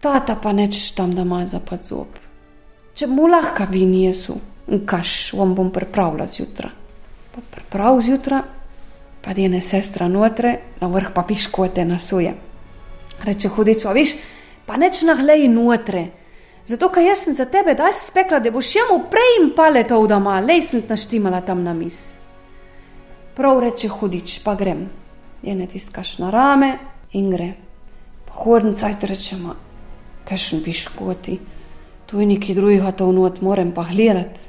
tata 0.01 0.39
pa 0.43 0.53
neč 0.53 0.79
tam 0.97 1.13
da 1.15 1.27
ima 1.27 1.43
za 1.47 1.61
pa 1.61 1.77
zob. 1.77 2.17
Če 2.95 3.07
mu 3.07 3.27
lahko 3.29 3.67
vi 3.71 3.83
nijesu, 3.85 4.39
kaš 4.87 5.33
vam 5.37 5.53
bom 5.55 5.69
pripravila 5.75 6.27
zjutraj. 6.27 6.73
Pa 7.35 7.43
priprav 7.51 8.01
zjutraj, 8.01 8.47
pa 9.23 9.35
dene 9.35 9.61
sestra 9.61 10.09
notre, 10.09 10.59
na 10.81 10.89
vrh 10.89 11.13
pa 11.15 11.23
piškote 11.23 11.85
nasuje. 11.85 12.35
Reče 13.25 13.49
hudič, 13.49 13.85
a 13.85 13.93
viš, 13.93 14.15
pa 14.67 14.77
neč 14.81 15.03
nahlej 15.03 15.49
notre. 15.49 16.07
Zato, 16.67 16.89
ker 16.89 17.05
jaz 17.05 17.25
sem 17.27 17.35
za 17.35 17.45
tebe 17.51 17.75
daj 17.75 17.93
spekla, 17.99 18.39
da 18.41 18.51
boš 18.51 18.75
jemu 18.77 19.01
prej 19.11 19.37
in 19.41 19.51
pale 19.57 19.85
to 19.85 19.99
vdoma, 20.01 20.41
lej 20.41 20.63
sem 20.63 20.85
naštimala 20.89 21.41
tam 21.41 21.65
na 21.65 21.75
mis. 21.75 22.21
Prav 23.37 23.61
reče 23.61 23.89
hudič, 23.89 24.41
pa 24.45 24.55
grem. 24.55 24.89
Je 25.43 25.55
ne 25.55 25.67
tiskaš 25.67 26.19
na 26.19 26.31
rame 26.31 26.79
in 27.13 27.31
gre. 27.31 27.53
Hodnica 28.31 28.89
je 28.89 29.09
rečema, 29.09 29.55
kaj 30.29 30.39
še 30.39 30.59
piš 30.65 30.87
koti, 30.95 31.41
tu 32.07 32.21
je 32.21 32.27
neki 32.27 32.55
drugega 32.55 32.93
to 32.97 33.09
vnot, 33.11 33.41
moram 33.43 33.73
pa 33.75 33.85
gledati. 33.91 34.49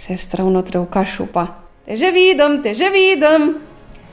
Sestra 0.00 0.44
vnotre 0.44 0.80
v 0.80 0.88
kašu 0.90 1.26
pa, 1.30 1.46
te 1.90 1.96
že 1.98 2.12
vidim, 2.14 2.62
te 2.62 2.70
že 2.70 2.86
vidim. 2.94 3.56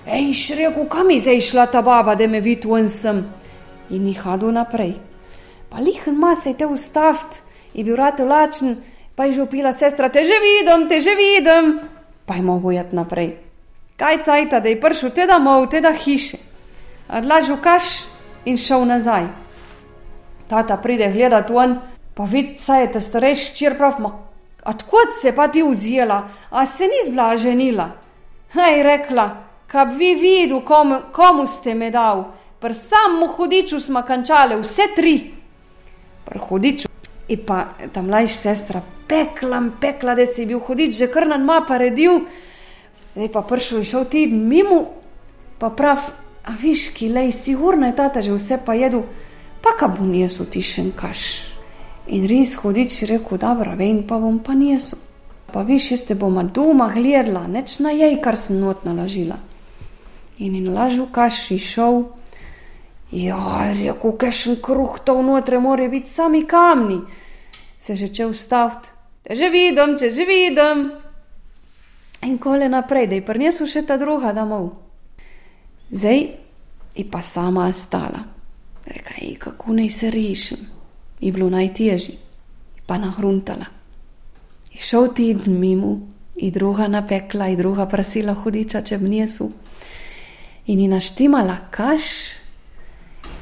Ej, 0.10 0.34
šreko, 0.34 0.88
kam 0.90 1.12
je 1.14 1.20
zdaj 1.20 1.42
šla 1.46 1.68
ta 1.70 1.86
baba, 1.86 2.16
da 2.18 2.26
me 2.28 2.42
vidi 2.42 2.66
ven 2.66 2.90
sem? 2.90 3.22
In 3.94 4.08
jih 4.10 4.18
hadu 4.18 4.50
naprej 4.50 4.96
pa 5.70 5.78
lihen 5.80 6.18
ma 6.20 6.36
se 6.36 6.54
te 6.54 6.66
ustaviti, 6.66 7.38
je 7.74 7.84
bil 7.84 7.96
rad 7.96 8.20
lačen, 8.20 8.78
pa 9.16 9.26
je 9.26 9.34
že 9.34 9.42
upila 9.42 9.74
sestra, 9.74 10.10
te 10.10 10.24
že 10.26 10.40
vidim, 10.40 10.88
te 10.90 11.02
že 11.02 11.16
vidim, 11.16 11.80
pa 12.26 12.36
je 12.36 12.42
mogel 12.42 12.72
jeti 12.72 12.96
naprej. 12.96 13.38
Kaj 13.98 14.24
cajta, 14.24 14.60
da 14.60 14.70
je 14.70 14.82
prišel 14.82 15.10
te 15.10 15.28
domov, 15.28 15.70
te 15.70 15.82
da 15.82 15.92
hiše, 15.92 16.38
odlažil 17.10 17.58
kaš 17.58 18.06
in 18.46 18.58
šel 18.58 18.86
nazaj. 18.86 19.26
Tata 20.48 20.78
pride 20.78 21.12
gledati 21.12 21.54
ven, 21.54 21.80
pa 22.14 22.24
vidi, 22.24 22.58
saj 22.58 22.82
je 22.82 22.92
ta 22.92 23.00
starejši 23.02 23.52
hčer 23.52 23.78
prav, 23.78 24.00
ma 24.00 24.14
odkot 24.68 25.16
se 25.22 25.32
pa 25.36 25.48
ti 25.48 25.64
vzela, 25.64 26.30
a 26.50 26.66
se 26.66 26.84
ni 26.84 27.12
zblaženila. 27.12 27.90
Hej, 28.54 28.84
rekla, 28.84 29.28
kab 29.68 29.96
vi 29.98 30.16
videl, 30.16 30.62
komu, 30.62 31.00
komu 31.12 31.48
ste 31.48 31.76
me 31.76 31.92
dal, 31.92 32.26
pr 32.60 32.74
sammu 32.74 33.28
hudiču 33.38 33.80
smo 33.80 34.02
končali, 34.04 34.60
vse 34.62 34.92
tri 34.96 35.16
hudič. 36.36 36.86
In 37.28 37.44
pa 37.44 37.76
ta 37.92 38.02
mlajša 38.02 38.36
sestra, 38.36 38.82
pekla, 39.08 39.62
pekla, 39.82 40.16
da 40.16 40.26
si 40.26 40.46
bil 40.46 40.60
hudič, 40.60 40.96
že 40.96 41.08
kar 41.12 41.28
nam 41.28 41.48
pa 41.68 41.78
redil. 41.78 42.24
Zdaj 43.16 43.32
pa 43.34 43.42
prišel 43.42 43.84
in 43.84 43.86
šel 43.86 44.06
ti 44.06 44.28
mimo, 44.28 44.86
pa 45.60 45.70
prav, 45.70 46.00
a 46.48 46.56
viš, 46.56 46.94
ki 46.96 47.10
lej, 47.12 47.32
sigurno 47.32 47.88
je 47.88 47.96
tata 47.96 48.22
že 48.22 48.32
vse 48.32 48.60
pa 48.64 48.74
jedu, 48.74 49.04
pa 49.62 49.76
ka 49.76 49.88
bo 49.88 50.06
nijesu 50.06 50.46
tišen 50.46 50.92
kaš. 50.96 51.57
In 52.08 52.28
res 52.28 52.56
hudič 52.56 53.02
rekel, 53.10 53.38
dobro, 53.38 53.76
vem, 53.76 54.04
pa 54.08 54.20
bom 54.20 54.40
pa 54.40 54.54
nijesu. 54.56 54.98
Pa 55.52 55.64
viš, 55.64 55.92
jaz 55.92 56.04
te 56.08 56.16
bom 56.16 56.40
doma 56.54 56.90
gledala, 56.94 57.48
neč 57.48 57.80
na 57.80 57.92
jej, 57.92 58.16
kar 58.24 58.38
sem 58.38 58.60
not 58.60 58.86
nalažila. 58.86 59.40
In 60.40 60.56
in 60.56 60.70
lažu 60.74 61.08
kaš 61.12 61.52
in 61.52 61.60
šel. 61.60 62.04
Ja, 63.12 63.72
rekel, 63.74 64.16
kakšen 64.20 64.60
kruh 64.64 65.00
to 65.04 65.18
vnotre, 65.20 65.60
more 65.60 65.90
biti 65.90 66.10
sami 66.10 66.44
kamni. 66.48 67.00
Se 67.80 67.96
že 67.96 68.08
če 68.08 68.26
ustaviti, 68.26 68.90
te 69.24 69.36
že 69.36 69.50
vidim, 69.50 69.98
če 70.00 70.12
že 70.12 70.26
vidim. 70.26 70.92
In 72.24 72.38
kole 72.38 72.70
naprej, 72.70 73.08
da 73.08 73.16
je 73.16 73.26
prinesel 73.26 73.68
še 73.68 73.86
ta 73.86 73.98
druga 73.98 74.34
domov. 74.34 74.72
Zdaj 75.92 76.20
je 76.96 77.06
pa 77.12 77.22
sama 77.22 77.72
stala. 77.74 78.26
Reka 78.88 79.20
je, 79.22 79.36
kako 79.40 79.74
naj 79.74 79.90
se 79.90 80.12
rešim. 80.12 80.77
Je 81.20 81.32
bilo 81.32 81.50
najtežje, 81.50 82.16
pa 82.86 82.98
nahruntala. 82.98 83.66
Je 84.74 84.82
šel 84.82 85.14
ti 85.14 85.34
mimo, 85.48 85.98
in 86.38 86.52
druga 86.52 86.88
napekla, 86.88 87.48
in 87.48 87.58
druga 87.58 87.86
prasila 87.86 88.34
hudiča, 88.34 88.82
če 88.82 88.98
bi 88.98 89.10
nesu. 89.10 89.50
In 90.68 90.84
naštimala 90.90 91.58
kaš, 91.72 92.12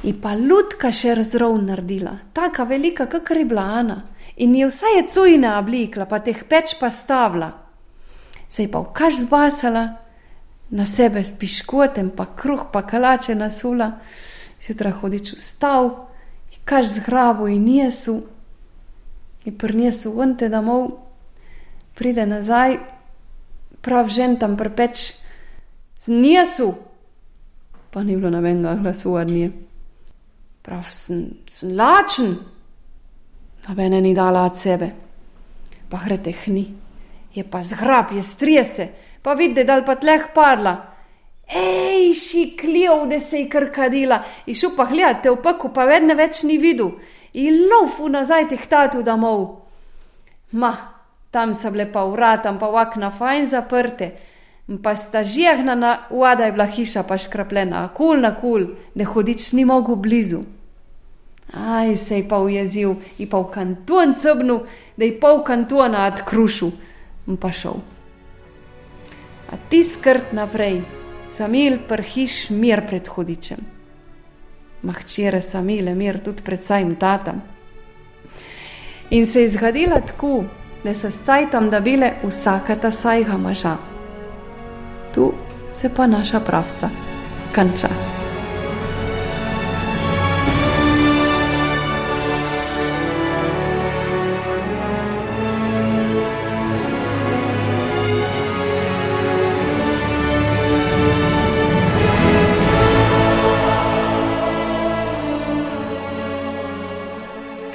in 0.06 0.20
pa 0.22 0.32
lutka 0.38 0.92
še 0.92 1.14
razrov 1.18 1.58
naredila, 1.62 2.14
tako 2.32 2.64
velika, 2.70 3.06
kot 3.10 3.30
je 3.30 3.44
bila 3.44 3.66
Ana, 3.80 4.02
in 4.36 4.54
je 4.54 4.70
vsa 4.70 4.94
je 4.96 5.06
cujna 5.12 5.58
oblikla, 5.58 6.06
pa 6.06 6.20
teh 6.20 6.44
peč 6.48 6.76
pa 6.80 6.90
stavila. 6.90 7.52
Se 8.48 8.62
je 8.62 8.70
pa 8.70 8.80
v 8.80 8.92
kaš 8.94 9.22
zbasala, 9.26 9.86
na 10.70 10.86
sebe 10.86 11.24
s 11.24 11.32
piškotem, 11.38 12.10
pa 12.10 12.26
kruh, 12.36 12.66
pa 12.72 12.82
kalače 12.82 13.34
nasula, 13.34 13.90
zjutraj 14.62 14.96
hodič 15.00 15.32
vstal, 15.36 15.90
kaš 16.66 16.98
zgrabo 16.98 17.46
in 17.48 17.68
jesu, 17.68 18.18
in 19.46 19.54
prnesu 19.54 20.12
vnte 20.18 20.50
domov, 20.50 20.90
pride 21.94 22.26
nazaj, 22.26 22.76
prav 23.80 24.10
žen 24.10 24.34
tam 24.42 24.58
prepeč, 24.58 25.12
z 25.98 26.12
njesu, 26.12 26.74
pa 27.90 28.02
ni 28.02 28.18
bilo 28.18 28.30
nobenega 28.30 28.74
glasu 28.82 29.14
od 29.14 29.30
nje 29.30 29.52
prav 30.66 30.82
sem, 30.90 31.26
sem 31.46 31.76
lačen, 31.78 32.34
a 33.66 33.74
mene 33.74 34.00
ni 34.00 34.14
dala 34.14 34.42
od 34.46 34.58
sebe. 34.58 34.90
Pa 35.90 35.98
hrete 36.02 36.32
hni, 36.32 36.64
je 37.34 37.44
pa 37.50 37.62
zgrab, 37.62 38.10
je 38.14 38.22
strijese, 38.22 38.88
pa 39.22 39.34
vidi, 39.34 39.64
da 39.64 39.78
je 39.78 39.84
pa 39.86 39.94
tleh 39.94 40.26
padla. 40.34 40.74
Ej, 41.46 42.12
šikljiv, 42.14 43.06
da 43.10 43.20
se 43.20 43.38
je 43.38 43.48
krkadila, 43.48 44.22
in 44.46 44.54
šel 44.54 44.70
pa 44.76 44.84
gledati 44.84 45.30
v 45.30 45.36
peku, 45.42 45.70
pa 45.74 45.84
vedno 45.86 46.14
več 46.14 46.42
ni 46.42 46.58
videl, 46.58 46.90
in 47.38 47.66
lofu 47.70 48.08
nazaj 48.08 48.48
teh 48.50 48.66
tatu 48.66 49.02
domov. 49.06 49.44
Ma, 50.52 50.72
tam 51.30 51.54
so 51.54 51.70
bile 51.70 51.86
pa 51.92 52.04
vratam, 52.04 52.58
pa 52.58 52.70
vakna 52.70 53.10
fajn 53.10 53.46
zaprte. 53.46 54.10
Pa 54.82 54.94
sta 54.98 55.22
žehna 55.22 55.74
na 55.74 55.92
uada 56.10 56.44
je 56.44 56.52
bila 56.52 56.66
hiša 56.66 57.02
pa 57.06 57.18
škrapljena, 57.18 57.88
kul 57.94 58.18
na 58.20 58.34
kul, 58.34 58.66
da 58.94 59.04
hodič 59.04 59.52
ni 59.52 59.64
mogel 59.64 59.94
blizu. 59.94 60.42
Aj, 61.54 61.96
se 61.96 62.18
je 62.18 62.28
pa 62.28 62.40
ujezil, 62.42 62.96
in 63.18 63.28
pa 63.30 63.38
v 63.38 63.50
kanton 63.54 64.14
cebnu, 64.18 64.64
da 64.96 65.04
je 65.04 65.20
pol 65.20 65.44
kantona 65.46 66.08
odkrušil 66.10 66.72
in 67.28 67.36
pa 67.38 67.52
šel. 67.52 67.78
A 69.52 69.58
ti 69.70 69.84
skrt 69.86 70.32
naprej, 70.34 70.80
samil 71.30 71.78
prhiš 71.88 72.50
mir 72.50 72.86
pred 72.86 73.08
hodičem. 73.08 73.58
Mahčere 74.82 75.40
samile 75.40 75.94
mir 75.94 76.20
tudi 76.24 76.42
pred 76.42 76.64
sajim 76.64 76.96
tatam. 76.96 77.42
In 79.10 79.26
se 79.26 79.42
je 79.42 79.48
zgodila 79.48 80.00
tako, 80.00 80.44
da 80.84 80.94
so 80.94 81.10
s 81.10 81.24
cajtom, 81.24 81.70
da 81.70 81.80
bile 81.80 82.12
vsaka 82.24 82.76
ta 82.76 82.90
sajga 82.90 83.36
maža. 83.36 83.76
Tu 85.14 85.32
se 85.74 85.90
pa 85.96 86.06
naša 86.06 86.40
pravca 86.40 86.90
konča. 87.54 88.25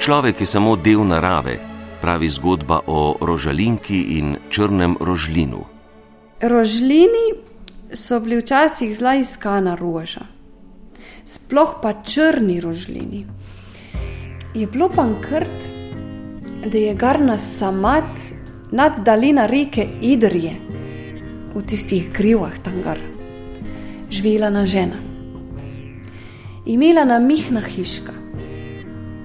Človek 0.02 0.40
je 0.40 0.46
samo 0.50 0.74
del 0.76 1.04
narave, 1.06 1.60
pravi 2.02 2.26
zgodba 2.28 2.80
o 2.90 3.14
rožalinki 3.22 4.18
in 4.18 4.34
črnem 4.50 4.96
rožlinu. 4.98 5.60
Rožlini 6.42 7.38
so 7.94 8.18
bili 8.20 8.40
včasih 8.40 8.90
zelo 8.98 9.12
iskana 9.20 9.76
roža, 9.78 10.26
sploh 11.24 11.76
pa 11.82 11.92
črni 12.02 12.58
rožlini. 12.60 13.26
Je 14.54 14.66
bilo 14.66 14.88
pa 14.90 15.06
krt, 15.22 15.70
da 16.66 16.78
je 16.78 16.94
garna 16.94 17.38
samat 17.38 18.18
nad 18.72 18.98
daljina 19.06 19.46
reke 19.46 19.86
Idrije, 20.00 20.56
v 21.54 21.62
tistih 21.62 22.10
grivah 22.10 22.58
tam 22.58 22.82
gar, 22.82 22.98
živela 24.10 24.50
na 24.50 24.66
žena. 24.66 24.98
Imela 26.66 27.04
na 27.04 27.20
mihna 27.22 27.62
hiška, 27.62 28.21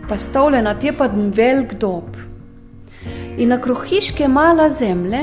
pa 0.09 0.17
stavljena 0.17 0.79
tepaden 0.79 1.31
velik 1.35 1.73
dob. 1.73 2.17
In 3.37 3.49
na 3.49 3.61
krohiške 3.61 4.27
mala 4.27 4.69
zemlje, 4.69 5.19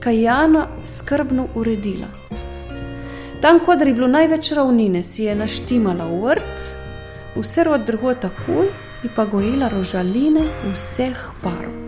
kajana 0.00 0.66
skrbno 0.84 1.46
uredila. 1.54 2.08
Tam, 3.40 3.58
kod 3.66 3.80
je 3.80 3.94
bilo 3.94 4.08
največ 4.08 4.52
ravnine, 4.52 5.02
si 5.02 5.24
je 5.24 5.34
naštimala 5.34 6.06
vrt, 6.06 6.66
vse 7.36 7.64
od 7.68 7.86
drugota 7.86 8.30
kul 8.46 8.66
in 9.04 9.10
pa 9.16 9.24
gojila 9.24 9.68
rožaline 9.68 10.40
vseh 10.72 11.30
parov. 11.42 11.82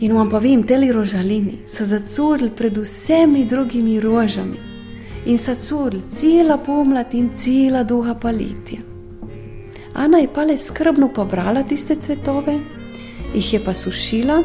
In 0.00 0.12
vam 0.16 0.30
pa 0.30 0.38
vem, 0.38 0.62
te 0.62 0.76
rožalini 0.92 1.58
so 1.68 1.84
zacurili 1.84 2.50
pred 2.56 2.78
vsemi 2.78 3.44
drugimi 3.44 4.00
rožami 4.00 4.56
in 5.26 5.38
so 5.38 5.54
curili 5.54 6.02
cela 6.08 6.56
pomlad 6.56 7.14
in 7.14 7.30
cela 7.34 7.84
duha 7.84 8.14
palitja. 8.14 8.89
Ana 9.94 10.18
je 10.18 10.28
pa 10.34 10.44
le 10.44 10.58
skrbno 10.58 11.08
pobrala 11.08 11.62
tiste 11.62 11.94
cvetove, 11.94 12.58
jih 13.34 13.52
je 13.52 13.60
pa 13.64 13.74
sušila 13.74 14.42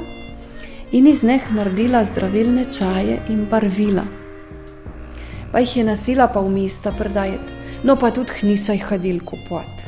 in 0.92 1.08
iz 1.08 1.24
njih 1.24 1.52
naredila 1.54 2.06
zdravilne 2.06 2.66
čaje 2.72 3.20
in 3.30 3.46
barvila. 3.52 4.06
Pa 5.52 5.60
jih 5.60 5.78
je 5.78 5.84
nasila 5.84 6.28
pa 6.28 6.40
v 6.40 6.50
mesta 6.50 6.92
predajati, 6.92 7.54
no 7.84 7.96
pa 7.96 8.12
tudi 8.12 8.32
hnisa 8.42 8.74
jih 8.74 8.86
hodil 8.90 9.20
kupovat. 9.26 9.88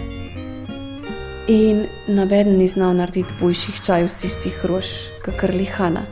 In 1.48 1.86
nobeden 2.08 2.58
ni 2.58 2.68
znal 2.68 2.94
narediti 2.94 3.34
boljših 3.42 3.82
čajev 3.82 4.08
z 4.08 4.22
tistih 4.22 4.66
rož, 4.66 4.86
kakor 5.26 5.56
lihana. 5.56 6.04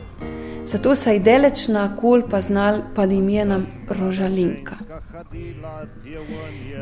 Zato 0.66 0.94
se 0.94 1.12
je 1.12 1.20
deleč 1.20 1.68
na 1.68 1.96
kol 1.96 2.22
pa 2.30 2.40
znal 2.40 2.80
pod 2.94 3.12
imenom 3.12 3.66
Rožalinka. 3.88 4.74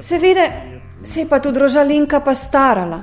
Seveda 0.00 0.46
se 1.04 1.20
je 1.20 1.28
pa 1.28 1.40
tudi 1.40 1.58
Rožalinka 1.58 2.20
pa 2.20 2.34
starala, 2.34 3.02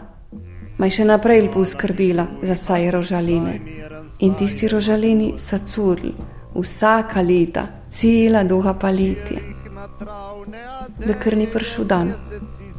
maj 0.77 0.89
še 0.89 1.05
naprej 1.05 1.41
lepo 1.45 1.65
skrbila 1.65 2.27
za 2.41 2.55
saj 2.55 2.91
rožaline. 2.91 3.59
In 4.19 4.33
tisti 4.35 4.67
rožalini 4.67 5.33
so 5.37 5.57
curili, 5.65 6.13
vsaka 6.55 7.21
leta, 7.21 7.67
cela 7.89 8.43
duha 8.43 8.73
paletja. 8.73 9.39
Da 11.05 11.13
kar 11.13 11.37
ni 11.37 11.47
prišel 11.47 11.85
dan, 11.85 12.13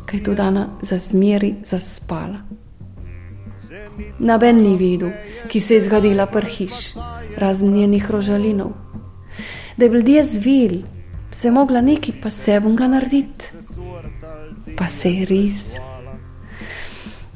kaj 0.07 0.23
to 0.23 0.35
dana 0.35 0.69
za 0.83 0.99
zmeri 0.99 1.55
zaspala. 1.65 2.43
Naben 4.19 4.63
ni 4.63 4.77
videl, 4.77 5.11
ki 5.49 5.61
se 5.61 5.75
je 5.75 5.85
zgodila 5.87 6.27
prhiš, 6.27 6.95
razen 7.37 7.73
njenih 7.75 8.11
rožalinov. 8.11 8.73
Da 9.77 9.85
je 9.85 9.91
bil 9.91 10.03
dje 10.03 10.25
zvil, 10.25 10.83
se 11.31 11.49
je 11.49 11.53
mogla 11.53 11.81
neki 11.81 12.13
pa 12.23 12.31
sebunga 12.31 12.89
narediti, 12.89 13.53
pa 14.77 14.89
se 14.89 15.11
je 15.11 15.27
res. 15.27 15.77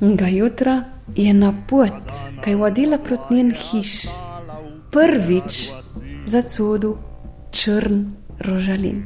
Ga 0.01 0.29
jutra 0.29 0.85
je 1.15 1.33
na 1.35 1.53
pot, 1.69 2.13
kaj 2.45 2.53
je 2.53 2.57
vodila 2.57 2.99
proti 2.99 3.35
njen 3.35 3.53
hiš, 3.55 3.93
prvič 4.91 5.71
za 6.27 6.43
cudu 6.43 6.97
črn 7.51 8.05
rožalin. 8.41 9.05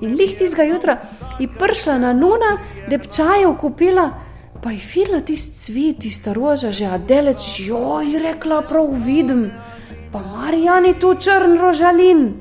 In 0.00 0.14
lih 0.16 0.36
tistega 0.38 0.64
jutra 0.64 0.96
je 1.38 1.48
prišla 1.48 1.98
na 1.98 2.12
nuna, 2.12 2.58
da 2.88 2.98
bi 2.98 3.08
čajev 3.16 3.56
kupila, 3.60 4.10
pa 4.62 4.70
je 4.70 4.78
fila 4.78 5.20
tisti 5.20 5.58
cvet, 5.58 5.98
tista 5.98 6.32
roža, 6.32 6.70
že 6.72 6.86
adeleč, 6.86 7.60
joj, 7.66 8.18
rekla, 8.22 8.62
prav 8.68 8.92
vidim, 9.04 9.50
pa 10.12 10.22
Marijani 10.22 10.94
tu 11.00 11.14
črn 11.14 11.58
rožalin. 11.60 12.34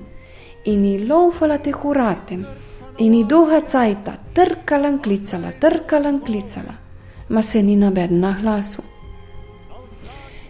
In 0.66 0.86
je 0.86 1.06
laufala 1.08 1.58
te 1.58 1.72
huratem, 1.72 2.46
in 3.00 3.14
je 3.14 3.24
dolga 3.26 3.62
cajta, 3.62 4.14
trkala 4.34 4.88
in 4.88 5.00
klicala, 5.00 5.52
trkala 5.60 6.10
in 6.10 6.20
klicala 6.20 6.90
ma 7.30 7.42
se 7.42 7.64
ni 7.64 7.76
naben 7.76 8.20
na 8.20 8.36
glasu. 8.42 8.82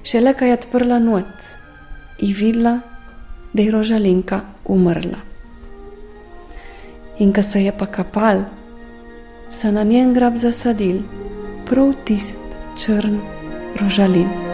Šele 0.04 0.34
kaj 0.34 0.48
je 0.48 0.54
odprla 0.54 1.00
not 1.00 1.48
in 2.20 2.34
videla, 2.34 2.80
da 3.54 3.62
je 3.62 3.72
rožalinka 3.72 4.42
umrla. 4.66 5.20
In 7.20 7.34
ko 7.34 7.44
se 7.44 7.64
je 7.64 7.72
pa 7.78 7.86
kapal, 7.86 8.44
se 9.50 9.72
na 9.72 9.84
njen 9.84 10.14
grab 10.14 10.36
zasadil 10.36 11.02
prav 11.66 11.94
tist 12.06 12.42
črn 12.78 13.20
rožalin. 13.82 14.49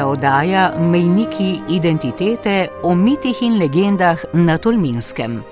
Bila 0.00 0.08
oddaja 0.08 0.72
Mejniki 0.78 1.60
identitete 1.68 2.68
o 2.82 2.94
mitih 2.94 3.42
in 3.42 3.58
legendah 3.58 4.16
na 4.32 4.58
Tolminskem. 4.58 5.42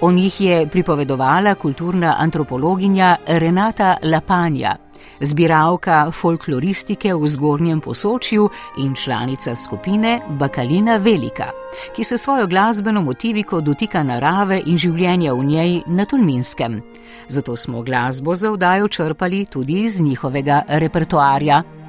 O 0.00 0.10
njih 0.12 0.40
je 0.40 0.66
pripovedovala 0.66 1.54
kulturna 1.54 2.16
antropologinja 2.18 3.16
Renata 3.26 3.96
Lapanja, 4.02 4.76
zbiralka 5.20 6.10
folkloristike 6.12 7.14
v 7.14 7.26
zgornjem 7.26 7.80
posočju 7.80 8.50
in 8.78 8.94
članica 8.94 9.56
skupine 9.56 10.20
Bakalina 10.28 10.96
Velika, 10.96 11.50
ki 11.96 12.04
se 12.04 12.18
svojo 12.18 12.46
glasbeno 12.46 13.02
motiviko 13.02 13.60
dotika 13.60 14.02
narave 14.02 14.62
in 14.66 14.78
življenja 14.78 15.32
v 15.32 15.44
njej 15.44 15.82
na 15.86 16.04
Tolminskem. 16.04 16.82
Zato 17.28 17.56
smo 17.56 17.82
glasbo 17.82 18.34
za 18.34 18.52
oddajo 18.52 18.88
črpali 18.88 19.44
tudi 19.44 19.84
iz 19.84 20.00
njihovega 20.00 20.62
repertoarja. 20.68 21.79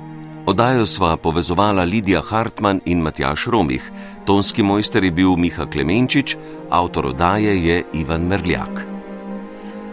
Oddajo 0.45 0.85
sva 0.85 1.17
povezovala 1.17 1.83
Lidija 1.83 2.21
Hartmann 2.21 2.81
in 2.85 3.01
Matjaš 3.01 3.45
Romih, 3.45 3.91
tonski 4.25 4.63
mojster 4.63 5.03
je 5.03 5.11
bil 5.11 5.35
Miha 5.37 5.65
Klemenčič, 5.65 6.35
avtor 6.69 7.05
oddaje 7.13 7.65
je 7.65 7.83
Ivan 7.93 8.21
Merljak. 8.21 8.85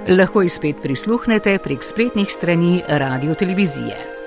Lahko 0.09 0.43
izpet 0.43 0.77
prisluhnete 0.83 1.59
prek 1.59 1.85
spletnih 1.85 2.31
strani 2.33 2.83
radio 2.89 3.35
televizije. 3.35 4.18